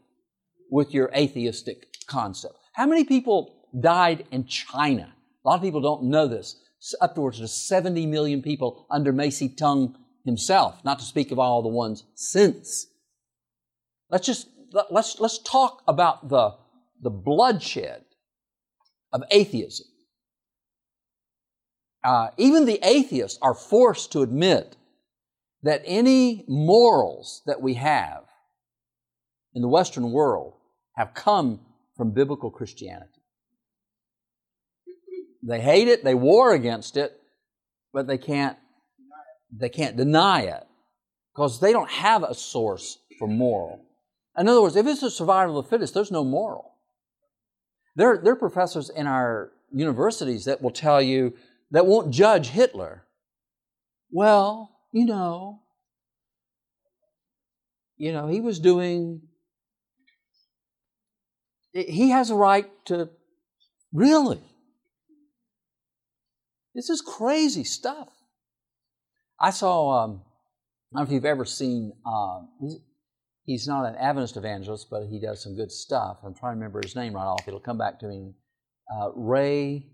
with 0.71 0.91
your 0.91 1.11
atheistic 1.15 1.85
concept? 2.07 2.55
How 2.73 2.87
many 2.87 3.03
people 3.03 3.67
died 3.79 4.25
in 4.31 4.45
China? 4.45 5.13
A 5.43 5.47
lot 5.47 5.55
of 5.55 5.61
people 5.61 5.81
don't 5.81 6.05
know 6.05 6.27
this 6.27 6.55
upwards 6.99 7.39
of 7.39 7.49
70 7.49 8.05
million 8.07 8.41
people 8.41 8.85
under 8.89 9.13
Mao 9.13 9.25
Zedong 9.25 9.95
himself, 10.25 10.83
not 10.83 10.99
to 10.99 11.05
speak 11.05 11.31
of 11.31 11.39
all 11.39 11.61
the 11.61 11.69
ones 11.69 12.03
since. 12.15 12.87
Let's 14.09 14.25
just 14.25 14.47
let's 14.89 15.19
let's 15.19 15.39
talk 15.39 15.83
about 15.87 16.29
the 16.29 16.55
the 17.01 17.09
bloodshed 17.09 18.03
of 19.13 19.23
atheism. 19.31 19.87
Uh, 22.03 22.29
even 22.37 22.65
the 22.65 22.79
atheists 22.83 23.37
are 23.41 23.53
forced 23.53 24.11
to 24.11 24.21
admit 24.21 24.75
that 25.63 25.83
any 25.85 26.43
morals 26.47 27.43
that 27.45 27.61
we 27.61 27.75
have 27.75 28.23
in 29.53 29.61
the 29.61 29.67
Western 29.67 30.11
world 30.11 30.53
have 30.95 31.13
come 31.13 31.59
from 31.95 32.11
biblical 32.11 32.49
Christianity. 32.49 33.20
They 35.43 35.59
hate 35.59 35.87
it, 35.87 36.03
they 36.03 36.15
war 36.15 36.53
against 36.53 36.97
it, 36.97 37.19
but 37.93 38.07
they 38.07 38.17
can't 38.17 38.57
they 39.51 39.69
can't 39.69 39.97
deny 39.97 40.41
it 40.41 40.63
because 41.33 41.59
they 41.59 41.73
don't 41.73 41.91
have 41.91 42.23
a 42.23 42.33
source 42.33 42.99
for 43.19 43.27
moral. 43.27 43.83
In 44.37 44.47
other 44.47 44.61
words, 44.61 44.75
if 44.77 44.87
it's 44.87 45.03
a 45.03 45.11
survival 45.11 45.59
of 45.59 45.65
the 45.65 45.69
fittest, 45.69 45.93
there's 45.93 46.11
no 46.11 46.23
moral. 46.23 46.71
There, 47.95 48.17
there 48.23 48.33
are 48.33 48.37
professors 48.37 48.89
in 48.89 49.07
our 49.07 49.51
universities 49.73 50.45
that 50.45 50.61
will 50.61 50.71
tell 50.71 51.01
you 51.01 51.33
that 51.71 51.85
won't 51.85 52.11
judge 52.11 52.49
Hitler. 52.49 53.03
Well, 54.09 54.71
you 54.93 55.05
know, 55.05 55.61
you 57.97 58.13
know, 58.13 58.27
he 58.27 58.41
was 58.41 58.59
doing 58.59 59.21
he 61.73 62.09
has 62.09 62.29
a 62.29 62.35
right 62.35 62.69
to 62.85 63.09
really. 63.93 64.41
This 66.73 66.89
is 66.89 67.01
crazy 67.01 67.63
stuff. 67.63 68.09
I 69.39 69.49
saw, 69.49 70.03
um, 70.03 70.21
I 70.93 70.99
don't 70.99 71.03
know 71.03 71.07
if 71.07 71.11
you've 71.11 71.25
ever 71.25 71.45
seen, 71.45 71.93
uh, 72.05 72.41
he's, 72.61 72.75
he's, 73.45 73.67
not 73.67 73.85
an 73.85 73.95
Adventist 73.95 74.37
evangelist, 74.37 74.87
but 74.89 75.07
he 75.07 75.19
does 75.19 75.43
some 75.43 75.55
good 75.55 75.71
stuff. 75.71 76.19
I'm 76.23 76.33
trying 76.33 76.53
to 76.53 76.57
remember 76.57 76.79
his 76.83 76.95
name 76.95 77.13
right 77.13 77.25
off. 77.25 77.47
It'll 77.47 77.59
come 77.59 77.77
back 77.77 77.99
to 77.99 78.07
me. 78.07 78.33
Uh, 78.93 79.09
Ray, 79.15 79.87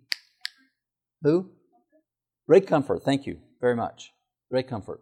who? 1.24 1.52
Ray 2.48 2.62
Comfort. 2.62 3.04
Thank 3.04 3.26
you 3.26 3.40
very 3.62 3.76
much. 3.76 4.12
Ray 4.52 4.64
Comfort. 4.64 5.02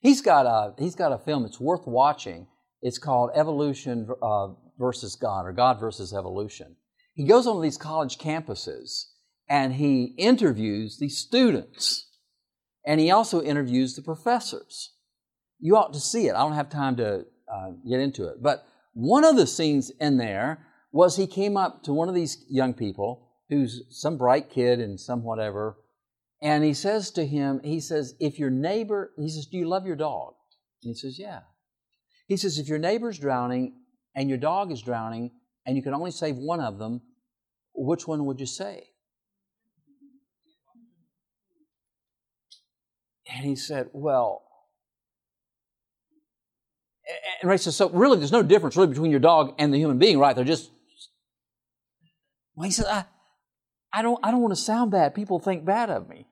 He's 0.00 0.20
got 0.20 0.46
a, 0.46 0.74
he's 0.78 0.94
got 0.94 1.12
a 1.12 1.18
film. 1.18 1.42
that's 1.42 1.60
worth 1.60 1.86
watching. 1.86 2.46
It's 2.82 2.98
called 2.98 3.30
Evolution 3.34 4.08
uh, 4.22 4.48
versus 4.78 5.16
God, 5.16 5.46
or 5.46 5.52
God 5.52 5.80
versus 5.80 6.12
Evolution. 6.12 6.76
He 7.14 7.26
goes 7.26 7.46
on 7.46 7.62
these 7.62 7.78
college 7.78 8.18
campuses 8.18 9.06
and 9.48 9.74
he 9.74 10.14
interviews 10.16 10.98
these 10.98 11.18
students 11.18 12.06
and 12.86 13.00
he 13.00 13.10
also 13.10 13.42
interviews 13.42 13.94
the 13.94 14.02
professors. 14.02 14.92
You 15.58 15.76
ought 15.76 15.92
to 15.92 16.00
see 16.00 16.28
it. 16.28 16.34
I 16.34 16.38
don't 16.38 16.52
have 16.52 16.70
time 16.70 16.96
to 16.96 17.26
uh, 17.52 17.70
get 17.88 18.00
into 18.00 18.28
it. 18.28 18.42
But 18.42 18.64
one 18.92 19.24
of 19.24 19.36
the 19.36 19.46
scenes 19.46 19.90
in 20.00 20.16
there 20.18 20.66
was 20.92 21.16
he 21.16 21.26
came 21.26 21.56
up 21.56 21.82
to 21.82 21.92
one 21.92 22.08
of 22.08 22.14
these 22.14 22.44
young 22.48 22.72
people 22.72 23.28
who's 23.48 23.82
some 23.90 24.16
bright 24.16 24.48
kid 24.50 24.80
and 24.80 24.98
some 24.98 25.22
whatever, 25.22 25.76
and 26.40 26.64
he 26.64 26.74
says 26.74 27.10
to 27.12 27.26
him, 27.26 27.60
he 27.64 27.80
says, 27.80 28.14
if 28.20 28.38
your 28.38 28.50
neighbor, 28.50 29.12
he 29.18 29.28
says, 29.28 29.46
do 29.46 29.58
you 29.58 29.68
love 29.68 29.86
your 29.86 29.96
dog? 29.96 30.34
And 30.82 30.90
he 30.90 30.94
says, 30.94 31.18
yeah. 31.18 31.40
He 32.28 32.36
says, 32.36 32.58
if 32.58 32.68
your 32.68 32.78
neighbor's 32.78 33.18
drowning 33.18 33.74
and 34.14 34.28
your 34.28 34.38
dog 34.38 34.70
is 34.70 34.82
drowning 34.82 35.32
and 35.64 35.76
you 35.76 35.82
can 35.82 35.94
only 35.94 36.10
save 36.10 36.36
one 36.36 36.60
of 36.60 36.78
them, 36.78 37.00
which 37.74 38.06
one 38.06 38.26
would 38.26 38.40
you 38.40 38.46
save? 38.46 38.84
And 43.28 43.44
he 43.44 43.56
said, 43.56 43.88
Well, 43.92 44.42
and 47.40 47.50
Ray 47.50 47.56
says, 47.56 47.76
So 47.76 47.88
really, 47.90 48.18
there's 48.18 48.32
no 48.32 48.42
difference 48.42 48.76
really 48.76 48.88
between 48.88 49.10
your 49.10 49.20
dog 49.20 49.54
and 49.58 49.72
the 49.72 49.78
human 49.78 49.98
being, 49.98 50.18
right? 50.18 50.34
They're 50.34 50.44
just. 50.44 50.70
Well, 52.54 52.64
he 52.64 52.70
said, 52.70 52.86
I, 52.86 53.04
I, 53.92 54.02
don't, 54.02 54.18
I 54.22 54.30
don't 54.30 54.40
want 54.40 54.54
to 54.54 54.60
sound 54.60 54.90
bad. 54.90 55.14
People 55.14 55.38
think 55.38 55.64
bad 55.64 55.90
of 55.90 56.08
me. 56.08 56.26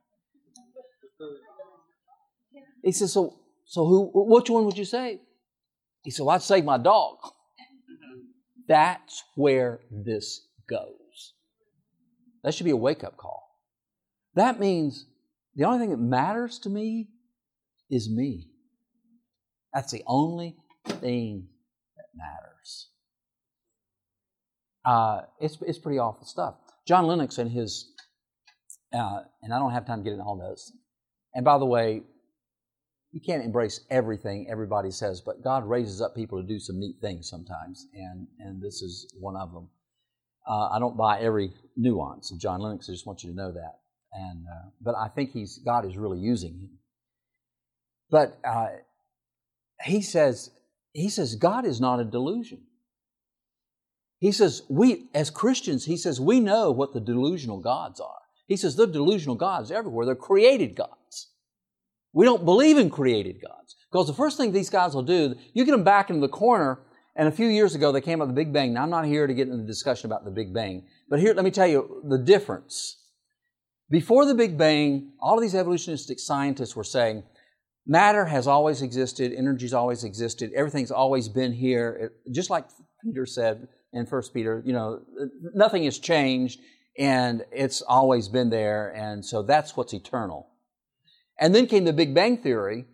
He 2.83 2.93
says, 2.93 3.13
So, 3.13 3.39
so 3.67 3.87
who, 3.87 4.11
which 4.15 4.51
one 4.51 4.65
would 4.67 4.79
you 4.79 4.85
save? 4.85 5.19
He 6.03 6.11
said, 6.11 6.25
Well, 6.25 6.35
I'd 6.35 6.43
save 6.43 6.65
my 6.65 6.79
dog. 6.79 7.17
That's 8.67 9.23
where 9.35 9.81
this 9.91 10.47
goes. 10.69 11.35
That 12.43 12.55
should 12.55 12.65
be 12.65 12.71
a 12.71 12.77
wake 12.77 13.05
up 13.05 13.17
call. 13.17 13.43
That 14.35 14.59
means 14.59 15.07
the 15.57 15.65
only 15.65 15.79
thing 15.79 15.91
that 15.91 15.99
matters 15.99 16.59
to 16.61 16.71
me 16.71 17.09
is 17.91 18.11
me. 18.11 18.49
That's 19.73 19.93
the 19.93 20.03
only 20.07 20.57
thing 20.87 21.49
that 21.97 22.07
matters. 22.15 22.91
Uh, 24.85 25.23
it's, 25.41 25.59
it's 25.63 25.79
pretty 25.79 25.99
awful 25.99 26.27
stuff. 26.27 26.55
John 26.87 27.07
Lennox 27.07 27.39
and 27.39 27.51
his, 27.51 27.93
uh, 28.93 29.21
and 29.43 29.53
I 29.53 29.59
don't 29.59 29.73
have 29.73 29.87
time 29.87 29.99
to 30.01 30.05
get 30.05 30.13
into 30.13 30.25
all 30.25 30.37
this. 30.37 30.73
And 31.35 31.45
by 31.45 31.59
the 31.59 31.65
way, 31.65 32.03
you 33.13 33.21
can't 33.21 33.45
embrace 33.45 33.81
everything 33.91 34.49
everybody 34.51 34.91
says, 34.91 35.21
but 35.21 35.43
God 35.43 35.69
raises 35.69 36.01
up 36.01 36.17
people 36.17 36.41
to 36.41 36.47
do 36.47 36.59
some 36.59 36.81
neat 36.81 36.97
things 37.01 37.29
sometimes, 37.31 37.87
and, 37.95 38.27
and 38.41 38.61
this 38.61 38.83
is 38.83 39.13
one 39.19 39.37
of 39.37 39.53
them. 39.53 39.69
Uh, 40.49 40.69
I 40.71 40.79
don't 40.81 40.97
buy 40.97 41.21
every 41.21 41.53
nuance 41.77 42.33
of 42.33 42.39
John 42.39 42.61
Lennox. 42.61 42.89
I 42.89 42.93
just 42.93 43.07
want 43.07 43.23
you 43.23 43.31
to 43.31 43.37
know 43.37 43.53
that 43.53 43.79
and 44.15 44.47
uh, 44.47 44.71
but 44.81 44.95
I 44.95 45.09
think 45.09 45.33
he's 45.33 45.59
God 45.59 45.85
is 45.85 45.97
really 45.97 46.19
using 46.19 46.53
him. 46.53 46.71
But 48.11 48.39
uh, 48.45 48.69
he 49.85 50.03
says 50.03 50.51
he 50.93 51.09
says 51.09 51.35
God 51.35 51.67
is 51.67 51.81
not 51.81 52.01
a 52.01 52.05
delusion. 52.05 52.63
He 54.21 54.33
says 54.33 54.63
we 54.69 55.09
as 55.15 55.31
Christians 55.31 55.85
he 55.85 55.97
says 55.97 56.21
we 56.21 56.41
know 56.41 56.71
what 56.71 56.93
the 56.93 57.01
delusional 57.01 57.59
gods 57.61 58.01
are. 58.01 58.21
He 58.47 58.57
says 58.57 58.77
they're 58.77 58.87
delusional 58.87 59.37
gods 59.37 59.71
everywhere. 59.71 60.07
They're 60.07 60.15
created 60.15 60.77
gods. 60.77 61.31
We 62.13 62.25
don't 62.25 62.45
believe 62.45 62.79
in 62.79 62.91
created 62.91 63.41
gods 63.43 63.75
because 63.91 64.07
the 64.07 64.15
first 64.15 64.37
thing 64.37 64.53
these 64.53 64.71
guys 64.71 64.95
will 64.95 65.03
do, 65.03 65.35
you 65.53 65.65
get 65.65 65.73
them 65.73 65.85
back 65.85 66.11
into 66.11 66.21
the 66.21 66.29
corner. 66.29 66.81
And 67.17 67.29
a 67.29 67.33
few 67.33 67.47
years 67.47 67.77
ago, 67.77 67.93
they 67.93 68.01
came 68.01 68.21
up 68.21 68.27
with 68.27 68.35
the 68.35 68.41
Big 68.41 68.53
Bang. 68.53 68.73
Now, 68.73 68.83
I'm 68.83 68.91
not 68.91 69.05
here 69.05 69.29
to 69.29 69.35
get 69.35 69.47
into 69.47 69.59
the 69.59 69.67
discussion 69.67 70.11
about 70.11 70.25
the 70.25 70.33
Big 70.33 70.53
Bang, 70.53 70.85
but 71.09 71.21
here, 71.21 71.33
let 71.33 71.45
me 71.45 71.53
tell 71.53 71.67
you 71.67 72.03
the 72.09 72.19
difference 72.19 73.04
before 73.91 74.25
the 74.25 74.35
Big 74.35 74.57
Bang, 74.57 75.13
all 75.21 75.37
of 75.37 75.43
these 75.43 75.55
evolutionistic 75.55 76.19
scientists 76.19 76.75
were 76.75 76.85
saying 76.85 77.25
matter 77.87 78.25
has 78.25 78.47
always 78.47 78.83
existed, 78.83 79.33
energy's 79.33 79.75
always 79.75 80.05
existed, 80.05 80.53
everything's 80.55 80.91
always 80.91 81.29
been 81.29 81.53
here. 81.53 82.13
It, 82.27 82.33
just 82.33 82.51
like 82.51 82.65
Peter 83.05 83.27
said 83.27 83.69
in 83.93 84.07
First 84.07 84.33
Peter, 84.33 84.63
you 84.65 84.73
know, 84.73 85.01
nothing 85.55 85.85
has 85.85 85.99
changed 85.99 86.61
and 86.99 87.45
it's 87.51 87.83
always 87.83 88.29
been 88.29 88.51
there, 88.51 88.91
and 88.91 89.25
so 89.25 89.43
that's 89.43 89.77
what's 89.77 89.93
eternal. 89.93 90.49
And 91.41 91.55
then 91.55 91.67
came 91.67 91.85
the 91.85 91.93
Big 91.93 92.15
Bang 92.15 92.39
Theory, 92.39 92.85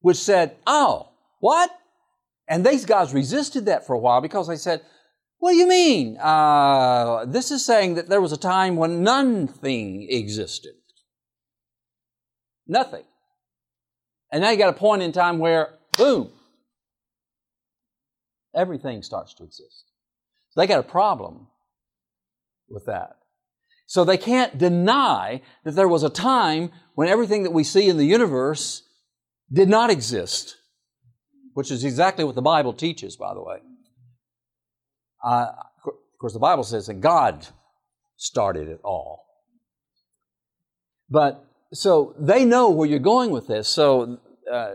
which 0.00 0.18
said, 0.18 0.56
oh, 0.66 1.08
what? 1.40 1.70
And 2.46 2.64
these 2.64 2.84
guys 2.84 3.14
resisted 3.14 3.66
that 3.66 3.86
for 3.86 3.94
a 3.94 3.98
while 3.98 4.20
because 4.20 4.48
they 4.48 4.56
said, 4.56 4.82
what 5.38 5.52
do 5.52 5.56
you 5.56 5.68
mean? 5.68 6.16
Uh, 6.18 7.24
this 7.26 7.50
is 7.50 7.64
saying 7.64 7.94
that 7.94 8.08
there 8.08 8.20
was 8.20 8.32
a 8.32 8.36
time 8.36 8.76
when 8.76 9.02
nothing 9.02 10.06
existed. 10.10 10.74
Nothing. 12.66 13.04
And 14.32 14.42
now 14.42 14.50
you 14.50 14.58
got 14.58 14.68
a 14.68 14.78
point 14.78 15.02
in 15.02 15.12
time 15.12 15.38
where, 15.38 15.74
boom, 15.96 16.30
everything 18.54 19.02
starts 19.02 19.34
to 19.34 19.44
exist. 19.44 19.84
They 20.56 20.66
got 20.66 20.80
a 20.80 20.82
problem 20.82 21.46
with 22.68 22.86
that. 22.86 23.16
So 23.86 24.04
they 24.04 24.18
can't 24.18 24.58
deny 24.58 25.40
that 25.64 25.74
there 25.74 25.88
was 25.88 26.02
a 26.02 26.10
time 26.10 26.72
when 26.94 27.08
everything 27.08 27.44
that 27.44 27.52
we 27.52 27.64
see 27.64 27.88
in 27.88 27.96
the 27.96 28.04
universe 28.04 28.82
did 29.50 29.68
not 29.68 29.88
exist, 29.88 30.56
which 31.54 31.70
is 31.70 31.84
exactly 31.84 32.24
what 32.24 32.34
the 32.34 32.42
Bible 32.42 32.74
teaches, 32.74 33.16
by 33.16 33.32
the 33.32 33.42
way. 33.42 33.58
Uh, 35.24 35.46
of 35.86 36.20
course, 36.20 36.32
the 36.32 36.38
Bible 36.38 36.64
says 36.64 36.86
that 36.86 37.00
God 37.00 37.46
started 38.16 38.68
it 38.68 38.80
all. 38.84 39.24
But 41.10 41.44
so 41.72 42.14
they 42.18 42.44
know 42.44 42.70
where 42.70 42.88
you're 42.88 42.98
going 42.98 43.30
with 43.30 43.46
this. 43.46 43.68
So 43.68 44.18
uh, 44.50 44.72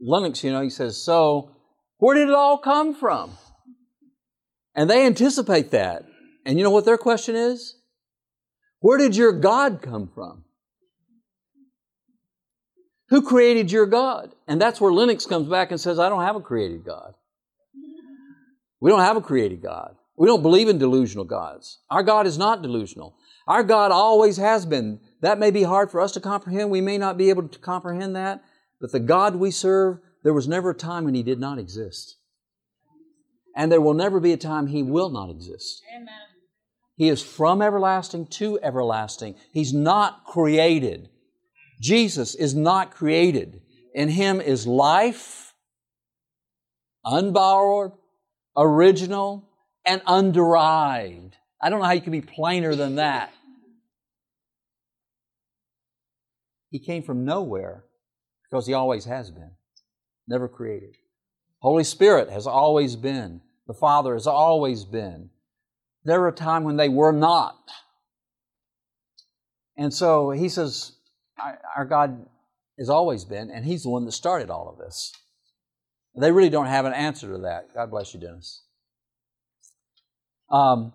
Lennox, 0.00 0.42
you 0.42 0.52
know, 0.52 0.62
he 0.62 0.70
says, 0.70 1.02
so 1.02 1.54
where 1.98 2.16
did 2.16 2.28
it 2.28 2.34
all 2.34 2.58
come 2.58 2.94
from? 2.94 3.32
And 4.74 4.88
they 4.88 5.04
anticipate 5.04 5.70
that. 5.72 6.04
And 6.46 6.56
you 6.56 6.64
know 6.64 6.70
what 6.70 6.84
their 6.84 6.98
question 6.98 7.36
is? 7.36 7.76
Where 8.80 8.96
did 8.96 9.14
your 9.14 9.32
God 9.32 9.82
come 9.82 10.10
from? 10.14 10.44
Who 13.10 13.22
created 13.22 13.70
your 13.70 13.86
God? 13.86 14.32
And 14.46 14.60
that's 14.60 14.80
where 14.80 14.92
Lennox 14.92 15.26
comes 15.26 15.48
back 15.48 15.70
and 15.70 15.80
says, 15.80 15.98
I 15.98 16.08
don't 16.08 16.22
have 16.22 16.36
a 16.36 16.40
created 16.40 16.84
God. 16.84 17.12
We 18.80 18.90
don't 18.90 19.00
have 19.00 19.16
a 19.16 19.20
created 19.20 19.62
God. 19.62 19.96
We 20.16 20.26
don't 20.26 20.42
believe 20.42 20.68
in 20.68 20.78
delusional 20.78 21.24
gods. 21.24 21.78
Our 21.90 22.02
God 22.02 22.26
is 22.26 22.36
not 22.36 22.62
delusional. 22.62 23.16
Our 23.46 23.62
God 23.62 23.90
always 23.90 24.36
has 24.36 24.66
been. 24.66 25.00
That 25.22 25.38
may 25.38 25.50
be 25.50 25.62
hard 25.62 25.90
for 25.90 26.00
us 26.00 26.12
to 26.12 26.20
comprehend. 26.20 26.70
We 26.70 26.80
may 26.80 26.98
not 26.98 27.16
be 27.16 27.30
able 27.30 27.48
to 27.48 27.58
comprehend 27.58 28.16
that. 28.16 28.42
But 28.80 28.92
the 28.92 29.00
God 29.00 29.36
we 29.36 29.50
serve, 29.50 29.98
there 30.22 30.34
was 30.34 30.48
never 30.48 30.70
a 30.70 30.74
time 30.74 31.04
when 31.04 31.14
He 31.14 31.22
did 31.22 31.40
not 31.40 31.58
exist. 31.58 32.16
And 33.56 33.70
there 33.70 33.80
will 33.80 33.94
never 33.94 34.20
be 34.20 34.32
a 34.32 34.36
time 34.36 34.66
He 34.66 34.82
will 34.82 35.10
not 35.10 35.30
exist. 35.30 35.82
Amen. 35.94 36.08
He 36.96 37.08
is 37.08 37.22
from 37.22 37.62
everlasting 37.62 38.26
to 38.26 38.60
everlasting. 38.62 39.34
He's 39.52 39.72
not 39.72 40.24
created. 40.24 41.08
Jesus 41.80 42.34
is 42.34 42.54
not 42.54 42.90
created. 42.90 43.62
In 43.94 44.10
Him 44.10 44.40
is 44.40 44.66
life, 44.66 45.54
unborrowed, 47.04 47.92
original, 48.60 49.48
and 49.84 50.02
underived. 50.02 51.32
I 51.60 51.70
don't 51.70 51.80
know 51.80 51.86
how 51.86 51.92
you 51.92 52.00
can 52.00 52.12
be 52.12 52.20
plainer 52.20 52.74
than 52.74 52.96
that. 52.96 53.32
He 56.70 56.78
came 56.78 57.02
from 57.02 57.24
nowhere 57.24 57.84
because 58.48 58.66
He 58.66 58.74
always 58.74 59.04
has 59.06 59.30
been, 59.30 59.50
never 60.28 60.46
created. 60.46 60.96
Holy 61.60 61.84
Spirit 61.84 62.30
has 62.30 62.46
always 62.46 62.96
been. 62.96 63.40
The 63.66 63.74
Father 63.74 64.14
has 64.14 64.26
always 64.26 64.84
been. 64.84 65.30
There 66.04 66.20
were 66.20 66.28
a 66.28 66.32
time 66.32 66.64
when 66.64 66.76
they 66.76 66.88
were 66.88 67.12
not. 67.12 67.58
And 69.76 69.92
so 69.92 70.30
he 70.30 70.48
says, 70.48 70.92
Our 71.76 71.84
God 71.84 72.26
has 72.78 72.88
always 72.88 73.24
been, 73.24 73.50
and 73.50 73.64
He's 73.64 73.82
the 73.82 73.90
one 73.90 74.04
that 74.06 74.12
started 74.12 74.50
all 74.50 74.68
of 74.68 74.78
this. 74.78 75.12
They 76.16 76.32
really 76.32 76.50
don't 76.50 76.66
have 76.66 76.84
an 76.84 76.92
answer 76.92 77.32
to 77.32 77.38
that. 77.42 77.72
God 77.74 77.90
bless 77.90 78.12
you, 78.12 78.20
Dennis. 78.20 78.62
Um, 80.50 80.92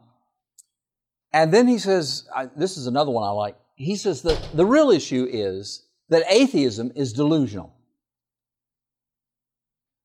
and 1.31 1.53
then 1.53 1.67
he 1.67 1.79
says, 1.79 2.27
I, 2.35 2.47
this 2.55 2.77
is 2.77 2.87
another 2.87 3.11
one 3.11 3.23
I 3.23 3.31
like. 3.31 3.55
He 3.75 3.95
says 3.95 4.21
that 4.23 4.49
the 4.53 4.65
real 4.65 4.89
issue 4.89 5.27
is 5.29 5.85
that 6.09 6.23
atheism 6.29 6.91
is 6.95 7.13
delusional. 7.13 7.73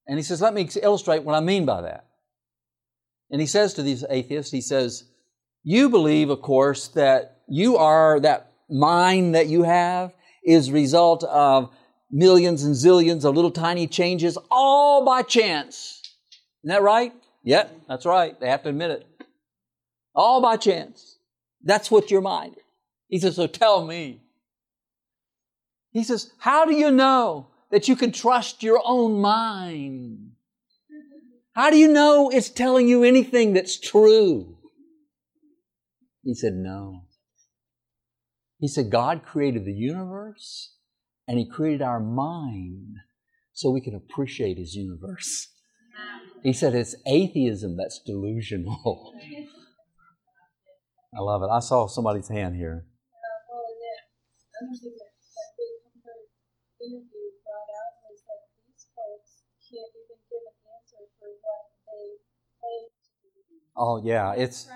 And 0.06 0.18
he 0.18 0.22
says, 0.22 0.40
let 0.40 0.54
me 0.54 0.68
illustrate 0.82 1.22
what 1.22 1.34
I 1.34 1.40
mean 1.40 1.66
by 1.66 1.82
that. 1.82 2.06
And 3.30 3.40
he 3.40 3.46
says 3.46 3.74
to 3.74 3.82
these 3.82 4.04
atheists, 4.10 4.50
he 4.50 4.60
says, 4.60 5.04
You 5.62 5.88
believe, 5.88 6.30
of 6.30 6.42
course, 6.42 6.88
that 6.88 7.42
you 7.46 7.76
are, 7.76 8.18
that 8.20 8.52
mind 8.68 9.34
that 9.34 9.46
you 9.46 9.62
have 9.62 10.12
is 10.44 10.72
result 10.72 11.22
of 11.24 11.70
millions 12.10 12.64
and 12.64 12.74
zillions 12.74 13.24
of 13.24 13.34
little 13.34 13.50
tiny 13.50 13.86
changes 13.86 14.36
all 14.50 15.04
by 15.04 15.22
chance. 15.22 16.02
Isn't 16.62 16.74
that 16.74 16.82
right? 16.82 17.12
Yep, 17.44 17.80
that's 17.88 18.06
right. 18.06 18.38
They 18.38 18.48
have 18.48 18.62
to 18.64 18.68
admit 18.68 18.90
it. 18.90 19.06
All 20.14 20.42
by 20.42 20.56
chance. 20.56 21.18
That's 21.62 21.90
what 21.90 22.10
your 22.10 22.20
mind. 22.20 22.56
He 23.08 23.18
says, 23.18 23.36
So 23.36 23.46
tell 23.46 23.86
me. 23.86 24.20
He 25.92 26.04
says, 26.04 26.32
How 26.38 26.64
do 26.64 26.74
you 26.74 26.90
know 26.90 27.48
that 27.70 27.88
you 27.88 27.96
can 27.96 28.12
trust 28.12 28.62
your 28.62 28.80
own 28.84 29.20
mind? 29.20 30.32
How 31.52 31.70
do 31.70 31.76
you 31.76 31.88
know 31.88 32.30
it's 32.30 32.48
telling 32.48 32.88
you 32.88 33.04
anything 33.04 33.52
that's 33.52 33.78
true? 33.78 34.56
He 36.22 36.34
said, 36.34 36.54
No. 36.54 37.04
He 38.58 38.68
said, 38.68 38.90
God 38.90 39.24
created 39.24 39.64
the 39.64 39.72
universe 39.72 40.74
and 41.30 41.38
He 41.38 41.46
created 41.46 41.80
our 41.80 42.00
mind 42.00 42.96
so 43.52 43.70
we 43.70 43.80
can 43.80 43.94
appreciate 43.94 44.58
His 44.58 44.74
universe. 44.74 45.48
He 46.42 46.52
said, 46.52 46.74
It's 46.74 46.96
atheism 47.06 47.76
that's 47.76 48.00
delusional. 48.04 49.14
I 51.16 51.20
love 51.20 51.44
it. 51.44 51.48
I 51.50 51.60
saw 51.60 51.86
somebody's 51.86 52.26
hand 52.28 52.56
here. 52.56 52.84
Oh 63.76 64.02
yeah, 64.04 64.34
it's 64.34 64.68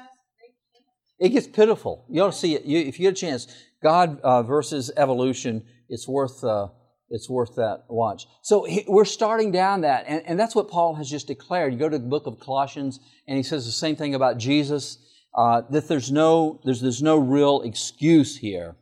it 1.19 1.31
gets 1.31 1.49
pitiful. 1.49 2.07
You 2.09 2.23
ought 2.23 2.33
to 2.33 2.39
see 2.39 2.55
it 2.55 2.65
you, 2.65 2.79
if 2.79 3.01
you 3.01 3.07
get 3.09 3.19
a 3.19 3.21
chance. 3.21 3.49
God 3.83 4.21
uh, 4.23 4.43
versus 4.43 4.91
evolution. 4.97 5.65
It's 5.89 6.09
worth 6.09 6.43
uh, 6.43 6.68
it's 7.11 7.28
worth 7.28 7.57
that 7.57 7.85
watch. 7.89 8.26
So 8.43 8.66
we're 8.89 9.05
starting 9.05 9.53
down 9.53 9.82
that, 9.82 10.05
and, 10.09 10.22
and, 10.26 10.41
that's 10.41 10.55
what 10.55 10.68
Paul 10.68 10.95
has 10.95 11.09
just 11.09 11.26
declared. 11.26 11.72
You 11.72 11.78
go 11.78 11.89
to 11.89 11.99
the 11.99 12.07
book 12.07 12.26
of 12.26 12.41
Colossians, 12.41 12.99
and 13.28 13.37
he 13.37 13.43
says 13.43 13.66
the 13.66 13.72
same 13.72 13.95
thing 13.95 14.14
about 14.14 14.39
Jesus. 14.39 14.99
Uh, 15.37 15.62
that 15.70 15.89
there's 15.89 16.12
no 16.12 16.61
there's 16.64 16.80
there's 16.80 17.03
no 17.03 17.18
real 17.18 17.62
excuse 17.62 18.37
here 18.37 18.76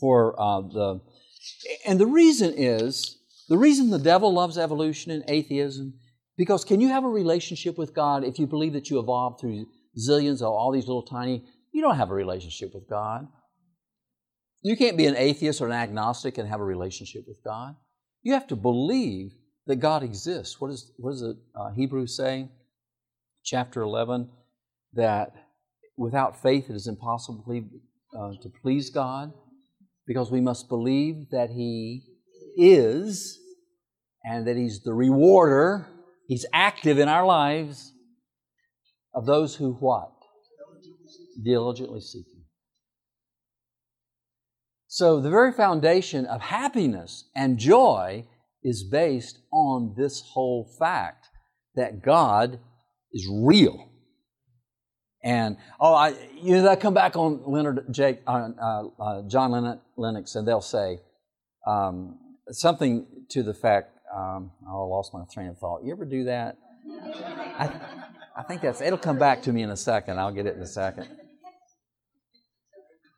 for 0.00 0.40
uh, 0.40 0.60
the, 0.60 1.00
and 1.86 1.98
the 1.98 2.06
reason 2.06 2.52
is 2.56 3.18
the 3.48 3.58
reason 3.58 3.90
the 3.90 3.98
devil 3.98 4.32
loves 4.32 4.58
evolution 4.58 5.12
and 5.12 5.24
atheism 5.28 5.94
because 6.36 6.64
can 6.64 6.80
you 6.80 6.88
have 6.88 7.04
a 7.04 7.08
relationship 7.08 7.78
with 7.78 7.94
God 7.94 8.24
if 8.24 8.38
you 8.38 8.46
believe 8.46 8.72
that 8.74 8.90
you 8.90 8.98
evolved 8.98 9.40
through 9.40 9.66
zillions 9.98 10.40
of 10.40 10.52
all 10.52 10.70
these 10.72 10.86
little 10.86 11.02
tiny? 11.02 11.44
You 11.72 11.82
don't 11.82 11.96
have 11.96 12.10
a 12.10 12.14
relationship 12.14 12.74
with 12.74 12.88
God. 12.88 13.26
You 14.62 14.76
can't 14.76 14.96
be 14.96 15.06
an 15.06 15.16
atheist 15.16 15.60
or 15.60 15.66
an 15.66 15.72
agnostic 15.72 16.38
and 16.38 16.48
have 16.48 16.60
a 16.60 16.64
relationship 16.64 17.24
with 17.26 17.42
God. 17.44 17.76
You 18.22 18.34
have 18.34 18.46
to 18.48 18.56
believe 18.56 19.32
that 19.66 19.76
God 19.76 20.02
exists. 20.02 20.60
What, 20.60 20.70
is, 20.70 20.92
what 20.96 21.12
does 21.12 21.20
the 21.20 21.38
uh, 21.54 21.70
Hebrews 21.72 22.16
say? 22.16 22.48
Chapter 23.44 23.82
11, 23.82 24.28
that 24.94 25.32
without 25.96 26.42
faith 26.42 26.68
it 26.68 26.74
is 26.74 26.86
impossible 26.86 27.44
to, 27.46 28.18
uh, 28.18 28.42
to 28.42 28.50
please 28.62 28.90
God 28.90 29.32
because 30.06 30.30
we 30.30 30.40
must 30.40 30.68
believe 30.68 31.30
that 31.30 31.50
He 31.50 32.02
is 32.56 33.38
and 34.24 34.46
that 34.46 34.56
He's 34.56 34.82
the 34.82 34.92
rewarder 34.92 35.86
He's 36.28 36.44
active 36.52 36.98
in 36.98 37.08
our 37.08 37.24
lives 37.24 37.94
of 39.14 39.24
those 39.24 39.56
who 39.56 39.72
what? 39.72 40.12
Diligently 41.42 42.00
seek 42.00 42.26
Him. 42.26 42.37
So 44.98 45.20
the 45.20 45.30
very 45.30 45.52
foundation 45.52 46.26
of 46.26 46.40
happiness 46.40 47.30
and 47.36 47.56
joy 47.56 48.26
is 48.64 48.82
based 48.82 49.38
on 49.52 49.94
this 49.96 50.20
whole 50.32 50.68
fact 50.76 51.28
that 51.76 52.02
God 52.02 52.58
is 53.12 53.30
real. 53.30 53.92
And 55.22 55.56
oh, 55.78 55.94
I 55.94 56.16
you 56.42 56.56
know 56.56 56.66
I 56.66 56.74
come 56.74 56.94
back 56.94 57.14
on 57.14 57.44
Leonard 57.46 57.84
Jake 57.92 58.22
uh, 58.26 58.48
uh, 58.60 58.82
uh, 59.00 59.22
John 59.28 59.78
Lennox 59.96 60.34
and 60.34 60.48
they'll 60.48 60.60
say 60.60 60.98
um, 61.64 62.18
something 62.50 63.06
to 63.30 63.44
the 63.44 63.54
fact 63.54 63.96
um, 64.12 64.50
oh, 64.68 64.82
I 64.82 64.96
lost 64.96 65.14
my 65.14 65.22
train 65.32 65.46
of 65.46 65.58
thought. 65.58 65.84
You 65.84 65.92
ever 65.92 66.06
do 66.06 66.24
that? 66.24 66.58
I, 66.90 67.70
I 68.36 68.42
think 68.42 68.62
that's, 68.62 68.80
it'll 68.80 68.98
come 68.98 69.16
back 69.18 69.42
to 69.42 69.52
me 69.52 69.62
in 69.62 69.70
a 69.70 69.76
second. 69.76 70.18
I'll 70.18 70.34
get 70.34 70.46
it 70.46 70.56
in 70.56 70.62
a 70.62 70.66
second. 70.66 71.06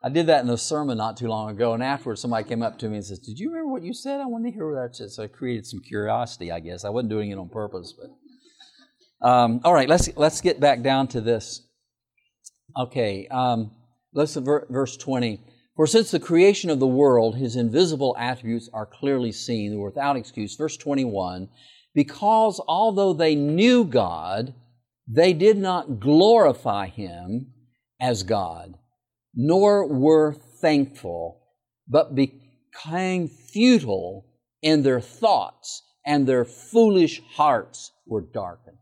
I 0.03 0.09
did 0.09 0.27
that 0.29 0.45
in 0.45 0.51
a 0.51 0.57
sermon 0.57 0.97
not 0.97 1.19
too 1.19 1.29
long 1.29 1.51
ago, 1.51 1.75
and 1.75 1.83
afterwards 1.83 2.23
somebody 2.23 2.49
came 2.49 2.63
up 2.63 2.79
to 2.79 2.89
me 2.89 2.97
and 2.97 3.05
says, 3.05 3.19
Did 3.19 3.39
you 3.39 3.51
remember 3.51 3.73
what 3.73 3.83
you 3.83 3.93
said? 3.93 4.21
I 4.21 4.27
want 4.27 4.45
to 4.47 4.51
hear 4.51 4.71
what 4.71 4.83
that 4.83 4.97
said. 4.97 5.11
So 5.11 5.25
I 5.25 5.27
created 5.27 5.67
some 5.67 5.81
curiosity, 5.81 6.51
I 6.51 6.61
guess. 6.61 6.85
I 6.85 6.89
wasn't 6.91 7.11
doing 7.11 7.31
it 7.31 7.39
on 7.39 7.49
purpose, 7.49 7.93
but. 7.93 8.11
Um, 9.23 9.61
all 9.65 9.75
right, 9.75 9.89
let's, 9.89 10.09
let's 10.17 10.41
get 10.41 10.61
back 10.61 10.83
down 10.83 11.09
to 11.09 11.21
this. 11.21 11.63
Okay, 12.79 13.29
um, 13.29 13.73
let's 14.15 14.35
verse 14.35 14.97
20. 14.97 15.41
For 15.77 15.87
since 15.87 16.11
the 16.11 16.21
creation 16.21 16.71
of 16.71 16.79
the 16.79 16.87
world, 16.87 17.37
his 17.37 17.57
invisible 17.57 18.17
attributes 18.19 18.69
are 18.73 18.87
clearly 18.87 19.33
seen, 19.33 19.81
without 19.81 20.17
excuse. 20.17 20.57
Verse 20.57 20.77
21 20.77 21.49
Because 21.95 22.61
although 22.67 23.13
they 23.13 23.35
knew 23.35 23.85
God, 23.85 24.55
they 25.07 25.33
did 25.33 25.59
not 25.59 26.01
glorify 26.01 26.87
him 26.87 27.53
as 28.01 28.23
God, 28.23 28.79
nor 29.35 29.87
were 29.87 30.35
thankful, 30.61 31.41
but 31.89 32.15
became 32.15 33.29
futile 33.29 34.27
in 34.63 34.83
their 34.83 35.01
thoughts, 35.01 35.83
and 36.05 36.27
their 36.27 36.45
foolish 36.45 37.23
hearts 37.35 37.93
were 38.07 38.21
darkened. 38.21 38.77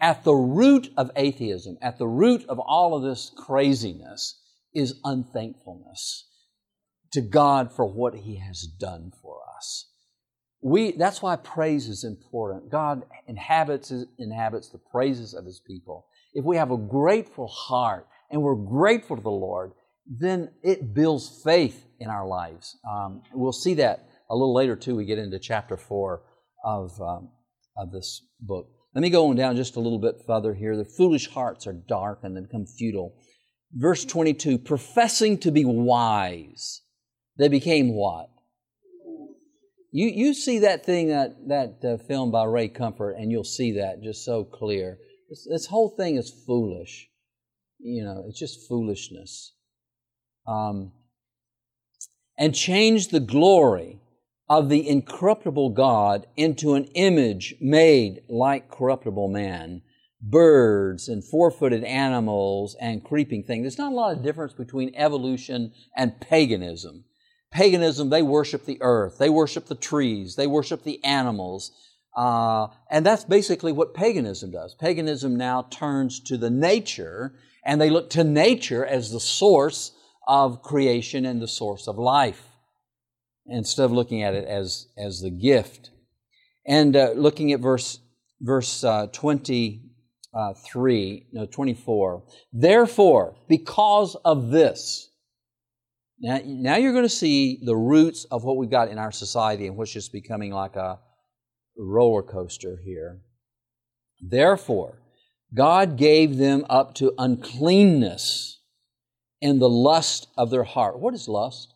At 0.00 0.24
the 0.24 0.34
root 0.34 0.92
of 0.96 1.10
atheism, 1.16 1.78
at 1.80 1.98
the 1.98 2.06
root 2.06 2.44
of 2.48 2.58
all 2.58 2.94
of 2.94 3.02
this 3.02 3.30
craziness, 3.36 4.40
is 4.74 5.00
unthankfulness 5.04 6.28
to 7.12 7.20
God 7.20 7.72
for 7.72 7.86
what 7.86 8.14
He 8.14 8.36
has 8.36 8.62
done 8.62 9.12
for 9.22 9.38
us. 9.56 9.88
We, 10.60 10.92
that's 10.92 11.22
why 11.22 11.36
praise 11.36 11.88
is 11.88 12.04
important. 12.04 12.70
God 12.70 13.04
inhabits, 13.28 13.92
inhabits 14.18 14.70
the 14.70 14.78
praises 14.78 15.32
of 15.32 15.44
His 15.44 15.60
people. 15.60 16.06
If 16.32 16.44
we 16.44 16.56
have 16.56 16.72
a 16.72 16.76
grateful 16.76 17.46
heart 17.46 18.08
and 18.30 18.42
we're 18.42 18.56
grateful 18.56 19.16
to 19.16 19.22
the 19.22 19.30
Lord, 19.30 19.72
then 20.06 20.50
it 20.62 20.94
builds 20.94 21.42
faith 21.44 21.86
in 21.98 22.08
our 22.08 22.26
lives. 22.26 22.76
Um, 22.88 23.22
we'll 23.32 23.52
see 23.52 23.74
that 23.74 24.08
a 24.30 24.34
little 24.34 24.54
later 24.54 24.76
too. 24.76 24.96
We 24.96 25.04
get 25.04 25.18
into 25.18 25.38
chapter 25.38 25.76
four 25.76 26.22
of, 26.64 27.00
um, 27.00 27.30
of 27.76 27.92
this 27.92 28.22
book. 28.40 28.68
Let 28.94 29.02
me 29.02 29.10
go 29.10 29.28
on 29.28 29.36
down 29.36 29.56
just 29.56 29.76
a 29.76 29.80
little 29.80 29.98
bit 29.98 30.22
further 30.26 30.54
here. 30.54 30.76
The 30.76 30.84
foolish 30.84 31.28
hearts 31.28 31.66
are 31.66 31.72
dark 31.72 32.20
and 32.22 32.36
they 32.36 32.42
become 32.42 32.66
futile. 32.66 33.14
Verse 33.72 34.04
22 34.04 34.58
professing 34.58 35.38
to 35.38 35.50
be 35.50 35.64
wise 35.64 36.82
they 37.36 37.48
became 37.48 37.94
what? 37.94 38.30
You, 39.90 40.08
you 40.08 40.34
see 40.34 40.60
that 40.60 40.84
thing, 40.84 41.08
that, 41.08 41.48
that 41.48 41.84
uh, 41.84 41.96
film 42.04 42.30
by 42.30 42.44
Ray 42.44 42.68
Comfort, 42.68 43.12
and 43.12 43.30
you'll 43.30 43.44
see 43.44 43.72
that 43.72 44.02
just 44.02 44.24
so 44.24 44.44
clear. 44.44 44.98
This, 45.28 45.46
this 45.48 45.66
whole 45.66 45.90
thing 45.96 46.16
is 46.16 46.32
foolish. 46.46 47.08
You 47.78 48.04
know, 48.04 48.24
it's 48.28 48.38
just 48.38 48.68
foolishness. 48.68 49.53
Um, 50.46 50.92
and 52.36 52.54
changed 52.54 53.10
the 53.10 53.20
glory 53.20 54.00
of 54.48 54.68
the 54.68 54.88
incorruptible 54.88 55.70
God 55.70 56.26
into 56.36 56.74
an 56.74 56.84
image 56.94 57.54
made 57.60 58.22
like 58.28 58.70
corruptible 58.70 59.28
man, 59.28 59.82
birds 60.20 61.08
and 61.08 61.24
four 61.24 61.50
footed 61.50 61.84
animals 61.84 62.76
and 62.80 63.04
creeping 63.04 63.44
things. 63.44 63.62
There's 63.62 63.78
not 63.78 63.92
a 63.92 63.94
lot 63.94 64.16
of 64.16 64.22
difference 64.22 64.52
between 64.52 64.94
evolution 64.94 65.72
and 65.96 66.20
paganism. 66.20 67.04
Paganism, 67.50 68.10
they 68.10 68.22
worship 68.22 68.64
the 68.64 68.78
earth, 68.80 69.18
they 69.18 69.30
worship 69.30 69.66
the 69.66 69.74
trees, 69.74 70.36
they 70.36 70.46
worship 70.46 70.82
the 70.82 71.02
animals. 71.04 71.72
Uh, 72.16 72.68
and 72.90 73.04
that's 73.06 73.24
basically 73.24 73.72
what 73.72 73.94
paganism 73.94 74.50
does. 74.50 74.74
Paganism 74.74 75.36
now 75.36 75.62
turns 75.70 76.20
to 76.20 76.36
the 76.36 76.50
nature 76.50 77.34
and 77.64 77.80
they 77.80 77.90
look 77.90 78.10
to 78.10 78.24
nature 78.24 78.84
as 78.84 79.10
the 79.10 79.20
source 79.20 79.92
of 80.26 80.62
creation 80.62 81.26
and 81.26 81.40
the 81.40 81.48
source 81.48 81.86
of 81.86 81.98
life 81.98 82.42
instead 83.46 83.84
of 83.84 83.92
looking 83.92 84.22
at 84.22 84.34
it 84.34 84.46
as, 84.46 84.88
as 84.96 85.20
the 85.20 85.30
gift. 85.30 85.90
And 86.66 86.96
uh, 86.96 87.12
looking 87.14 87.52
at 87.52 87.60
verse, 87.60 88.00
verse 88.40 88.82
uh, 88.82 89.08
23, 89.12 91.26
no, 91.32 91.46
24. 91.46 92.24
Therefore, 92.52 93.36
because 93.48 94.16
of 94.24 94.50
this, 94.50 95.10
now, 96.20 96.40
now 96.44 96.76
you're 96.76 96.92
going 96.92 97.04
to 97.04 97.08
see 97.08 97.60
the 97.62 97.76
roots 97.76 98.24
of 98.30 98.44
what 98.44 98.56
we've 98.56 98.70
got 98.70 98.88
in 98.88 98.98
our 98.98 99.12
society 99.12 99.66
and 99.66 99.76
what's 99.76 99.92
just 99.92 100.12
becoming 100.12 100.52
like 100.52 100.76
a 100.76 100.98
roller 101.76 102.22
coaster 102.22 102.78
here. 102.84 103.20
Therefore, 104.20 105.02
God 105.54 105.96
gave 105.96 106.38
them 106.38 106.64
up 106.70 106.94
to 106.96 107.12
uncleanness 107.18 108.53
in 109.40 109.58
the 109.58 109.68
lust 109.68 110.28
of 110.36 110.50
their 110.50 110.64
heart. 110.64 110.98
What 110.98 111.14
is 111.14 111.28
lust? 111.28 111.74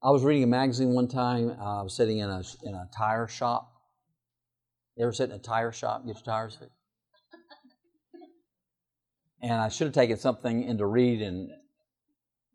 I 0.00 0.10
was 0.10 0.22
reading 0.22 0.44
a 0.44 0.46
magazine 0.46 0.90
one 0.90 1.08
time. 1.08 1.50
Uh, 1.50 1.80
I 1.80 1.82
was 1.82 1.92
sitting 1.92 2.18
in 2.18 2.30
a, 2.30 2.42
in 2.62 2.74
a 2.74 2.88
tire 2.96 3.26
shop. 3.26 3.72
You 4.96 5.04
ever 5.04 5.12
sit 5.12 5.30
in 5.30 5.36
a 5.36 5.40
tire 5.40 5.72
shop, 5.72 6.06
get 6.06 6.14
your 6.14 6.24
tires 6.24 6.54
fixed? 6.54 6.74
And 9.42 9.52
I 9.52 9.68
should 9.68 9.88
have 9.88 9.94
taken 9.94 10.16
something 10.16 10.64
in 10.64 10.78
to 10.78 10.86
read, 10.86 11.22
and 11.22 11.50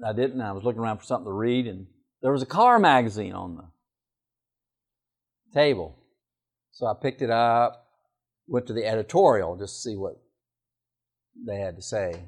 I 0.04 0.14
didn't. 0.14 0.42
I 0.42 0.52
was 0.52 0.64
looking 0.64 0.82
around 0.82 0.98
for 0.98 1.06
something 1.06 1.28
to 1.28 1.32
read, 1.32 1.68
and 1.68 1.88
there 2.22 2.32
was 2.32 2.42
a 2.42 2.48
car 2.48 2.80
magazine 2.80 3.34
on 3.34 3.56
the 3.56 3.64
table. 5.54 5.98
So 6.74 6.88
I 6.88 6.94
picked 7.00 7.22
it 7.22 7.30
up, 7.30 7.88
went 8.48 8.68
to 8.68 8.74
the 8.74 8.86
editorial 8.86 9.56
just 9.56 9.76
to 9.76 9.90
see 9.90 9.96
what 9.96 10.16
they 11.48 11.58
had 11.58 11.76
to 11.76 11.82
say. 11.82 12.26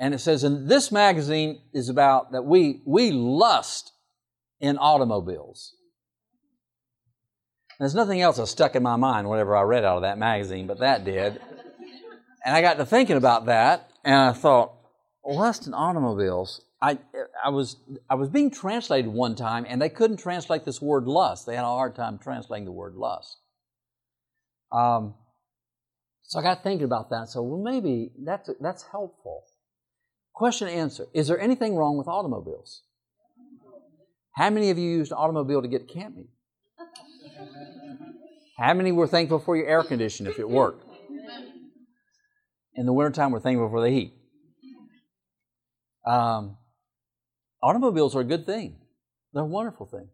And 0.00 0.14
it 0.14 0.18
says, 0.18 0.44
and 0.44 0.68
this 0.68 0.92
magazine 0.92 1.60
is 1.72 1.88
about 1.88 2.32
that 2.32 2.42
we, 2.42 2.82
we 2.86 3.10
lust 3.10 3.92
in 4.60 4.78
automobiles. 4.78 5.74
And 7.78 7.84
There's 7.84 7.94
nothing 7.94 8.20
else 8.20 8.36
that 8.36 8.48
stuck 8.48 8.74
in 8.74 8.82
my 8.82 8.96
mind, 8.96 9.28
whatever 9.28 9.56
I 9.56 9.62
read 9.62 9.84
out 9.84 9.96
of 9.96 10.02
that 10.02 10.18
magazine, 10.18 10.66
but 10.66 10.80
that 10.80 11.04
did. 11.04 11.40
And 12.44 12.54
I 12.54 12.60
got 12.60 12.78
to 12.78 12.86
thinking 12.86 13.16
about 13.16 13.46
that, 13.46 13.90
and 14.04 14.14
I 14.14 14.32
thought, 14.32 14.72
lust 15.24 15.66
in 15.66 15.74
automobiles. 15.74 16.62
I, 16.80 16.98
I, 17.44 17.48
was, 17.50 17.76
I 18.08 18.14
was 18.14 18.28
being 18.28 18.50
translated 18.50 19.10
one 19.10 19.34
time, 19.34 19.66
and 19.68 19.82
they 19.82 19.88
couldn't 19.88 20.18
translate 20.18 20.64
this 20.64 20.80
word 20.80 21.04
lust. 21.04 21.46
They 21.46 21.56
had 21.56 21.64
a 21.64 21.66
hard 21.66 21.96
time 21.96 22.18
translating 22.18 22.66
the 22.66 22.72
word 22.72 22.94
lust. 22.94 23.38
Um, 24.70 25.14
so 26.22 26.38
I 26.38 26.42
got 26.42 26.62
thinking 26.62 26.84
about 26.84 27.10
that. 27.10 27.30
So, 27.30 27.42
well, 27.42 27.60
maybe 27.60 28.12
that's, 28.24 28.50
that's 28.60 28.84
helpful. 28.92 29.44
Question 30.34 30.68
answer 30.68 31.06
Is 31.12 31.26
there 31.26 31.40
anything 31.40 31.74
wrong 31.74 31.98
with 31.98 32.06
automobiles? 32.06 32.82
How 34.36 34.50
many 34.50 34.70
of 34.70 34.78
you 34.78 34.88
used 34.88 35.10
an 35.10 35.18
automobile 35.18 35.62
to 35.62 35.68
get 35.68 35.88
camping? 35.88 36.28
How 38.56 38.72
many 38.74 38.92
were 38.92 39.08
thankful 39.08 39.40
for 39.40 39.56
your 39.56 39.66
air 39.66 39.82
conditioning 39.82 40.30
if 40.30 40.38
it 40.38 40.48
worked? 40.48 40.84
In 42.74 42.86
the 42.86 42.92
wintertime, 42.92 43.32
we're 43.32 43.40
thankful 43.40 43.68
for 43.68 43.80
the 43.80 43.90
heat. 43.90 44.14
Um, 46.06 46.56
automobiles 47.62 48.14
are 48.14 48.20
a 48.20 48.24
good 48.24 48.46
thing, 48.46 48.76
they're 49.32 49.42
a 49.42 49.46
wonderful 49.46 49.86
thing. 49.86 50.08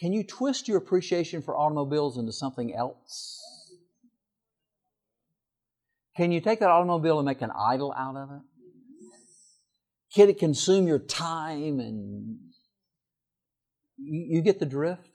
Can 0.00 0.12
you 0.12 0.24
twist 0.24 0.66
your 0.66 0.78
appreciation 0.78 1.42
for 1.42 1.56
automobiles 1.56 2.16
into 2.16 2.32
something 2.32 2.74
else? 2.74 3.40
Can 6.16 6.32
you 6.32 6.40
take 6.40 6.60
that 6.60 6.70
automobile 6.70 7.18
and 7.18 7.26
make 7.26 7.42
an 7.42 7.50
idol 7.50 7.94
out 7.96 8.16
of 8.16 8.30
it? 8.30 8.42
Can 10.14 10.28
it 10.28 10.38
consume 10.38 10.88
your 10.88 10.98
time 10.98 11.78
and 11.78 12.38
you, 13.96 14.42
get 14.42 14.58
the 14.58 14.66
drift? 14.66 15.08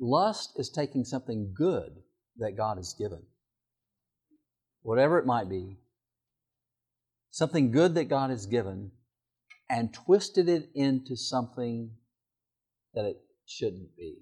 Lust 0.00 0.52
is 0.56 0.70
taking 0.70 1.04
something 1.04 1.52
good 1.54 1.92
that 2.38 2.56
God 2.56 2.78
has 2.78 2.94
given, 2.94 3.22
whatever 4.82 5.18
it 5.18 5.26
might 5.26 5.48
be, 5.48 5.76
something 7.30 7.70
good 7.70 7.94
that 7.96 8.04
God 8.04 8.30
has 8.30 8.46
given, 8.46 8.90
and 9.72 9.92
twisted 9.92 10.48
it 10.48 10.68
into 10.74 11.16
something 11.16 11.90
that 12.94 13.06
it 13.06 13.16
shouldn't 13.46 13.96
be. 13.96 14.18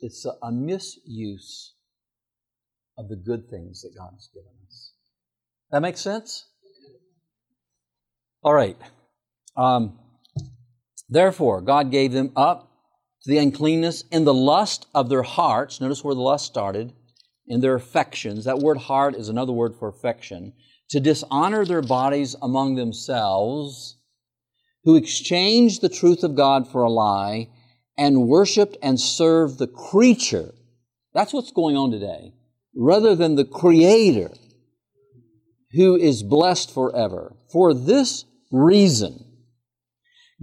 It's 0.00 0.26
a, 0.26 0.32
a 0.42 0.52
misuse 0.52 1.74
of 2.98 3.08
the 3.08 3.16
good 3.16 3.48
things 3.48 3.80
that 3.82 3.96
God 3.96 4.10
has 4.12 4.28
given 4.34 4.50
us. 4.66 4.92
That 5.70 5.80
makes 5.80 6.00
sense? 6.00 6.46
All 8.42 8.52
right. 8.52 8.76
Um, 9.56 9.98
Therefore, 11.08 11.62
God 11.62 11.90
gave 11.90 12.12
them 12.12 12.32
up 12.36 12.70
to 13.22 13.30
the 13.30 13.38
uncleanness 13.38 14.04
in 14.10 14.24
the 14.24 14.34
lust 14.34 14.86
of 14.94 15.08
their 15.08 15.22
hearts. 15.22 15.80
Notice 15.80 16.04
where 16.04 16.14
the 16.14 16.20
lust 16.20 16.46
started. 16.46 16.92
In 17.46 17.62
their 17.62 17.74
affections. 17.74 18.44
That 18.44 18.58
word 18.58 18.76
heart 18.76 19.14
is 19.14 19.30
another 19.30 19.52
word 19.52 19.74
for 19.74 19.88
affection. 19.88 20.52
To 20.90 21.00
dishonor 21.00 21.64
their 21.64 21.82
bodies 21.82 22.34
among 22.40 22.74
themselves, 22.74 23.98
who 24.84 24.96
exchanged 24.96 25.82
the 25.82 25.88
truth 25.88 26.24
of 26.24 26.34
God 26.34 26.70
for 26.70 26.82
a 26.82 26.90
lie 26.90 27.48
and 27.98 28.28
worshiped 28.28 28.76
and 28.82 28.98
served 28.98 29.58
the 29.58 29.66
creature. 29.66 30.54
That's 31.12 31.32
what's 31.32 31.52
going 31.52 31.76
on 31.76 31.90
today. 31.90 32.32
Rather 32.74 33.14
than 33.14 33.34
the 33.34 33.44
Creator, 33.44 34.30
who 35.72 35.96
is 35.96 36.22
blessed 36.22 36.72
forever. 36.72 37.34
For 37.52 37.74
this 37.74 38.24
reason, 38.50 39.24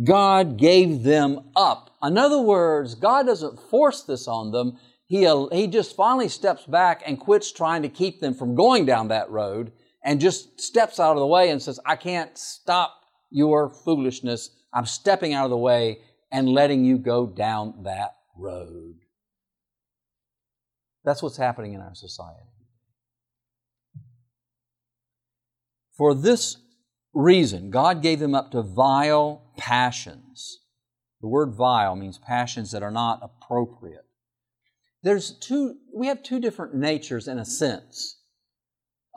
God 0.03 0.57
gave 0.57 1.03
them 1.03 1.51
up. 1.55 1.95
In 2.03 2.17
other 2.17 2.41
words, 2.41 2.95
God 2.95 3.25
doesn't 3.25 3.59
force 3.59 4.03
this 4.03 4.27
on 4.27 4.51
them. 4.51 4.77
He, 5.07 5.27
he 5.51 5.67
just 5.67 5.95
finally 5.95 6.29
steps 6.29 6.65
back 6.65 7.03
and 7.05 7.19
quits 7.19 7.51
trying 7.51 7.83
to 7.83 7.89
keep 7.89 8.19
them 8.19 8.33
from 8.33 8.55
going 8.55 8.85
down 8.85 9.07
that 9.07 9.29
road 9.29 9.71
and 10.05 10.21
just 10.21 10.61
steps 10.61 10.99
out 10.99 11.13
of 11.13 11.19
the 11.19 11.27
way 11.27 11.49
and 11.49 11.61
says, 11.61 11.79
I 11.83 11.95
can't 11.95 12.37
stop 12.37 12.93
your 13.31 13.69
foolishness. 13.69 14.51
I'm 14.71 14.85
stepping 14.85 15.33
out 15.33 15.45
of 15.45 15.49
the 15.49 15.57
way 15.57 15.99
and 16.31 16.47
letting 16.47 16.85
you 16.85 16.99
go 16.99 17.25
down 17.25 17.83
that 17.83 18.15
road. 18.37 18.95
That's 21.03 21.23
what's 21.23 21.37
happening 21.37 21.73
in 21.73 21.81
our 21.81 21.95
society. 21.95 22.39
For 25.97 26.13
this 26.13 26.57
reason, 27.13 27.71
God 27.71 28.01
gave 28.01 28.19
them 28.19 28.35
up 28.35 28.51
to 28.51 28.61
vile 28.61 29.41
passions. 29.57 30.59
The 31.21 31.27
word 31.27 31.53
vile 31.53 31.95
means 31.95 32.19
passions 32.19 32.71
that 32.71 32.83
are 32.83 32.91
not 32.91 33.21
appropriate. 33.23 34.05
There's 35.01 35.31
two, 35.31 35.77
we 35.95 36.07
have 36.07 36.21
two 36.21 36.39
different 36.39 36.75
natures 36.75 37.27
in 37.27 37.39
a 37.39 37.45
sense. 37.45 38.19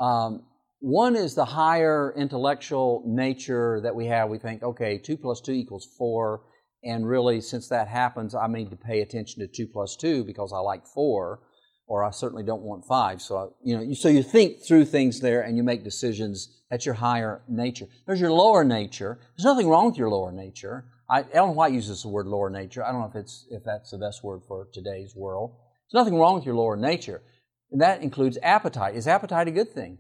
Um, 0.01 0.45
one 0.81 1.17
is 1.17 1.35
the 1.35 1.45
higher 1.45 2.15
intellectual 2.17 3.03
nature 3.07 3.81
that 3.83 3.95
we 3.95 4.07
have. 4.07 4.29
We 4.29 4.39
think, 4.39 4.63
okay, 4.63 4.99
2 4.99 5.17
plus 5.17 5.41
2 5.41 5.53
equals 5.53 5.89
4, 5.99 6.43
and 6.85 7.09
really, 7.09 7.41
since 7.41 7.69
that 7.69 7.89
happens, 7.89 8.35
I 8.35 8.47
need 8.47 8.71
to 8.71 8.77
pay 8.77 9.01
attention 9.01 9.41
to 9.41 9.49
2 9.49 9.67
plus 9.73 9.97
2 9.97 10.25
because 10.25 10.53
I 10.53 10.59
like 10.59 10.87
4, 10.87 11.41
or 11.89 12.05
I 12.05 12.11
certainly 12.11 12.45
don't 12.45 12.63
want 12.63 12.85
5. 12.85 13.21
So, 13.21 13.55
you 13.65 13.77
know, 13.77 13.93
so 13.95 14.09
you 14.09 14.23
think 14.23 14.59
through 14.67 14.85
things 14.85 15.21
there 15.21 15.43
and 15.43 15.57
you 15.57 15.63
make 15.63 15.83
decisions 15.83 16.55
that's 16.71 16.85
your 16.85 16.95
higher 16.95 17.43
nature. 17.49 17.87
There's 18.07 18.21
your 18.21 18.33
lower 18.33 18.63
nature. 18.65 19.19
There's 19.37 19.45
nothing 19.45 19.69
wrong 19.69 19.87
with 19.87 19.97
your 19.97 20.11
lower 20.11 20.33
nature. 20.33 20.85
I, 21.11 21.25
Ellen 21.33 21.55
White 21.55 21.73
uses 21.73 22.03
the 22.03 22.09
word 22.09 22.27
lower 22.27 22.51
nature. 22.51 22.85
I 22.85 22.93
don't 22.93 23.01
know 23.01 23.09
if 23.09 23.17
it's 23.17 23.47
if 23.51 23.65
that's 23.65 23.91
the 23.91 23.99
best 23.99 24.23
word 24.23 24.43
for 24.47 24.69
today's 24.73 25.15
world. 25.17 25.57
There's 25.91 26.03
nothing 26.03 26.19
wrong 26.19 26.35
with 26.35 26.45
your 26.45 26.55
lower 26.55 26.77
nature. 26.77 27.23
And 27.71 27.81
that 27.81 28.03
includes 28.03 28.37
appetite. 28.43 28.95
Is 28.95 29.09
appetite 29.09 29.49
a 29.49 29.51
good 29.51 29.73
thing? 29.73 29.99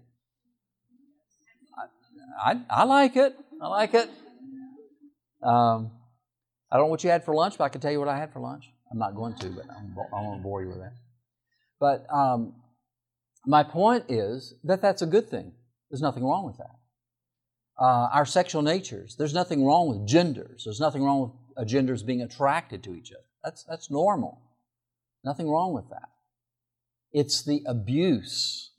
I, 2.43 2.61
I, 2.71 2.85
like 2.85 3.17
it. 3.17 3.37
I 3.61 3.69
like 3.69 3.95
it. 3.95 4.09
Um, 5.43 5.91
I 6.71 6.77
don't 6.77 6.87
know 6.87 6.91
what 6.91 7.05
you 7.05 7.11
had 7.11 7.25
for 7.25 7.35
lunch, 7.35 7.59
but 7.59 7.65
I 7.65 7.69
can 7.69 7.81
tell 7.81 7.93
you 7.93 7.99
what 7.99 8.09
I 8.09 8.19
had 8.19 8.33
for 8.33 8.41
lunch. 8.41 8.71
I'm 8.91 8.99
not 8.99 9.15
going 9.15 9.35
to, 9.37 9.49
but 9.49 9.65
I'm, 9.71 9.95
I 10.15 10.21
won't 10.23 10.43
bore 10.43 10.63
you 10.63 10.69
with 10.69 10.79
that. 10.79 10.93
But 11.81 12.07
um, 12.13 12.55
my 13.47 13.63
point 13.63 14.05
is 14.09 14.55
that 14.65 14.83
that's 14.83 15.03
a 15.03 15.07
good 15.07 15.29
thing. 15.29 15.53
There's 15.91 16.03
nothing 16.03 16.25
wrong 16.25 16.45
with 16.45 16.59
that. 16.59 16.77
Uh, 17.81 18.09
our 18.13 18.27
sexual 18.27 18.63
natures, 18.63 19.15
there's 19.17 19.35
nothing 19.35 19.65
wrong 19.65 19.89
with 19.89 20.07
genders. 20.07 20.63
There's 20.65 20.81
nothing 20.81 21.03
wrong 21.05 21.33
with 21.57 21.69
genders 21.69 22.03
being 22.03 22.23
attracted 22.23 22.83
to 22.85 22.95
each 22.95 23.13
other. 23.13 23.23
That's, 23.45 23.65
that's 23.65 23.91
normal. 23.91 24.41
Nothing 25.25 25.49
wrong 25.49 25.73
with 25.73 25.89
that. 25.91 26.09
It's 27.13 27.43
the 27.43 27.63
abuse. 27.67 28.71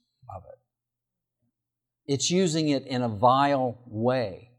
It's 2.11 2.31
using 2.31 2.69
it 2.69 2.87
in 2.87 3.03
a 3.03 3.07
vile 3.07 3.77
way. 3.85 4.49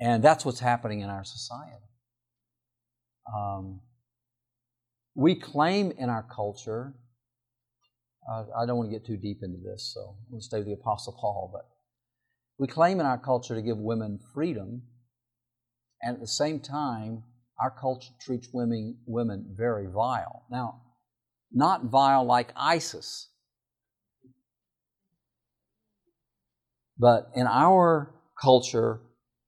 And 0.00 0.20
that's 0.20 0.44
what's 0.44 0.58
happening 0.58 0.98
in 0.98 1.10
our 1.10 1.22
society. 1.22 1.76
Um, 3.32 3.82
we 5.14 5.36
claim 5.36 5.92
in 5.96 6.10
our 6.10 6.24
culture, 6.24 6.94
uh, 8.28 8.46
I 8.60 8.66
don't 8.66 8.76
want 8.76 8.90
to 8.90 8.98
get 8.98 9.06
too 9.06 9.16
deep 9.16 9.44
into 9.44 9.58
this, 9.64 9.92
so 9.94 10.00
I'm 10.00 10.32
going 10.32 10.40
to 10.40 10.44
stay 10.44 10.58
with 10.58 10.66
the 10.66 10.72
Apostle 10.72 11.16
Paul, 11.20 11.50
but 11.52 11.68
we 12.58 12.66
claim 12.66 12.98
in 12.98 13.06
our 13.06 13.18
culture 13.18 13.54
to 13.54 13.62
give 13.62 13.78
women 13.78 14.18
freedom, 14.34 14.82
and 16.02 16.16
at 16.16 16.20
the 16.20 16.26
same 16.26 16.58
time, 16.58 17.22
our 17.60 17.70
culture 17.70 18.10
treats 18.20 18.48
women, 18.52 18.98
women 19.06 19.54
very 19.56 19.86
vile. 19.86 20.46
Now, 20.50 20.82
not 21.52 21.84
vile 21.84 22.24
like 22.24 22.52
ISIS, 22.56 23.28
but 27.02 27.32
in 27.34 27.48
our 27.48 28.14
culture, 28.40 29.00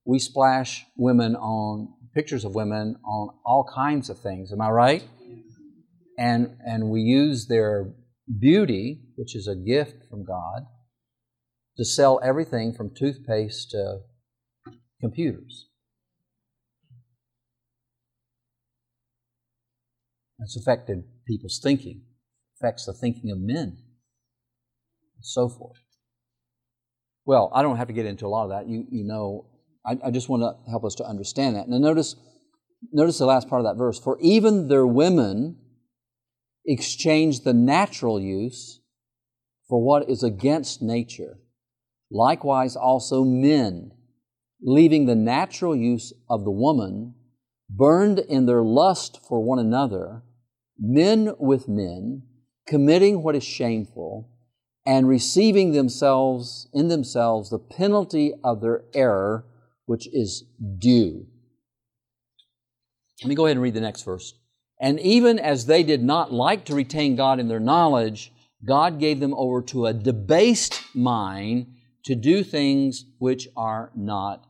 we 0.05 0.19
splash 0.19 0.85
women 0.97 1.37
on 1.37 1.87
pictures 2.13 2.43
of 2.43 2.53
women 2.53 2.97
on 3.05 3.29
all 3.45 3.65
kinds 3.73 4.09
of 4.09 4.19
things. 4.19 4.51
Am 4.51 4.59
I 4.59 4.69
right? 4.69 5.03
And 6.19 6.57
and 6.65 6.89
we 6.89 6.99
use 6.99 7.47
their 7.47 7.93
beauty, 8.39 8.99
which 9.15 9.37
is 9.37 9.47
a 9.47 9.55
gift 9.55 10.03
from 10.09 10.25
God, 10.25 10.65
to 11.77 11.85
sell 11.85 12.19
everything 12.21 12.73
from 12.73 12.93
toothpaste 12.93 13.71
to 13.71 13.99
computers. 14.99 15.69
It's 20.39 20.57
affected 20.57 21.05
people's 21.25 21.61
thinking, 21.63 22.01
affects 22.59 22.85
the 22.85 22.93
thinking 22.93 23.31
of 23.31 23.39
men, 23.39 23.77
and 25.15 25.25
so 25.25 25.47
forth. 25.47 25.84
Well, 27.25 27.51
I 27.53 27.63
don't 27.63 27.77
have 27.77 27.87
to 27.87 27.93
get 27.93 28.05
into 28.05 28.25
a 28.25 28.29
lot 28.29 28.43
of 28.43 28.49
that. 28.51 28.69
You, 28.69 28.85
you 28.89 29.03
know, 29.03 29.47
I, 29.85 29.97
I 30.05 30.11
just 30.11 30.29
want 30.29 30.43
to 30.43 30.69
help 30.69 30.85
us 30.85 30.95
to 30.95 31.05
understand 31.05 31.55
that. 31.55 31.67
Now, 31.67 31.77
notice, 31.77 32.15
notice 32.91 33.17
the 33.17 33.25
last 33.25 33.49
part 33.49 33.61
of 33.61 33.65
that 33.65 33.77
verse. 33.77 33.99
For 33.99 34.17
even 34.21 34.67
their 34.67 34.85
women 34.85 35.57
exchange 36.65 37.41
the 37.41 37.53
natural 37.53 38.19
use 38.19 38.79
for 39.67 39.83
what 39.83 40.09
is 40.09 40.23
against 40.23 40.81
nature. 40.81 41.39
Likewise, 42.11 42.75
also 42.75 43.23
men, 43.23 43.91
leaving 44.61 45.05
the 45.05 45.15
natural 45.15 45.75
use 45.75 46.13
of 46.29 46.43
the 46.43 46.51
woman, 46.51 47.15
burned 47.69 48.19
in 48.19 48.45
their 48.45 48.63
lust 48.63 49.19
for 49.27 49.43
one 49.43 49.57
another, 49.57 50.21
men 50.77 51.33
with 51.39 51.67
men, 51.67 52.21
committing 52.67 53.23
what 53.23 53.35
is 53.35 53.43
shameful, 53.43 54.29
and 54.85 55.07
receiving 55.07 55.71
themselves 55.71 56.67
in 56.73 56.87
themselves 56.87 57.49
the 57.49 57.59
penalty 57.59 58.33
of 58.43 58.61
their 58.61 58.83
error, 58.93 59.45
which 59.85 60.07
is 60.13 60.43
due. 60.77 61.25
Let 63.21 63.29
me 63.29 63.35
go 63.35 63.45
ahead 63.45 63.57
and 63.57 63.63
read 63.63 63.73
the 63.73 63.81
next 63.81 64.03
verse. 64.03 64.33
And 64.79 64.99
even 64.99 65.39
as 65.39 65.65
they 65.65 65.83
did 65.83 66.03
not 66.03 66.33
like 66.33 66.65
to 66.65 66.75
retain 66.75 67.15
God 67.15 67.39
in 67.39 67.47
their 67.47 67.59
knowledge, 67.59 68.31
God 68.65 68.99
gave 68.99 69.19
them 69.19 69.33
over 69.33 69.61
to 69.63 69.85
a 69.85 69.93
debased 69.93 70.81
mind 70.93 71.67
to 72.05 72.15
do 72.15 72.43
things 72.43 73.05
which 73.19 73.47
are 73.55 73.91
not 73.95 74.45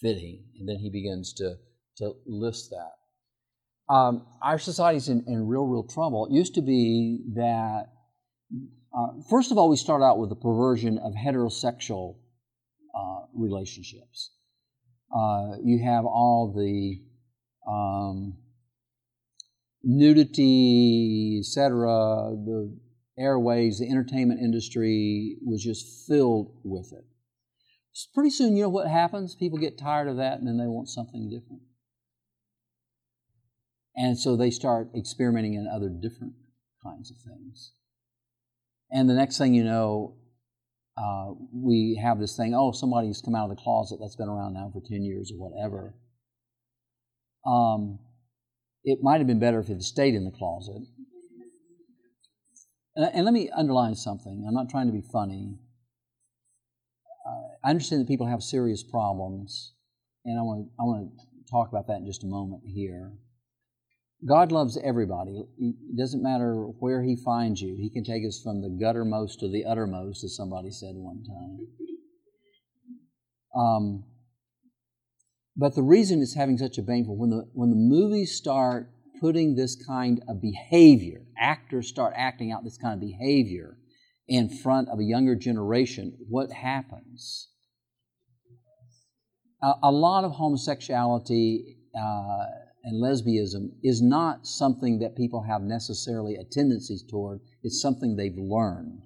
fitting. 0.00 0.44
And 0.58 0.68
then 0.68 0.76
he 0.76 0.90
begins 0.90 1.32
to, 1.34 1.56
to 1.98 2.14
list 2.26 2.70
that. 2.70 3.92
Um, 3.92 4.26
our 4.42 4.58
society's 4.58 5.08
in, 5.08 5.24
in 5.26 5.46
real, 5.46 5.64
real 5.64 5.84
trouble. 5.84 6.26
It 6.26 6.32
used 6.32 6.54
to 6.56 6.62
be 6.62 7.20
that, 7.34 7.86
uh, 8.96 9.08
first 9.28 9.52
of 9.52 9.58
all, 9.58 9.68
we 9.68 9.76
start 9.76 10.02
out 10.02 10.18
with 10.18 10.30
the 10.30 10.36
perversion 10.36 10.98
of 10.98 11.12
heterosexual 11.12 12.16
uh, 12.94 13.26
relationships. 13.34 14.32
Uh, 15.14 15.56
you 15.62 15.82
have 15.84 16.04
all 16.04 16.52
the 16.56 17.00
um, 17.70 18.36
nudity, 19.82 21.38
etc., 21.40 22.34
the 22.44 22.78
airways, 23.18 23.78
the 23.78 23.88
entertainment 23.88 24.40
industry 24.40 25.36
was 25.44 25.62
just 25.62 26.06
filled 26.06 26.56
with 26.64 26.92
it. 26.92 27.04
Pretty 28.14 28.30
soon, 28.30 28.56
you 28.56 28.62
know 28.62 28.68
what 28.68 28.88
happens? 28.88 29.34
People 29.34 29.58
get 29.58 29.76
tired 29.76 30.08
of 30.08 30.18
that 30.18 30.38
and 30.38 30.46
then 30.46 30.56
they 30.56 30.66
want 30.66 30.88
something 30.88 31.28
different. 31.28 31.62
And 33.96 34.16
so 34.16 34.36
they 34.36 34.50
start 34.50 34.90
experimenting 34.96 35.54
in 35.54 35.66
other 35.66 35.88
different 35.88 36.34
kinds 36.84 37.10
of 37.10 37.16
things. 37.16 37.72
And 38.90 39.08
the 39.08 39.14
next 39.14 39.38
thing 39.38 39.54
you 39.54 39.64
know, 39.64 40.16
uh, 40.96 41.32
we 41.52 42.00
have 42.02 42.18
this 42.18 42.36
thing 42.36 42.54
oh, 42.54 42.72
somebody's 42.72 43.20
come 43.20 43.34
out 43.34 43.50
of 43.50 43.56
the 43.56 43.62
closet 43.62 43.98
that's 44.00 44.16
been 44.16 44.28
around 44.28 44.54
now 44.54 44.70
for 44.72 44.80
10 44.80 45.02
years 45.02 45.32
or 45.32 45.38
whatever. 45.38 45.94
Um, 47.46 47.98
it 48.84 48.98
might 49.02 49.18
have 49.18 49.26
been 49.26 49.38
better 49.38 49.60
if 49.60 49.68
it 49.68 49.82
stayed 49.82 50.14
in 50.14 50.24
the 50.24 50.30
closet. 50.30 50.82
And, 52.96 53.10
and 53.14 53.24
let 53.24 53.34
me 53.34 53.50
underline 53.56 53.94
something. 53.94 54.44
I'm 54.46 54.54
not 54.54 54.68
trying 54.68 54.86
to 54.86 54.92
be 54.92 55.04
funny. 55.12 55.58
Uh, 57.26 57.48
I 57.64 57.70
understand 57.70 58.00
that 58.00 58.08
people 58.08 58.26
have 58.26 58.42
serious 58.42 58.82
problems, 58.82 59.74
and 60.24 60.38
I 60.38 60.42
want 60.42 60.66
to 60.66 60.72
I 60.80 60.84
want 60.84 61.10
to 61.10 61.50
talk 61.50 61.68
about 61.68 61.86
that 61.88 61.98
in 61.98 62.06
just 62.06 62.24
a 62.24 62.26
moment 62.26 62.62
here. 62.64 63.12
God 64.26 64.50
loves 64.50 64.78
everybody. 64.82 65.44
It 65.58 65.96
doesn't 65.96 66.22
matter 66.22 66.54
where 66.80 67.02
He 67.02 67.16
finds 67.16 67.60
you. 67.60 67.76
He 67.76 67.90
can 67.90 68.04
take 68.04 68.26
us 68.26 68.40
from 68.42 68.60
the 68.62 68.68
guttermost 68.68 69.38
to 69.40 69.48
the 69.48 69.64
uttermost, 69.64 70.24
as 70.24 70.34
somebody 70.34 70.70
said 70.70 70.94
one 70.94 71.22
time. 71.24 71.66
Um, 73.56 74.04
but 75.56 75.74
the 75.74 75.82
reason 75.82 76.20
it's 76.20 76.34
having 76.34 76.58
such 76.58 76.78
a 76.78 76.82
baneful 76.82 77.16
when 77.16 77.30
the 77.30 77.48
when 77.52 77.70
the 77.70 77.76
movies 77.76 78.36
start 78.36 78.90
putting 79.20 79.56
this 79.56 79.76
kind 79.86 80.22
of 80.28 80.40
behavior, 80.40 81.22
actors 81.38 81.88
start 81.88 82.14
acting 82.16 82.52
out 82.52 82.64
this 82.64 82.78
kind 82.78 82.94
of 82.94 83.00
behavior 83.00 83.76
in 84.28 84.48
front 84.48 84.88
of 84.88 84.98
a 84.98 85.02
younger 85.02 85.34
generation, 85.34 86.16
what 86.28 86.52
happens? 86.52 87.48
A, 89.62 89.72
a 89.84 89.90
lot 89.90 90.24
of 90.24 90.32
homosexuality 90.32 91.78
uh, 91.98 92.44
and 92.88 93.02
lesbianism 93.02 93.70
is 93.82 94.00
not 94.00 94.46
something 94.46 94.98
that 95.00 95.14
people 95.14 95.42
have 95.42 95.60
necessarily 95.60 96.36
a 96.36 96.44
tendency 96.44 96.96
toward. 97.10 97.40
It's 97.62 97.82
something 97.82 98.16
they've 98.16 98.36
learned. 98.36 99.02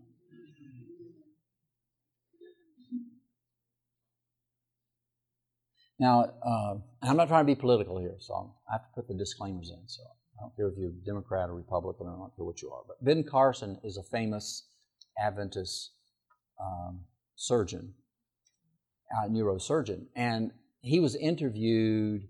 Now, 5.99 6.33
uh, 6.45 6.75
I'm 7.03 7.17
not 7.17 7.27
trying 7.27 7.45
to 7.45 7.55
be 7.55 7.59
political 7.59 7.99
here, 7.99 8.17
so 8.21 8.55
I 8.69 8.75
have 8.75 8.83
to 8.83 8.89
put 8.95 9.09
the 9.09 9.15
disclaimers 9.15 9.71
in. 9.71 9.89
So 9.89 10.03
I 10.39 10.43
don't 10.43 10.57
care 10.57 10.69
if 10.69 10.75
you're 10.79 10.93
Democrat 11.05 11.49
or 11.49 11.55
Republican, 11.55 12.07
I 12.07 12.13
don't 12.13 12.35
care 12.37 12.45
what 12.45 12.63
you 12.63 12.71
are. 12.71 12.83
But 12.87 13.05
Ben 13.05 13.25
Carson 13.25 13.79
is 13.83 13.97
a 13.97 14.03
famous 14.05 14.69
Adventist 15.21 15.91
um, 16.61 17.01
surgeon, 17.35 17.95
uh, 19.17 19.29
neurosurgeon, 19.29 20.07
and 20.15 20.53
he 20.83 21.01
was 21.01 21.17
interviewed 21.17 22.29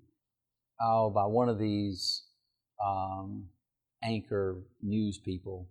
oh, 0.83 1.11
by 1.11 1.25
one 1.25 1.49
of 1.49 1.59
these 1.59 2.25
um, 2.85 3.47
anchor 4.03 4.63
news 4.83 5.19
people 5.19 5.69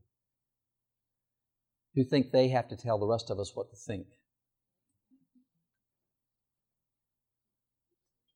who 1.96 2.04
think 2.04 2.32
they 2.32 2.48
have 2.48 2.70
to 2.70 2.78
tell 2.78 2.98
the 2.98 3.06
rest 3.06 3.30
of 3.30 3.40
us 3.40 3.52
what 3.54 3.70
to 3.70 3.76
think. 3.76 4.08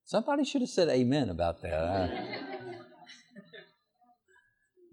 Somebody 0.03 0.43
should 0.43 0.61
have 0.61 0.69
said 0.69 0.89
amen 0.89 1.29
about 1.29 1.61
that. 1.63 2.11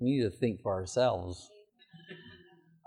we 0.01 0.11
need 0.13 0.23
to 0.23 0.31
think 0.31 0.63
for 0.63 0.73
ourselves. 0.73 1.51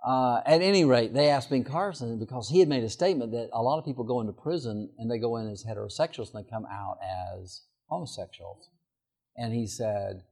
Uh, 0.05 0.39
at 0.45 0.61
any 0.61 0.85
rate, 0.85 1.13
they 1.13 1.29
asked 1.29 1.49
Ben 1.49 1.63
Carson 1.63 2.19
because 2.19 2.49
he 2.49 2.59
had 2.59 2.69
made 2.69 2.83
a 2.83 2.89
statement 2.89 3.31
that 3.31 3.49
a 3.53 3.61
lot 3.61 3.79
of 3.79 3.85
people 3.85 4.03
go 4.03 4.21
into 4.21 4.33
prison 4.33 4.89
and 4.97 5.09
they 5.09 5.17
go 5.17 5.37
in 5.37 5.49
as 5.49 5.63
heterosexuals 5.63 6.33
and 6.33 6.43
they 6.43 6.49
come 6.49 6.65
out 6.71 6.97
as 7.37 7.63
homosexuals. 7.87 8.69
And 9.37 9.53
he 9.53 9.67
said, 9.67 10.23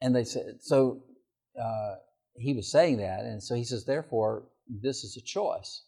and 0.00 0.14
they 0.14 0.24
said, 0.24 0.58
so 0.60 1.02
uh, 1.60 1.96
he 2.36 2.54
was 2.54 2.70
saying 2.70 2.98
that, 2.98 3.20
and 3.20 3.42
so 3.42 3.54
he 3.54 3.64
says, 3.64 3.84
therefore, 3.84 4.44
this 4.68 5.04
is 5.04 5.16
a 5.16 5.20
choice. 5.20 5.82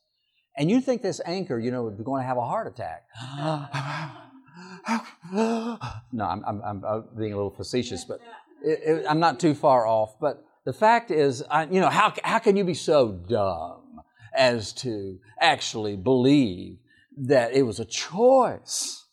And 0.57 0.71
you 0.71 0.81
think 0.81 1.03
this 1.03 1.21
anchor, 1.25 1.59
you 1.59 1.71
know, 1.71 1.85
would 1.85 1.97
be 1.97 2.05
going 2.05 2.23
to 2.23 2.27
have 2.27 2.37
a 2.37 2.47
heart 2.47 2.67
attack. 2.67 3.05
no, 5.33 6.25
I'm, 6.25 6.45
I'm, 6.45 6.85
I'm 6.85 7.09
being 7.19 7.33
a 7.33 7.37
little 7.37 7.55
facetious, 7.55 8.05
but 8.05 8.21
it, 8.63 8.81
it, 8.85 9.07
I'm 9.09 9.21
not 9.21 9.41
too 9.41 9.55
far 9.55 9.87
off. 9.87 10.19
But 10.21 10.45
the 10.65 10.73
fact 10.73 11.11
is, 11.11 11.43
I, 11.51 11.65
you 11.65 11.81
know, 11.81 11.89
how, 11.89 12.13
how 12.23 12.39
can 12.39 12.57
you 12.57 12.65
be 12.65 12.75
so 12.75 13.13
dumb 13.13 14.03
as 14.35 14.73
to 14.75 15.19
actually 15.41 15.97
believe 15.97 16.79
that 17.17 17.53
it 17.53 17.63
was 17.63 17.81
a 17.81 17.85
choice? 17.85 19.07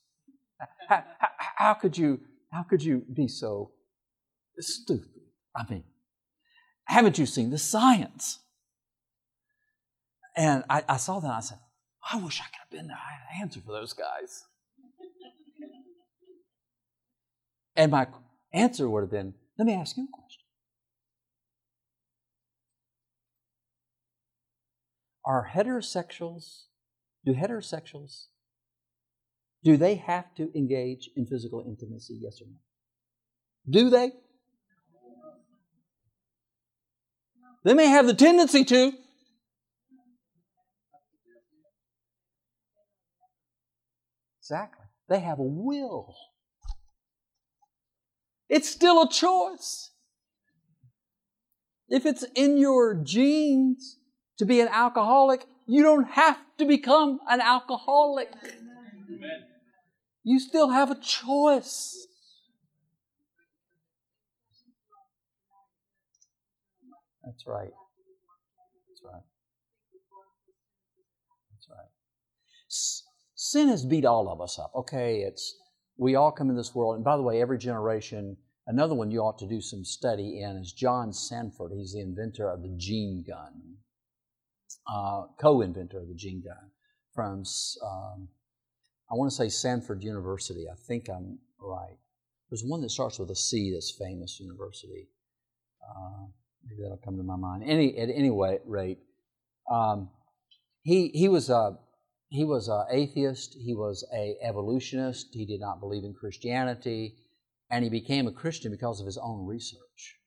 How, 0.88 1.04
how, 1.20 1.28
how 1.56 1.74
could 1.74 1.98
you, 1.98 2.20
how 2.52 2.64
could 2.64 2.84
you 2.84 3.06
be 3.14 3.28
so 3.28 3.72
stupid? 4.60 5.22
I 5.56 5.64
mean, 5.70 5.84
haven't 6.86 7.18
you 7.18 7.26
seen 7.26 7.50
the 7.52 7.58
science? 7.58 8.40
And 10.36 10.64
I, 10.70 10.84
I 10.88 10.98
saw 10.98 11.20
that 11.20 11.28
and 11.28 11.36
I 11.36 11.40
said, 11.42 11.60
I 12.12 12.18
wish 12.18 12.40
I 12.42 12.46
could 12.46 12.60
have 12.62 12.72
been 12.72 12.88
there. 12.88 12.98
I 12.98 13.12
had 13.14 13.36
an 13.36 13.42
answer 13.42 13.62
for 13.62 13.72
those 13.72 13.94
guys. 13.94 14.46
And 17.76 17.92
my 17.92 18.08
answer 18.52 18.90
would 18.90 19.02
have 19.04 19.12
been 19.12 19.36
let 19.60 19.66
me 19.66 19.74
ask 19.74 19.98
you 19.98 20.06
a 20.06 20.08
question. 20.08 20.44
Are 25.26 25.50
heterosexuals, 25.54 26.64
do 27.26 27.34
heterosexuals, 27.34 28.28
do 29.64 29.78
they 29.78 29.96
have 29.96 30.34
to 30.36 30.50
engage 30.58 31.10
in 31.16 31.26
physical 31.26 31.64
intimacy? 31.68 32.18
Yes 32.22 32.42
or 32.42 32.46
no? 32.48 32.56
Do 33.70 33.90
they? 33.90 34.12
They 37.66 37.74
may 37.74 37.88
have 37.88 38.08
the 38.08 38.14
tendency 38.14 38.64
to. 38.66 38.94
Exactly. 44.40 44.86
They 45.10 45.20
have 45.20 45.40
a 45.40 45.44
will. 45.44 46.16
It's 48.48 48.70
still 48.70 49.04
a 49.04 49.10
choice. 49.10 49.92
If 51.90 52.06
it's 52.06 52.24
in 52.36 52.58
your 52.58 52.96
genes 52.96 53.98
to 54.38 54.46
be 54.46 54.62
an 54.62 54.70
alcoholic, 54.70 55.46
you 55.68 55.84
don't 55.84 56.08
have 56.12 56.38
to 56.58 56.66
become 56.66 57.20
an 57.30 57.42
alcoholic. 57.42 58.32
Amen. 58.44 59.49
You 60.24 60.40
still 60.40 60.70
have 60.70 60.92
a 60.92 61.00
choice. 61.00 62.08
That's 67.24 67.46
right. 67.48 67.72
That's 68.90 69.02
right. 69.04 69.24
That's 71.52 71.70
right. 71.70 71.90
Sin 73.36 73.70
has 73.70 73.86
beat 73.86 74.06
all 74.06 74.30
of 74.30 74.42
us 74.42 74.60
up. 74.60 74.72
Okay, 74.76 75.22
it's 75.22 75.56
we 75.98 76.16
all 76.16 76.32
come 76.32 76.50
in 76.50 76.56
this 76.56 76.74
world, 76.74 76.96
and 76.96 77.04
by 77.04 77.18
the 77.18 77.24
way, 77.24 77.42
every 77.42 77.58
generation, 77.58 78.38
another 78.68 78.96
one 78.96 79.12
you 79.12 79.20
ought 79.20 79.38
to 79.40 79.48
do 79.48 79.62
some 79.62 79.84
study 79.86 80.42
in 80.42 80.58
is 80.58 80.74
John 80.74 81.14
Sanford. 81.14 81.72
He's 81.74 81.94
the 81.94 82.02
inventor 82.02 82.50
of 82.50 82.62
the 82.62 82.74
gene 82.78 83.24
gun, 83.28 83.78
uh, 84.92 85.24
co 85.40 85.62
inventor 85.62 86.00
of 86.00 86.08
the 86.08 86.16
gene 86.16 86.42
gun 86.42 86.72
from, 87.14 87.44
um, 87.84 88.30
I 89.12 89.16
want 89.16 89.32
to 89.32 89.36
say 89.36 89.50
Sanford 89.50 90.04
University. 90.04 90.66
I 90.72 90.76
think 90.88 91.10
I'm 91.10 91.40
right. 91.60 91.98
There's 92.50 92.64
one 92.64 92.82
that 92.82 92.90
starts 92.90 93.20
with 93.20 93.30
a 93.32 93.36
C 93.36 93.72
that's 93.74 93.92
famous 93.92 94.40
university. 94.40 95.10
Uh, 95.84 96.28
maybe 96.66 96.82
that'll 96.82 96.98
come 96.98 97.18
to 97.18 97.24
my 97.24 97.36
mind. 97.36 97.64
Any, 97.66 97.98
at 97.98 98.10
any 98.10 98.32
rate, 98.66 99.00
um, 99.70 100.10
he, 100.84 101.10
he 101.10 101.28
was 101.28 101.50
a 101.50 101.78
he 102.30 102.46
was 102.46 102.68
an 102.68 102.86
atheist, 102.92 103.56
he 103.60 103.74
was 103.74 104.06
a 104.14 104.38
evolutionist, 104.44 105.30
he 105.34 105.48
did 105.48 105.60
not 105.60 105.80
believe 105.80 106.04
in 106.04 106.14
Christianity, 106.14 107.16
and 107.72 107.84
he 107.84 107.90
became 107.90 108.28
a 108.28 108.32
Christian 108.32 108.72
because 108.72 109.00
of 109.00 109.08
his 109.08 109.18
own 109.18 109.48
research. 109.48 110.20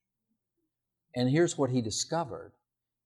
And 1.14 1.30
here's 1.30 1.56
what 1.56 1.70
he 1.70 1.80
discovered. 1.80 2.52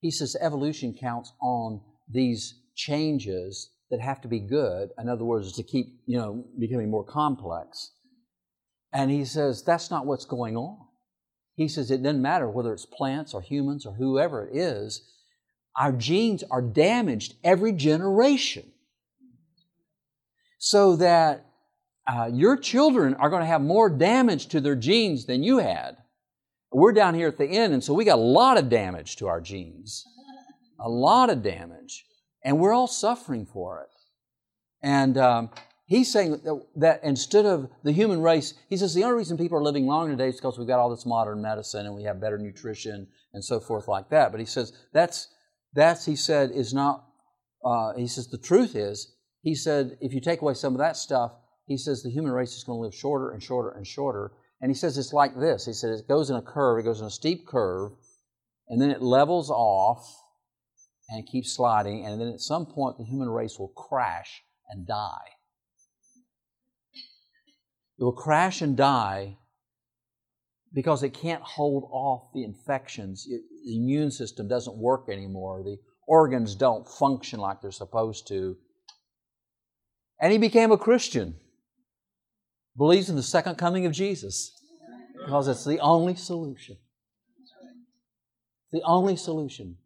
He 0.00 0.10
says 0.10 0.34
evolution 0.40 0.96
counts 0.98 1.32
on 1.42 1.82
these 2.08 2.54
changes 2.74 3.70
that 3.90 4.00
have 4.00 4.20
to 4.22 4.28
be 4.28 4.40
good. 4.40 4.90
In 4.98 5.08
other 5.08 5.24
words, 5.24 5.52
to 5.52 5.62
keep, 5.62 6.00
you 6.06 6.18
know, 6.18 6.44
becoming 6.58 6.90
more 6.90 7.04
complex. 7.04 7.92
And 8.92 9.10
he 9.10 9.24
says 9.24 9.62
that's 9.62 9.90
not 9.90 10.06
what's 10.06 10.24
going 10.24 10.56
on. 10.56 10.78
He 11.54 11.68
says 11.68 11.90
it 11.90 12.02
doesn't 12.02 12.20
matter 12.20 12.48
whether 12.48 12.72
it's 12.72 12.86
plants 12.86 13.32
or 13.32 13.40
humans 13.40 13.86
or 13.86 13.94
whoever 13.94 14.46
it 14.46 14.56
is, 14.56 15.02
our 15.76 15.92
genes 15.92 16.42
are 16.50 16.62
damaged 16.62 17.34
every 17.44 17.72
generation 17.72 18.64
so 20.58 20.96
that 20.96 21.46
uh, 22.06 22.30
your 22.32 22.56
children 22.56 23.14
are 23.14 23.30
going 23.30 23.42
to 23.42 23.46
have 23.46 23.60
more 23.60 23.90
damage 23.90 24.46
to 24.48 24.60
their 24.60 24.76
genes 24.76 25.26
than 25.26 25.42
you 25.42 25.58
had. 25.58 25.96
We're 26.72 26.92
down 26.92 27.14
here 27.14 27.28
at 27.28 27.38
the 27.38 27.46
end, 27.46 27.72
and 27.72 27.82
so 27.82 27.94
we 27.94 28.04
got 28.04 28.18
a 28.18 28.22
lot 28.22 28.58
of 28.58 28.68
damage 28.68 29.16
to 29.16 29.26
our 29.28 29.40
genes. 29.40 30.04
A 30.80 30.88
lot 30.88 31.30
of 31.30 31.42
damage. 31.42 32.05
And 32.46 32.60
we're 32.60 32.72
all 32.72 32.86
suffering 32.86 33.44
for 33.44 33.82
it. 33.82 33.88
And 34.80 35.18
um, 35.18 35.50
he's 35.86 36.12
saying 36.12 36.30
that, 36.30 36.66
that, 36.76 37.00
instead 37.02 37.44
of 37.44 37.68
the 37.82 37.90
human 37.90 38.22
race, 38.22 38.54
he 38.70 38.76
says 38.76 38.94
the 38.94 39.02
only 39.02 39.16
reason 39.16 39.36
people 39.36 39.58
are 39.58 39.64
living 39.64 39.84
longer 39.84 40.12
today 40.12 40.28
is 40.28 40.36
because 40.36 40.56
we've 40.56 40.68
got 40.68 40.78
all 40.78 40.88
this 40.88 41.04
modern 41.04 41.42
medicine 41.42 41.86
and 41.86 41.94
we 41.96 42.04
have 42.04 42.20
better 42.20 42.38
nutrition 42.38 43.08
and 43.34 43.44
so 43.44 43.58
forth 43.58 43.88
like 43.88 44.10
that. 44.10 44.30
But 44.30 44.38
he 44.38 44.46
says 44.46 44.72
that's, 44.92 45.26
that's 45.74 46.06
he 46.06 46.14
said, 46.14 46.52
is 46.52 46.72
not, 46.72 47.04
uh, 47.64 47.94
he 47.94 48.06
says 48.06 48.28
the 48.28 48.38
truth 48.38 48.76
is 48.76 49.12
he 49.42 49.56
said, 49.56 49.98
if 50.00 50.14
you 50.14 50.20
take 50.20 50.40
away 50.40 50.54
some 50.54 50.72
of 50.72 50.78
that 50.78 50.96
stuff, 50.96 51.32
he 51.66 51.76
says 51.76 52.04
the 52.04 52.10
human 52.10 52.30
race 52.30 52.54
is 52.54 52.62
going 52.62 52.78
to 52.78 52.82
live 52.82 52.94
shorter 52.94 53.32
and 53.32 53.42
shorter 53.42 53.76
and 53.76 53.84
shorter. 53.84 54.30
And 54.60 54.70
he 54.70 54.76
says 54.76 54.96
it's 54.96 55.12
like 55.12 55.36
this. 55.36 55.66
He 55.66 55.72
says 55.72 55.98
it 55.98 56.08
goes 56.08 56.30
in 56.30 56.36
a 56.36 56.42
curve, 56.42 56.78
it 56.78 56.84
goes 56.84 57.00
in 57.00 57.08
a 57.08 57.10
steep 57.10 57.44
curve, 57.44 57.90
and 58.68 58.80
then 58.80 58.92
it 58.92 59.02
levels 59.02 59.50
off 59.50 60.22
and 61.08 61.26
keep 61.26 61.46
sliding, 61.46 62.04
and 62.04 62.20
then 62.20 62.28
at 62.28 62.40
some 62.40 62.66
point 62.66 62.98
the 62.98 63.04
human 63.04 63.28
race 63.28 63.58
will 63.58 63.68
crash 63.68 64.42
and 64.68 64.86
die. 64.86 65.30
It 67.98 68.04
will 68.04 68.12
crash 68.12 68.60
and 68.60 68.76
die 68.76 69.38
because 70.74 71.02
it 71.02 71.14
can't 71.14 71.42
hold 71.42 71.88
off 71.90 72.32
the 72.34 72.44
infections. 72.44 73.26
It, 73.28 73.40
the 73.64 73.76
immune 73.76 74.10
system 74.10 74.48
doesn't 74.48 74.76
work 74.76 75.08
anymore. 75.10 75.62
The 75.64 75.78
organs 76.06 76.54
don't 76.54 76.86
function 76.86 77.40
like 77.40 77.62
they're 77.62 77.70
supposed 77.70 78.28
to. 78.28 78.56
And 80.20 80.32
he 80.32 80.38
became 80.38 80.72
a 80.72 80.78
Christian. 80.78 81.36
Believes 82.76 83.08
in 83.08 83.16
the 83.16 83.22
second 83.22 83.56
coming 83.56 83.86
of 83.86 83.92
Jesus 83.92 84.52
because 85.24 85.48
it's 85.48 85.64
the 85.64 85.78
only 85.80 86.14
solution. 86.14 86.76
The 88.72 88.82
only 88.82 89.16
solution. 89.16 89.78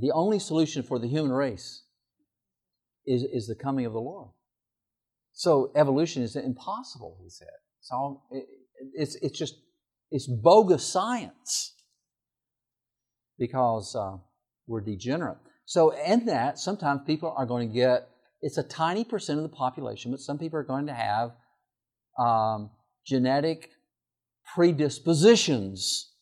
The 0.00 0.12
only 0.12 0.38
solution 0.38 0.82
for 0.82 0.98
the 0.98 1.08
human 1.08 1.32
race 1.32 1.82
is, 3.06 3.24
is 3.24 3.46
the 3.46 3.54
coming 3.54 3.86
of 3.86 3.92
the 3.92 4.00
Lord. 4.00 4.28
So 5.32 5.70
evolution 5.74 6.22
is 6.22 6.36
impossible, 6.36 7.16
he 7.22 7.30
said. 7.30 7.48
So 7.80 8.22
it, 8.30 8.46
it's, 8.94 9.16
it's 9.16 9.38
just, 9.38 9.54
it's 10.10 10.26
bogus 10.26 10.84
science 10.84 11.74
because 13.38 13.94
uh, 13.94 14.16
we're 14.66 14.80
degenerate. 14.80 15.38
So 15.64 15.90
in 15.90 16.26
that, 16.26 16.58
sometimes 16.58 17.02
people 17.06 17.34
are 17.36 17.46
going 17.46 17.68
to 17.68 17.74
get 17.74 18.08
it's 18.40 18.58
a 18.58 18.62
tiny 18.62 19.04
percent 19.04 19.38
of 19.38 19.42
the 19.42 19.56
population, 19.56 20.10
but 20.10 20.20
some 20.20 20.38
people 20.38 20.58
are 20.58 20.64
going 20.64 20.86
to 20.86 20.94
have 20.94 21.32
um, 22.18 22.70
genetic 23.06 23.70
predispositions 24.54 26.12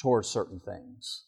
towards 0.00 0.28
certain 0.28 0.60
things. 0.60 1.24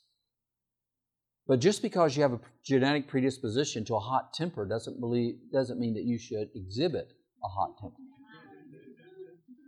But 1.51 1.59
just 1.59 1.82
because 1.82 2.16
you 2.16 2.22
have 2.22 2.32
a 2.32 2.40
genetic 2.64 3.09
predisposition 3.09 3.84
to 3.86 3.96
a 3.96 3.98
hot 3.98 4.32
temper 4.32 4.64
doesn't, 4.64 5.01
believe, 5.01 5.34
doesn't 5.53 5.80
mean 5.80 5.94
that 5.94 6.05
you 6.05 6.16
should 6.16 6.48
exhibit 6.55 7.12
a 7.42 7.48
hot 7.48 7.76
temper. 7.76 7.96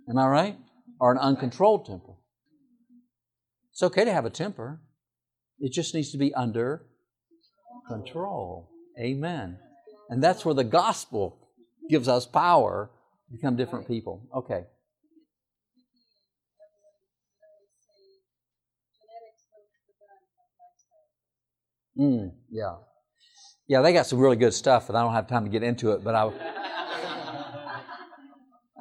Am 0.09 0.17
I 0.17 0.29
right? 0.29 0.57
Or 1.01 1.11
an 1.11 1.19
uncontrolled 1.19 1.87
temper. 1.87 2.13
It's 3.73 3.83
okay 3.83 4.05
to 4.05 4.13
have 4.13 4.25
a 4.25 4.31
temper. 4.31 4.81
It 5.59 5.73
just 5.73 5.93
needs 5.93 6.13
to 6.13 6.19
be 6.19 6.33
under 6.35 6.87
control. 7.89 8.71
Amen. 8.97 9.59
And 10.09 10.23
that's 10.23 10.45
where 10.45 10.55
the 10.55 10.63
gospel 10.63 11.37
gives 11.91 12.07
us 12.07 12.27
power 12.27 12.93
to 13.27 13.33
become 13.33 13.57
different 13.57 13.89
people. 13.89 14.29
Okay. 14.33 14.67
Mm, 21.99 22.33
yeah. 22.51 22.77
Yeah, 23.69 23.83
they 23.83 23.93
got 23.93 24.07
some 24.07 24.19
really 24.19 24.37
good 24.37 24.55
stuff, 24.55 24.89
and 24.89 24.99
I 24.99 25.03
don't 25.03 25.13
have 25.13 25.29
time 25.29 25.45
to 25.45 25.51
get 25.51 25.63
into 25.63 25.93
it, 25.93 26.05
but 26.05 26.15
I. 26.15 26.33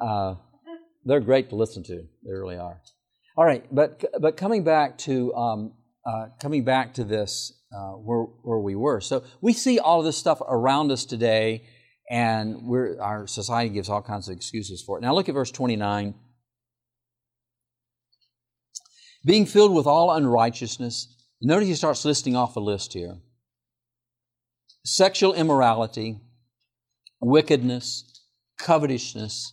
Uh, 0.00 0.34
they're 1.04 1.20
great 1.20 1.48
to 1.48 1.54
listen 1.54 1.84
to. 1.84 1.94
They 1.94 2.32
really 2.32 2.56
are. 2.56 2.80
All 3.36 3.44
right, 3.44 3.64
but 3.72 4.04
but 4.20 4.36
coming 4.36 4.64
back 4.64 4.98
to 4.98 5.32
um, 5.32 5.74
uh, 6.04 6.26
coming 6.40 6.64
back 6.64 6.94
to 6.94 7.04
this, 7.04 7.52
uh, 7.72 7.92
where, 7.92 8.22
where 8.42 8.58
we 8.58 8.74
were. 8.74 9.00
So 9.00 9.24
we 9.40 9.52
see 9.52 9.78
all 9.78 10.00
of 10.00 10.04
this 10.04 10.16
stuff 10.16 10.40
around 10.40 10.90
us 10.90 11.04
today, 11.04 11.64
And 12.10 12.66
we're, 12.66 13.00
our 13.00 13.26
society 13.26 13.70
gives 13.70 13.88
all 13.88 14.02
kinds 14.02 14.28
of 14.28 14.36
excuses 14.36 14.82
for 14.82 14.98
it. 14.98 15.02
Now 15.02 15.14
look 15.14 15.28
at 15.28 15.34
verse 15.34 15.50
29. 15.50 16.14
Being 19.24 19.46
filled 19.46 19.72
with 19.72 19.86
all 19.86 20.10
unrighteousness. 20.10 21.16
Notice 21.44 21.68
he 21.68 21.74
starts 21.74 22.04
listing 22.04 22.36
off 22.36 22.54
a 22.56 22.60
list 22.60 22.92
here 22.92 23.18
sexual 24.84 25.34
immorality, 25.34 26.20
wickedness, 27.20 28.22
covetousness, 28.58 29.52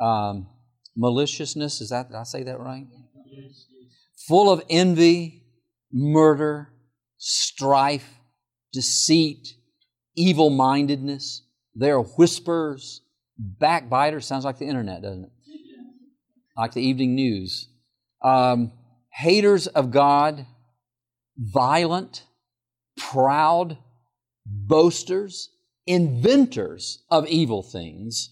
um, 0.00 0.48
maliciousness. 0.96 1.80
Is 1.80 1.90
that, 1.90 2.08
did 2.08 2.16
I 2.16 2.22
say 2.22 2.42
that 2.44 2.58
right? 2.58 2.86
Full 4.26 4.50
of 4.50 4.62
envy, 4.70 5.44
murder, 5.92 6.68
strife, 7.18 8.08
deceit, 8.72 9.54
evil 10.16 10.48
mindedness. 10.50 11.42
They 11.74 11.90
are 11.90 12.02
whispers, 12.02 13.02
backbiters. 13.38 14.26
Sounds 14.26 14.44
like 14.44 14.58
the 14.58 14.66
internet, 14.66 15.02
doesn't 15.02 15.24
it? 15.24 15.30
Like 16.56 16.72
the 16.72 16.82
evening 16.82 17.14
news. 17.14 17.68
Um, 18.22 18.72
haters 19.10 19.66
of 19.66 19.90
God, 19.90 20.46
violent, 21.36 22.24
proud, 22.96 23.78
boasters, 24.46 25.50
inventors 25.86 27.04
of 27.10 27.26
evil 27.26 27.62
things, 27.62 28.30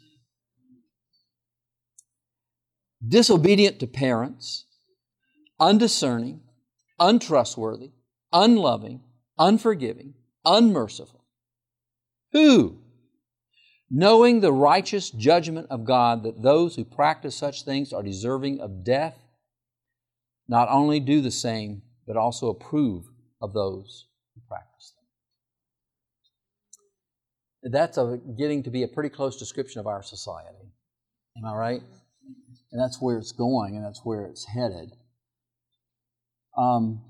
disobedient 3.06 3.80
to 3.80 3.86
parents, 3.86 4.66
undiscerning, 5.58 6.40
untrustworthy, 6.98 7.90
unloving, 8.32 9.00
unforgiving, 9.38 10.14
unmerciful. 10.44 11.24
Who, 12.32 12.78
knowing 13.90 14.40
the 14.40 14.52
righteous 14.52 15.10
judgment 15.10 15.66
of 15.70 15.84
God 15.84 16.22
that 16.22 16.42
those 16.42 16.76
who 16.76 16.84
practice 16.84 17.34
such 17.34 17.64
things 17.64 17.92
are 17.92 18.02
deserving 18.02 18.60
of 18.60 18.84
death, 18.84 19.18
not 20.46 20.68
only 20.70 21.00
do 21.00 21.20
the 21.20 21.30
same, 21.30 21.82
but 22.10 22.18
also 22.18 22.48
approve 22.48 23.04
of 23.40 23.52
those 23.52 24.08
who 24.34 24.40
practice 24.48 24.94
them. 27.62 27.72
That's 27.72 27.98
a, 27.98 28.18
getting 28.36 28.64
to 28.64 28.70
be 28.70 28.82
a 28.82 28.88
pretty 28.88 29.10
close 29.10 29.38
description 29.38 29.78
of 29.78 29.86
our 29.86 30.02
society. 30.02 30.72
Am 31.38 31.44
I 31.44 31.54
right? 31.54 31.80
And 32.72 32.82
that's 32.82 33.00
where 33.00 33.16
it's 33.16 33.30
going, 33.30 33.76
and 33.76 33.84
that's 33.84 34.00
where 34.02 34.24
it's 34.24 34.44
headed. 34.44 34.90
Um, 36.58 37.00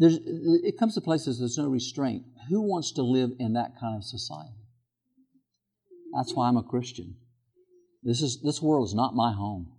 it 0.00 0.76
comes 0.76 0.96
to 0.96 1.00
places 1.00 1.38
there's 1.38 1.56
no 1.56 1.68
restraint. 1.68 2.24
Who 2.48 2.62
wants 2.62 2.90
to 2.94 3.02
live 3.02 3.30
in 3.38 3.52
that 3.52 3.78
kind 3.80 3.96
of 3.96 4.02
society? 4.02 4.56
That's 6.16 6.34
why 6.34 6.48
I'm 6.48 6.56
a 6.56 6.64
Christian. 6.64 7.14
This 8.02 8.22
is 8.22 8.42
this 8.42 8.60
world 8.60 8.88
is 8.88 8.94
not 8.94 9.14
my 9.14 9.32
home. 9.32 9.70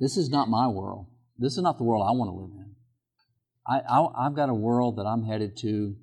This 0.00 0.16
is 0.16 0.30
not 0.30 0.48
my 0.48 0.66
world. 0.66 1.06
This 1.38 1.52
is 1.52 1.62
not 1.62 1.78
the 1.78 1.84
world 1.84 2.04
I 2.04 2.10
want 2.10 2.28
to 2.28 2.34
live 2.34 2.50
in. 2.58 2.63
I, 3.66 3.80
I, 3.88 4.26
I've 4.26 4.36
got 4.36 4.48
a 4.48 4.54
world 4.54 4.96
that 4.96 5.06
I'm 5.06 5.24
headed 5.24 5.56
to 5.58 5.96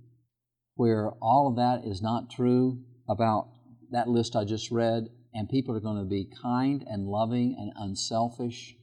where 0.76 1.12
all 1.22 1.48
of 1.48 1.58
that 1.58 1.88
is 1.88 2.02
not 2.02 2.30
true 2.30 2.80
about 3.10 3.50
that 3.92 4.08
list 4.08 4.36
I 4.36 4.46
just 4.46 4.72
read, 4.72 5.10
and 5.34 5.50
people 5.50 5.76
are 5.76 5.82
going 5.82 6.02
to 6.02 6.10
be 6.10 6.30
kind 6.42 6.84
and 6.88 7.08
loving 7.08 7.56
and 7.60 7.72
unselfish. 7.76 8.76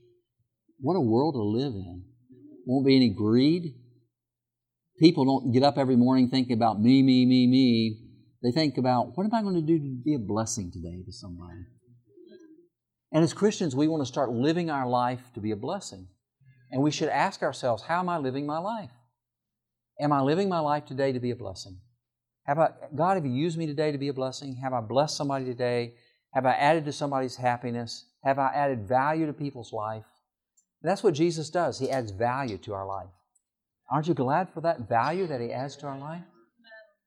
What 0.81 0.95
a 0.95 1.01
world 1.01 1.35
to 1.35 1.43
live 1.43 1.73
in. 1.73 2.05
Won't 2.67 2.87
be 2.87 2.97
any 2.97 3.09
greed. 3.09 3.75
People 5.01 5.25
don't 5.25 5.53
get 5.53 5.63
up 5.63 5.79
every 5.79 5.97
morning 5.97 6.29
thinking 6.29 6.53
about 6.53 6.81
me, 6.81 7.03
me, 7.03 7.25
me, 7.25 7.47
me. 7.47 8.05
They 8.43 8.53
think 8.53 8.79
about 8.79 9.17
what 9.17 9.25
am 9.25 9.35
I 9.35 9.43
going 9.43 9.55
to 9.55 9.63
do 9.63 9.79
to 9.79 10.03
be 10.05 10.15
a 10.15 10.19
blessing 10.19 10.71
today 10.71 11.03
to 11.05 11.13
somebody? 11.13 11.65
And 13.11 13.25
as 13.25 13.33
Christians, 13.33 13.75
we 13.75 13.89
want 13.89 14.03
to 14.03 14.07
start 14.07 14.31
living 14.31 14.71
our 14.71 14.87
life 14.87 15.23
to 15.35 15.41
be 15.41 15.51
a 15.51 15.57
blessing. 15.57 16.09
And 16.71 16.83
we 16.83 16.91
should 16.91 17.09
ask 17.09 17.43
ourselves, 17.43 17.83
how 17.83 18.01
am 18.01 18.09
I 18.09 18.19
living 18.19 18.47
my 18.47 18.59
life? 18.59 18.91
Am 20.01 20.13
I 20.13 20.21
living 20.21 20.49
my 20.49 20.61
life 20.61 20.85
today 20.85 21.13
to 21.13 21.21
be 21.21 21.31
a 21.31 21.37
blessing? 21.37 21.79
Have 22.47 22.59
I, 22.59 22.71
God, 22.95 23.17
have 23.17 23.27
you 23.27 23.33
used 23.33 23.59
me 23.59 23.67
today 23.67 23.93
to 23.93 23.99
be 23.99 24.09
a 24.09 24.13
blessing? 24.13 24.57
Have 24.57 24.73
I 24.73 24.81
blessed 24.81 25.17
somebody 25.17 25.45
today? 25.45 25.95
Have 26.33 26.47
I 26.47 26.53
added 26.53 26.85
to 26.85 26.93
somebody's 26.93 27.37
happiness? 27.37 28.07
Have 28.25 28.39
I 28.39 28.53
added 28.55 28.87
value 28.87 29.27
to 29.27 29.33
people's 29.33 29.73
life? 29.73 30.05
That's 30.83 31.03
what 31.03 31.15
Jesus 31.15 31.51
does. 31.51 31.79
He 31.79 31.91
adds 31.91 32.11
value 32.11 32.59
to 32.59 32.75
our 32.75 32.87
life. 32.87 33.09
Aren't 33.91 34.07
you 34.07 34.15
glad 34.15 34.51
for 34.51 34.61
that 34.61 34.89
value 34.89 35.27
that 35.27 35.41
He 35.41 35.53
adds 35.53 35.77
to 35.77 35.87
our 35.87 35.99
life? 35.99 36.23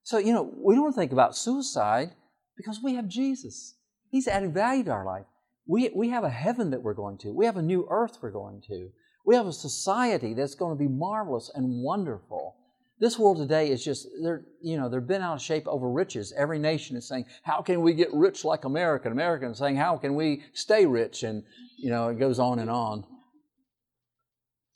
So, 0.03 0.17
you 0.17 0.33
know, 0.33 0.51
we 0.57 0.75
don't 0.75 0.93
think 0.93 1.11
about 1.11 1.37
suicide 1.37 2.11
because 2.57 2.79
we 2.83 2.95
have 2.95 3.07
Jesus. 3.07 3.75
He's 4.09 4.27
added 4.27 4.53
value 4.53 4.83
to 4.85 4.91
our 4.91 5.05
life. 5.05 5.25
We, 5.67 5.89
we 5.95 6.09
have 6.09 6.23
a 6.23 6.29
heaven 6.29 6.71
that 6.71 6.81
we're 6.81 6.95
going 6.95 7.17
to, 7.19 7.31
we 7.31 7.45
have 7.45 7.57
a 7.57 7.61
new 7.61 7.87
earth 7.89 8.17
we're 8.21 8.31
going 8.31 8.61
to. 8.67 8.89
We 9.25 9.35
have 9.35 9.47
a 9.47 9.53
society 9.53 10.33
that's 10.33 10.55
going 10.55 10.75
to 10.75 10.79
be 10.79 10.87
marvelous 10.87 11.51
and 11.53 11.83
wonderful. 11.83 12.55
This 12.99 13.17
world 13.17 13.37
today 13.37 13.71
is 13.71 13.83
just 13.83 14.07
they're 14.21 14.45
you 14.61 14.77
know 14.77 14.87
they're 14.87 15.01
been 15.01 15.21
out 15.21 15.35
of 15.35 15.41
shape 15.41 15.67
over 15.67 15.89
riches. 15.89 16.33
Every 16.37 16.59
nation 16.59 16.95
is 16.95 17.07
saying, 17.07 17.25
"How 17.43 17.61
can 17.61 17.81
we 17.81 17.93
get 17.93 18.13
rich 18.13 18.45
like 18.45 18.63
America?" 18.63 19.07
And 19.07 19.13
Americans 19.13 19.57
saying, 19.57 19.75
"How 19.75 19.97
can 19.97 20.13
we 20.15 20.43
stay 20.53 20.85
rich?" 20.85 21.23
And 21.23 21.43
you 21.77 21.89
know 21.89 22.09
it 22.09 22.19
goes 22.19 22.37
on 22.37 22.59
and 22.59 22.69
on. 22.69 23.05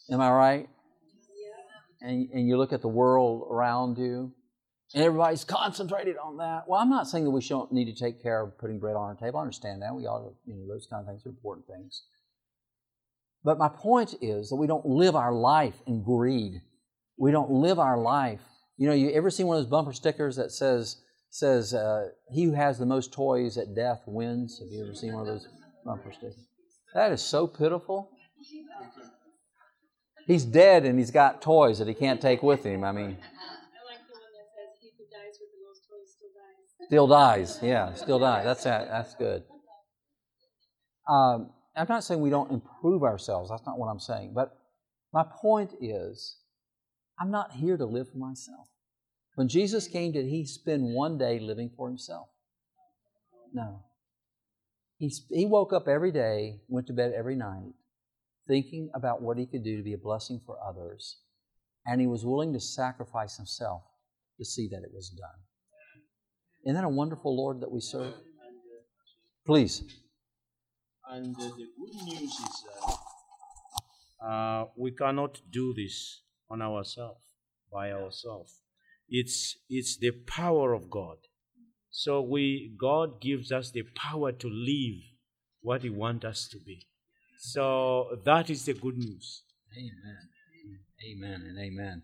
Am 0.09 0.21
I 0.21 0.31
right? 0.31 0.69
And, 2.01 2.29
and 2.31 2.47
you 2.47 2.57
look 2.57 2.73
at 2.73 2.81
the 2.81 2.87
world 2.87 3.47
around 3.49 3.97
you, 3.97 4.31
and 4.93 5.03
everybody's 5.03 5.43
concentrated 5.43 6.17
on 6.17 6.37
that. 6.37 6.63
Well, 6.67 6.79
I'm 6.79 6.89
not 6.89 7.07
saying 7.07 7.23
that 7.25 7.31
we 7.31 7.41
don't 7.41 7.71
need 7.71 7.85
to 7.85 7.93
take 7.93 8.21
care 8.21 8.43
of 8.43 8.57
putting 8.57 8.79
bread 8.79 8.95
on 8.95 9.03
our 9.03 9.15
table. 9.15 9.39
I 9.39 9.41
understand 9.41 9.81
that. 9.81 9.95
We 9.95 10.05
ought 10.05 10.27
to, 10.27 10.33
you 10.45 10.55
know, 10.55 10.67
those 10.67 10.87
kind 10.89 11.01
of 11.01 11.07
things 11.07 11.25
are 11.25 11.29
important 11.29 11.65
things. 11.67 12.03
But 13.45 13.59
my 13.59 13.69
point 13.69 14.15
is 14.21 14.49
that 14.49 14.55
we 14.55 14.65
don't 14.65 14.85
live 14.87 15.15
our 15.15 15.31
life 15.31 15.75
in 15.85 16.03
greed. 16.03 16.61
We 17.17 17.31
don't 17.31 17.51
live 17.51 17.77
our 17.77 17.95
life. 17.95 18.41
You 18.75 18.87
know, 18.87 18.95
you 18.95 19.11
ever 19.11 19.29
seen 19.29 19.45
one 19.45 19.57
of 19.57 19.63
those 19.63 19.69
bumper 19.69 19.93
stickers 19.93 20.35
that 20.37 20.51
says, 20.51 20.97
says 21.29 21.75
uh, 21.75 22.07
he 22.31 22.45
who 22.45 22.53
has 22.53 22.79
the 22.79 22.87
most 22.87 23.13
toys 23.13 23.59
at 23.59 23.75
death 23.75 24.01
wins? 24.07 24.59
Have 24.59 24.69
you 24.69 24.83
ever 24.83 24.95
seen 24.95 25.13
one 25.13 25.21
of 25.21 25.27
those 25.27 25.47
bumper 25.85 26.11
stickers? 26.11 26.47
That 26.95 27.11
is 27.11 27.21
so 27.21 27.45
pitiful. 27.45 28.09
He's 30.25 30.43
dead 30.43 30.83
and 30.85 30.97
he's 30.97 31.11
got 31.11 31.43
toys 31.43 31.77
that 31.77 31.87
he 31.87 31.93
can't 31.93 32.19
take 32.19 32.41
with 32.41 32.63
him. 32.63 32.83
I 32.83 32.91
mean, 32.91 33.03
I 33.03 33.09
like 33.09 34.01
the 34.07 34.13
one 34.13 34.33
that 34.33 34.49
says 34.55 34.79
he 34.81 34.89
who 34.97 35.05
dies 35.05 35.37
with 35.39 35.51
the 35.53 35.61
most 35.67 35.85
toys 35.87 36.09
still 36.17 36.33
dies. 36.33 36.87
Still 36.87 37.07
dies, 37.07 37.59
yeah, 37.61 37.93
still 37.93 38.17
dies. 38.17 38.43
That's 38.43 38.63
that's 38.63 39.13
good. 39.13 39.43
Um, 41.07 41.51
I'm 41.75 41.87
not 41.89 42.03
saying 42.03 42.21
we 42.21 42.29
don't 42.29 42.51
improve 42.51 43.03
ourselves. 43.03 43.49
That's 43.49 43.65
not 43.65 43.77
what 43.77 43.87
I'm 43.87 43.99
saying. 43.99 44.33
But 44.33 44.57
my 45.13 45.23
point 45.41 45.73
is, 45.81 46.37
I'm 47.19 47.31
not 47.31 47.51
here 47.51 47.77
to 47.77 47.85
live 47.85 48.09
for 48.09 48.17
myself. 48.17 48.67
When 49.35 49.49
Jesus 49.49 49.87
came, 49.87 50.13
did 50.13 50.27
he 50.27 50.45
spend 50.45 50.83
one 50.93 51.17
day 51.17 51.39
living 51.39 51.69
for 51.75 51.87
himself? 51.87 52.27
No. 53.53 53.83
He, 54.97 55.11
he 55.29 55.45
woke 55.45 55.73
up 55.73 55.87
every 55.87 56.11
day, 56.11 56.61
went 56.69 56.87
to 56.87 56.93
bed 56.93 57.13
every 57.15 57.35
night, 57.35 57.73
thinking 58.47 58.89
about 58.93 59.21
what 59.21 59.37
he 59.37 59.45
could 59.45 59.63
do 59.63 59.77
to 59.77 59.83
be 59.83 59.93
a 59.93 59.97
blessing 59.97 60.41
for 60.45 60.57
others, 60.65 61.19
and 61.85 61.99
he 61.99 62.07
was 62.07 62.25
willing 62.25 62.53
to 62.53 62.59
sacrifice 62.59 63.35
himself 63.35 63.81
to 64.37 64.45
see 64.45 64.69
that 64.71 64.83
it 64.83 64.93
was 64.93 65.09
done. 65.09 65.29
Isn't 66.65 66.75
that 66.75 66.85
a 66.85 66.89
wonderful 66.89 67.35
Lord 67.35 67.61
that 67.61 67.71
we 67.71 67.81
serve? 67.81 68.13
Please. 69.45 69.83
And 71.11 71.35
uh, 71.35 71.43
the 71.43 71.67
good 71.77 71.95
news 72.05 72.31
is 72.31 72.63
that 72.65 74.27
uh, 74.27 74.65
we 74.75 74.91
cannot 74.91 75.41
do 75.51 75.73
this 75.73 76.21
on 76.49 76.61
ourselves, 76.61 77.21
by 77.71 77.91
ourselves. 77.91 78.61
It's, 79.07 79.57
it's 79.69 79.97
the 79.97 80.11
power 80.11 80.73
of 80.73 80.89
God. 80.89 81.17
So 81.91 82.21
we, 82.21 82.73
God 82.79 83.21
gives 83.21 83.51
us 83.51 83.71
the 83.71 83.83
power 83.95 84.31
to 84.31 84.49
live 84.49 85.01
what 85.61 85.83
He 85.83 85.89
wants 85.89 86.25
us 86.25 86.47
to 86.51 86.57
be. 86.59 86.87
So 87.37 88.17
that 88.25 88.49
is 88.49 88.65
the 88.65 88.73
good 88.73 88.97
news. 88.97 89.43
Amen. 89.77 90.29
Amen 91.03 91.43
and 91.47 91.59
amen. 91.59 92.01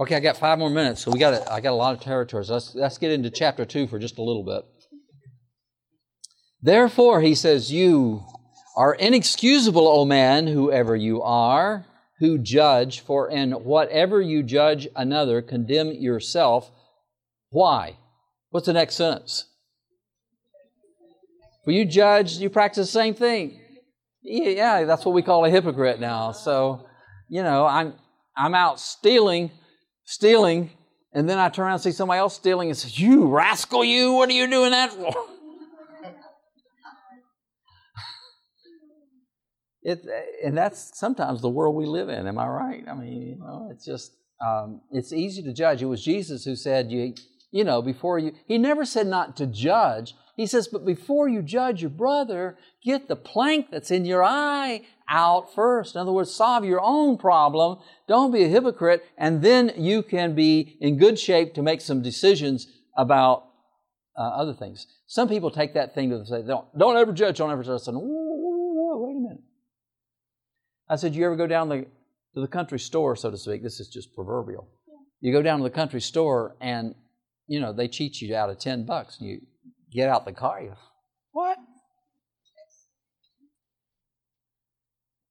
Okay, 0.00 0.14
I 0.14 0.20
got 0.20 0.36
five 0.36 0.58
more 0.58 0.70
minutes, 0.70 1.02
so 1.02 1.10
we 1.10 1.18
got 1.18 1.50
I 1.50 1.60
got 1.60 1.72
a 1.72 1.74
lot 1.74 1.94
of 1.94 2.00
territories. 2.00 2.50
Let's 2.50 2.74
let's 2.74 2.98
get 2.98 3.10
into 3.10 3.30
chapter 3.30 3.64
two 3.64 3.88
for 3.88 3.98
just 3.98 4.18
a 4.18 4.22
little 4.22 4.44
bit. 4.44 4.64
Therefore, 6.60 7.20
he 7.20 7.34
says, 7.34 7.72
you 7.72 8.24
are 8.76 8.94
inexcusable, 8.94 9.86
O 9.86 10.04
man, 10.04 10.46
whoever 10.46 10.96
you 10.96 11.22
are, 11.22 11.86
who 12.18 12.38
judge, 12.38 13.00
for 13.00 13.30
in 13.30 13.52
whatever 13.52 14.20
you 14.20 14.42
judge 14.42 14.88
another, 14.96 15.40
condemn 15.40 15.92
yourself. 15.92 16.70
Why? 17.50 17.96
What's 18.50 18.66
the 18.66 18.72
next 18.72 18.96
sentence? 18.96 19.44
For 21.64 21.70
you 21.70 21.84
judge, 21.84 22.38
you 22.38 22.50
practice 22.50 22.86
the 22.86 22.92
same 22.92 23.14
thing 23.14 23.60
yeah, 24.28 24.84
that's 24.84 25.04
what 25.04 25.14
we 25.14 25.22
call 25.22 25.44
a 25.44 25.50
hypocrite 25.50 26.00
now. 26.00 26.32
So, 26.32 26.86
you 27.28 27.42
know, 27.42 27.66
I'm 27.66 27.94
I'm 28.36 28.54
out 28.54 28.78
stealing, 28.78 29.50
stealing 30.04 30.70
And 31.12 31.28
then 31.28 31.38
I 31.38 31.48
turn 31.48 31.64
around 31.64 31.74
and 31.74 31.82
see 31.82 31.92
somebody 31.92 32.18
else 32.18 32.34
stealing 32.34 32.68
and 32.68 32.76
say, 32.76 32.88
You 32.92 33.26
rascal, 33.26 33.84
you, 33.84 34.12
what 34.12 34.28
are 34.28 34.32
you 34.32 34.48
doing 34.48 34.70
that 34.70 34.92
for? 34.92 35.14
It, 39.88 40.06
and 40.44 40.56
that's 40.56 40.98
sometimes 40.98 41.40
the 41.40 41.48
world 41.48 41.74
we 41.74 41.86
live 41.86 42.10
in. 42.10 42.26
Am 42.26 42.38
I 42.38 42.46
right? 42.46 42.84
I 42.86 42.94
mean, 42.94 43.22
you 43.22 43.36
know, 43.36 43.70
it's 43.72 43.86
just 43.86 44.12
um, 44.44 44.82
it's 44.90 45.14
easy 45.14 45.42
to 45.42 45.52
judge. 45.54 45.82
It 45.82 45.86
was 45.86 46.04
Jesus 46.04 46.44
who 46.44 46.56
said, 46.56 46.92
"You, 46.92 47.14
you 47.50 47.64
know, 47.64 47.80
before 47.80 48.18
you." 48.18 48.32
He 48.46 48.58
never 48.58 48.84
said 48.84 49.06
not 49.06 49.34
to 49.38 49.46
judge. 49.46 50.12
He 50.36 50.44
says, 50.46 50.68
"But 50.68 50.84
before 50.84 51.26
you 51.26 51.40
judge 51.40 51.80
your 51.80 51.90
brother, 51.90 52.58
get 52.84 53.08
the 53.08 53.16
plank 53.16 53.70
that's 53.70 53.90
in 53.90 54.04
your 54.04 54.22
eye 54.22 54.82
out 55.08 55.54
first. 55.54 55.94
In 55.94 56.02
other 56.02 56.12
words, 56.12 56.32
solve 56.34 56.66
your 56.66 56.82
own 56.82 57.16
problem. 57.16 57.78
Don't 58.06 58.30
be 58.30 58.44
a 58.44 58.48
hypocrite, 58.48 59.02
and 59.16 59.40
then 59.40 59.72
you 59.74 60.02
can 60.02 60.34
be 60.34 60.76
in 60.82 60.98
good 60.98 61.18
shape 61.18 61.54
to 61.54 61.62
make 61.62 61.80
some 61.80 62.02
decisions 62.02 62.68
about 62.94 63.44
uh, 64.18 64.22
other 64.22 64.52
things. 64.52 64.86
Some 65.06 65.28
people 65.30 65.50
take 65.50 65.72
that 65.72 65.94
thing 65.94 66.10
to 66.10 66.26
say, 66.26 66.42
"Don't, 66.42 66.66
don't 66.76 66.98
ever 66.98 67.12
judge. 67.12 67.38
Don't 67.38 67.50
ever 67.50 67.62
judge." 67.62 67.88
And. 67.88 68.27
I 70.88 70.96
said, 70.96 71.14
You 71.14 71.26
ever 71.26 71.36
go 71.36 71.46
down 71.46 71.68
the, 71.68 71.86
to 72.34 72.40
the 72.40 72.48
country 72.48 72.78
store, 72.78 73.16
so 73.16 73.30
to 73.30 73.36
speak? 73.36 73.62
This 73.62 73.80
is 73.80 73.88
just 73.88 74.14
proverbial. 74.14 74.68
You 75.20 75.32
go 75.32 75.42
down 75.42 75.58
to 75.58 75.64
the 75.64 75.70
country 75.70 76.00
store 76.00 76.56
and, 76.60 76.94
you 77.46 77.60
know, 77.60 77.72
they 77.72 77.88
cheat 77.88 78.20
you 78.20 78.34
out 78.36 78.50
of 78.50 78.58
10 78.58 78.86
bucks. 78.86 79.18
And 79.18 79.28
you 79.28 79.40
get 79.92 80.08
out 80.08 80.24
the 80.24 80.32
car, 80.32 80.62
you 80.62 80.74
what? 81.32 81.58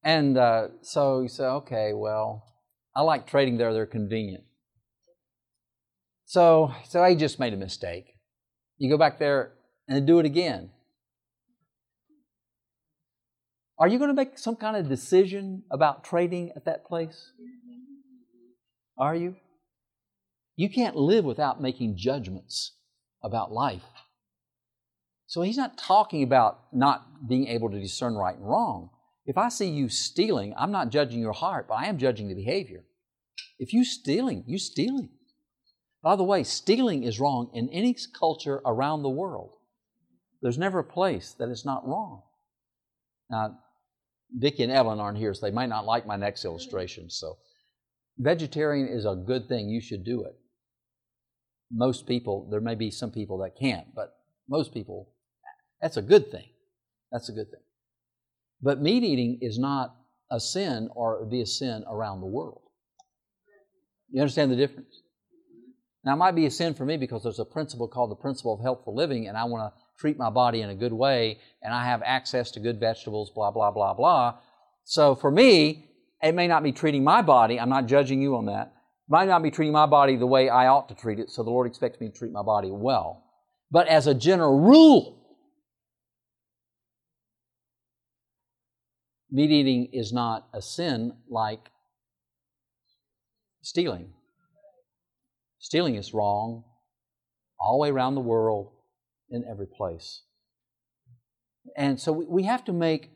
And 0.02 0.38
uh, 0.38 0.68
so 0.82 1.20
you 1.20 1.28
say, 1.28 1.44
okay, 1.44 1.92
well, 1.92 2.44
I 2.94 3.02
like 3.02 3.26
trading 3.26 3.58
there, 3.58 3.72
they're 3.72 3.86
convenient. 3.86 4.44
So, 6.24 6.72
so 6.88 7.02
I 7.02 7.14
just 7.14 7.38
made 7.38 7.52
a 7.52 7.56
mistake. 7.56 8.14
You 8.76 8.90
go 8.90 8.98
back 8.98 9.18
there 9.18 9.52
and 9.88 10.06
do 10.06 10.18
it 10.18 10.26
again. 10.26 10.70
Are 13.78 13.86
you 13.86 13.98
going 13.98 14.10
to 14.10 14.14
make 14.14 14.38
some 14.38 14.56
kind 14.56 14.76
of 14.76 14.88
decision 14.88 15.62
about 15.70 16.02
trading 16.02 16.52
at 16.56 16.64
that 16.64 16.84
place? 16.84 17.32
Are 18.98 19.14
you? 19.14 19.36
You 20.56 20.68
can't 20.68 20.96
live 20.96 21.24
without 21.24 21.62
making 21.62 21.96
judgments 21.96 22.72
about 23.22 23.52
life. 23.52 23.84
So 25.28 25.42
he's 25.42 25.56
not 25.56 25.78
talking 25.78 26.24
about 26.24 26.58
not 26.72 27.28
being 27.28 27.46
able 27.46 27.70
to 27.70 27.78
discern 27.78 28.14
right 28.14 28.36
and 28.36 28.48
wrong. 28.48 28.90
If 29.26 29.38
I 29.38 29.50
see 29.50 29.68
you 29.68 29.88
stealing, 29.88 30.54
I'm 30.56 30.72
not 30.72 30.88
judging 30.88 31.20
your 31.20 31.34
heart, 31.34 31.66
but 31.68 31.74
I 31.74 31.86
am 31.86 31.98
judging 31.98 32.28
the 32.28 32.34
behavior. 32.34 32.82
If 33.58 33.72
you're 33.72 33.84
stealing, 33.84 34.42
you're 34.46 34.58
stealing. 34.58 35.10
By 36.02 36.16
the 36.16 36.24
way, 36.24 36.42
stealing 36.42 37.04
is 37.04 37.20
wrong 37.20 37.50
in 37.52 37.68
any 37.68 37.94
culture 38.18 38.60
around 38.64 39.02
the 39.02 39.08
world. 39.08 39.50
There's 40.42 40.58
never 40.58 40.80
a 40.80 40.84
place 40.84 41.34
that 41.38 41.50
is 41.50 41.64
not 41.64 41.86
wrong. 41.86 42.22
Now, 43.30 43.58
Vicki 44.36 44.62
and 44.62 44.72
Evelyn 44.72 45.00
aren't 45.00 45.18
here, 45.18 45.32
so 45.32 45.46
they 45.46 45.52
might 45.52 45.68
not 45.68 45.86
like 45.86 46.06
my 46.06 46.16
next 46.16 46.44
illustration. 46.44 47.10
So, 47.10 47.38
vegetarian 48.18 48.88
is 48.88 49.06
a 49.06 49.14
good 49.14 49.48
thing. 49.48 49.68
You 49.68 49.80
should 49.80 50.04
do 50.04 50.24
it. 50.24 50.36
Most 51.70 52.06
people, 52.06 52.48
there 52.50 52.60
may 52.60 52.74
be 52.74 52.90
some 52.90 53.10
people 53.10 53.38
that 53.38 53.58
can't, 53.58 53.94
but 53.94 54.14
most 54.48 54.72
people, 54.72 55.10
that's 55.80 55.96
a 55.96 56.02
good 56.02 56.30
thing. 56.30 56.48
That's 57.12 57.28
a 57.28 57.32
good 57.32 57.50
thing. 57.50 57.60
But 58.60 58.82
meat 58.82 59.02
eating 59.02 59.38
is 59.40 59.58
not 59.58 59.94
a 60.30 60.40
sin, 60.40 60.88
or 60.94 61.14
it 61.14 61.20
would 61.20 61.30
be 61.30 61.42
a 61.42 61.46
sin 61.46 61.84
around 61.88 62.20
the 62.20 62.26
world. 62.26 62.62
You 64.10 64.20
understand 64.20 64.50
the 64.50 64.56
difference? 64.56 65.02
Now, 66.04 66.14
it 66.14 66.16
might 66.16 66.34
be 66.34 66.46
a 66.46 66.50
sin 66.50 66.74
for 66.74 66.84
me 66.84 66.96
because 66.96 67.22
there's 67.22 67.38
a 67.38 67.44
principle 67.44 67.88
called 67.88 68.10
the 68.10 68.16
principle 68.16 68.54
of 68.54 68.60
healthful 68.60 68.94
living, 68.94 69.28
and 69.28 69.36
I 69.36 69.44
want 69.44 69.72
to 69.72 69.80
treat 69.98 70.16
my 70.16 70.30
body 70.30 70.62
in 70.62 70.70
a 70.70 70.74
good 70.74 70.92
way, 70.92 71.38
and 71.62 71.74
I 71.74 71.84
have 71.84 72.02
access 72.04 72.50
to 72.52 72.60
good 72.60 72.78
vegetables, 72.78 73.30
blah, 73.30 73.50
blah, 73.50 73.70
blah, 73.70 73.94
blah. 73.94 74.38
So 74.84 75.14
for 75.14 75.30
me, 75.30 75.90
it 76.22 76.34
may 76.34 76.46
not 76.46 76.62
be 76.62 76.72
treating 76.72 77.04
my 77.04 77.20
body, 77.20 77.58
I'm 77.58 77.68
not 77.68 77.86
judging 77.86 78.22
you 78.22 78.36
on 78.36 78.46
that, 78.46 78.72
might 79.08 79.28
not 79.28 79.42
be 79.42 79.50
treating 79.50 79.72
my 79.72 79.86
body 79.86 80.16
the 80.16 80.26
way 80.26 80.48
I 80.48 80.68
ought 80.68 80.88
to 80.88 80.94
treat 80.94 81.18
it, 81.18 81.30
so 81.30 81.42
the 81.42 81.50
Lord 81.50 81.66
expects 81.66 82.00
me 82.00 82.08
to 82.08 82.14
treat 82.14 82.32
my 82.32 82.42
body 82.42 82.70
well. 82.70 83.24
But 83.70 83.88
as 83.88 84.06
a 84.06 84.14
general 84.14 84.60
rule, 84.60 85.18
meat 89.30 89.50
eating 89.50 89.88
is 89.92 90.12
not 90.12 90.48
a 90.54 90.62
sin 90.62 91.12
like 91.28 91.70
stealing. 93.62 94.12
Stealing 95.58 95.96
is 95.96 96.14
wrong 96.14 96.64
all 97.58 97.78
the 97.78 97.82
way 97.82 97.90
around 97.90 98.14
the 98.14 98.20
world 98.20 98.72
in 99.30 99.44
every 99.50 99.66
place. 99.66 100.22
And 101.76 102.00
so 102.00 102.12
we 102.12 102.26
we 102.26 102.42
have 102.44 102.64
to 102.64 102.72
make 102.72 103.10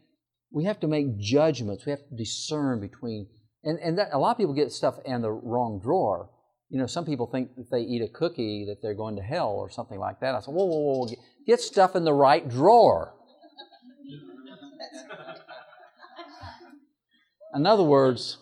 we 0.50 0.64
have 0.64 0.80
to 0.80 0.88
make 0.88 1.18
judgments. 1.18 1.86
We 1.86 1.90
have 1.90 2.06
to 2.08 2.16
discern 2.16 2.80
between 2.80 3.28
and, 3.64 3.78
and 3.78 3.98
that, 3.98 4.08
a 4.12 4.18
lot 4.18 4.32
of 4.32 4.36
people 4.38 4.54
get 4.54 4.72
stuff 4.72 4.96
in 5.04 5.22
the 5.22 5.30
wrong 5.30 5.80
drawer. 5.82 6.30
You 6.68 6.78
know, 6.78 6.86
some 6.86 7.04
people 7.04 7.26
think 7.26 7.50
if 7.56 7.68
they 7.70 7.80
eat 7.80 8.02
a 8.02 8.08
cookie 8.08 8.66
that 8.68 8.82
they're 8.82 8.94
going 8.94 9.16
to 9.16 9.22
hell 9.22 9.50
or 9.50 9.70
something 9.70 9.98
like 9.98 10.20
that. 10.20 10.34
I 10.34 10.40
said, 10.40 10.54
whoa, 10.54 10.64
whoa, 10.64 11.06
whoa, 11.06 11.14
get 11.46 11.60
stuff 11.60 11.94
in 11.94 12.04
the 12.04 12.14
right 12.14 12.48
drawer. 12.48 13.14
In 17.54 17.66
other 17.66 17.82
words, 17.82 18.38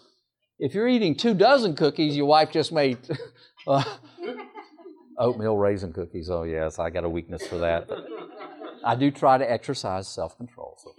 if 0.59 0.75
you're 0.75 0.89
eating 0.89 1.17
two 1.17 1.35
dozen 1.35 1.75
cookies, 1.75 2.17
your 2.17 2.27
wife 2.27 2.53
just 2.53 2.71
made 2.73 2.99
uh, 3.67 3.83
oatmeal 5.21 5.57
raisin 5.57 5.93
cookies. 5.93 6.29
Oh, 6.31 6.43
yes, 6.43 6.79
I 6.79 6.91
got 6.91 7.05
a 7.05 7.09
weakness 7.09 7.47
for 7.47 7.59
that. 7.59 7.89
I 8.85 8.97
do 8.97 9.11
try 9.11 9.39
to 9.39 9.49
exercise 9.49 10.09
self 10.09 10.37
control. 10.37 10.77
So. 10.83 10.93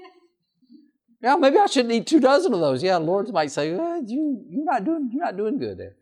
Yeah, 1.22 1.36
maybe 1.36 1.58
I 1.58 1.66
shouldn't 1.66 1.94
eat 1.94 2.08
two 2.08 2.20
dozen 2.20 2.54
of 2.54 2.60
those. 2.60 2.82
Yeah, 2.82 2.98
Lords 2.98 3.32
might 3.32 3.52
say, 3.52 3.72
you, 3.72 4.46
you're, 4.50 4.66
not 4.66 4.86
doing, 4.86 5.10
you're 5.12 5.24
not 5.24 5.38
doing 5.38 5.60
good 5.60 5.78
there. 5.78 5.96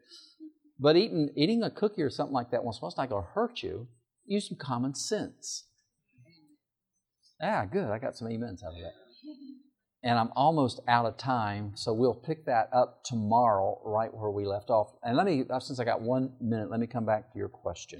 But 0.79 0.95
eating, 0.95 1.29
eating 1.35 1.63
a 1.63 1.69
cookie 1.69 2.03
or 2.03 2.09
something 2.09 2.33
like 2.33 2.51
that 2.51 2.63
once 2.63 2.77
in 2.77 2.81
a 2.81 2.85
while 2.85 2.93
not 2.97 3.09
going 3.09 3.23
to 3.23 3.29
hurt 3.31 3.63
you. 3.63 3.87
Use 4.25 4.47
some 4.47 4.57
common 4.57 4.93
sense. 4.93 5.65
Yeah, 7.41 7.65
good. 7.65 7.89
I 7.89 7.99
got 7.99 8.15
some 8.15 8.27
amens 8.27 8.63
out 8.63 8.73
of 8.73 8.79
that. 8.81 8.93
And 10.01 10.17
I'm 10.17 10.29
almost 10.35 10.79
out 10.87 11.05
of 11.05 11.17
time, 11.17 11.73
so 11.75 11.93
we'll 11.93 12.13
pick 12.13 12.45
that 12.45 12.69
up 12.71 13.03
tomorrow, 13.03 13.81
right 13.83 14.13
where 14.13 14.31
we 14.31 14.45
left 14.45 14.69
off. 14.69 14.93
And 15.03 15.17
let 15.17 15.25
me, 15.25 15.43
uh, 15.49 15.59
since 15.59 15.79
I 15.79 15.83
got 15.83 16.01
one 16.01 16.33
minute, 16.39 16.71
let 16.71 16.79
me 16.79 16.87
come 16.87 17.05
back 17.05 17.33
to 17.33 17.37
your 17.37 17.49
question. 17.49 17.99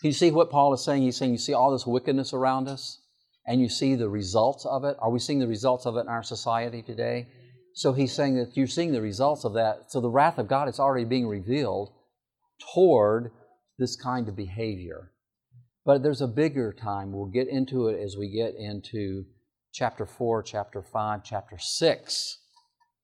Can 0.00 0.08
you 0.08 0.12
see 0.12 0.30
what 0.30 0.50
Paul 0.50 0.72
is 0.72 0.84
saying? 0.84 1.02
He's 1.02 1.16
saying, 1.16 1.32
you 1.32 1.38
see 1.38 1.54
all 1.54 1.72
this 1.72 1.86
wickedness 1.86 2.32
around 2.32 2.68
us, 2.68 3.00
and 3.46 3.60
you 3.60 3.68
see 3.68 3.96
the 3.96 4.08
results 4.08 4.64
of 4.64 4.84
it. 4.84 4.96
Are 5.00 5.10
we 5.10 5.18
seeing 5.18 5.40
the 5.40 5.48
results 5.48 5.86
of 5.86 5.96
it 5.96 6.00
in 6.00 6.08
our 6.08 6.22
society 6.22 6.82
today? 6.82 7.26
So 7.74 7.92
he's 7.92 8.12
saying 8.12 8.36
that 8.36 8.56
you're 8.56 8.68
seeing 8.68 8.92
the 8.92 9.02
results 9.02 9.44
of 9.44 9.54
that. 9.54 9.90
So 9.90 10.00
the 10.00 10.08
wrath 10.08 10.38
of 10.38 10.46
God 10.46 10.68
is 10.68 10.78
already 10.78 11.04
being 11.04 11.26
revealed 11.26 11.92
toward 12.72 13.32
this 13.76 13.96
kind 13.96 14.28
of 14.28 14.36
behavior. 14.36 15.10
But 15.84 16.04
there's 16.04 16.22
a 16.22 16.28
bigger 16.28 16.72
time. 16.72 17.12
We'll 17.12 17.26
get 17.26 17.48
into 17.48 17.88
it 17.88 18.00
as 18.00 18.16
we 18.16 18.30
get 18.30 18.54
into 18.54 19.24
chapter 19.74 20.06
4, 20.06 20.44
chapter 20.44 20.82
5, 20.82 21.24
chapter 21.24 21.58
6, 21.58 22.38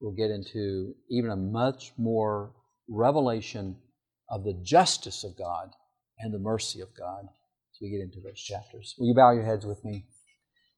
we'll 0.00 0.14
get 0.14 0.30
into 0.30 0.94
even 1.10 1.30
a 1.30 1.36
much 1.36 1.92
more 1.98 2.52
revelation 2.88 3.76
of 4.30 4.44
the 4.44 4.54
justice 4.62 5.24
of 5.24 5.36
God 5.36 5.70
and 6.20 6.32
the 6.32 6.38
mercy 6.38 6.80
of 6.80 6.88
God 6.96 7.24
as 7.24 7.78
we 7.82 7.90
get 7.90 8.00
into 8.00 8.20
those 8.20 8.40
chapters. 8.40 8.94
Will 8.98 9.08
you 9.08 9.14
bow 9.14 9.32
your 9.32 9.44
heads 9.44 9.66
with 9.66 9.84
me? 9.84 10.06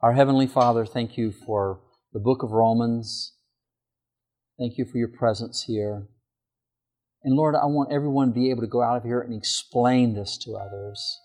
Our 0.01 0.15
Heavenly 0.15 0.47
Father, 0.47 0.87
thank 0.87 1.19
you 1.19 1.31
for 1.31 1.81
the 2.15 2.21
book 2.21 2.43
of 2.43 2.53
Romans. 2.53 3.35
Thank 4.59 4.79
you 4.79 4.87
for 4.87 4.97
your 4.97 5.09
presence 5.09 5.65
here. 5.65 6.09
And 7.23 7.37
Lord, 7.37 7.55
I 7.55 7.67
want 7.67 7.93
everyone 7.93 8.29
to 8.29 8.35
be 8.35 8.51
able 8.51 8.63
to 8.63 8.67
go 8.67 8.83
out 8.83 8.97
of 8.97 9.05
here 9.05 9.21
and 9.21 9.35
explain 9.35 10.15
this 10.15 10.39
to 10.39 10.55
others. 10.55 11.21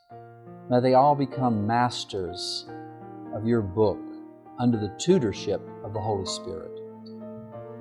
May 0.70 0.82
they 0.82 0.94
all 0.94 1.16
become 1.16 1.66
masters 1.66 2.68
of 3.34 3.48
your 3.48 3.62
book 3.62 3.98
under 4.60 4.78
the 4.78 4.94
tutorship 4.98 5.62
of 5.84 5.94
the 5.94 6.00
Holy 6.00 6.26
Spirit. 6.26 6.72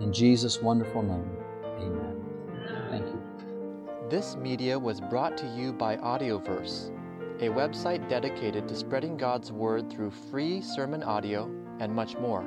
In 0.00 0.12
Jesus' 0.12 0.60
wonderful 0.60 1.02
name, 1.02 1.30
amen. 1.78 2.22
Thank 2.90 3.06
you. 3.06 3.22
This 4.10 4.36
media 4.36 4.78
was 4.78 5.00
brought 5.00 5.38
to 5.38 5.46
you 5.56 5.72
by 5.72 5.96
Audioverse, 5.96 6.90
a 7.40 7.48
website 7.48 8.06
dedicated 8.08 8.68
to 8.68 8.74
spreading 8.74 9.16
God's 9.16 9.50
Word 9.52 9.90
through 9.90 10.10
free 10.10 10.60
sermon 10.60 11.02
audio 11.02 11.50
and 11.80 11.94
much 11.94 12.18
more. 12.18 12.44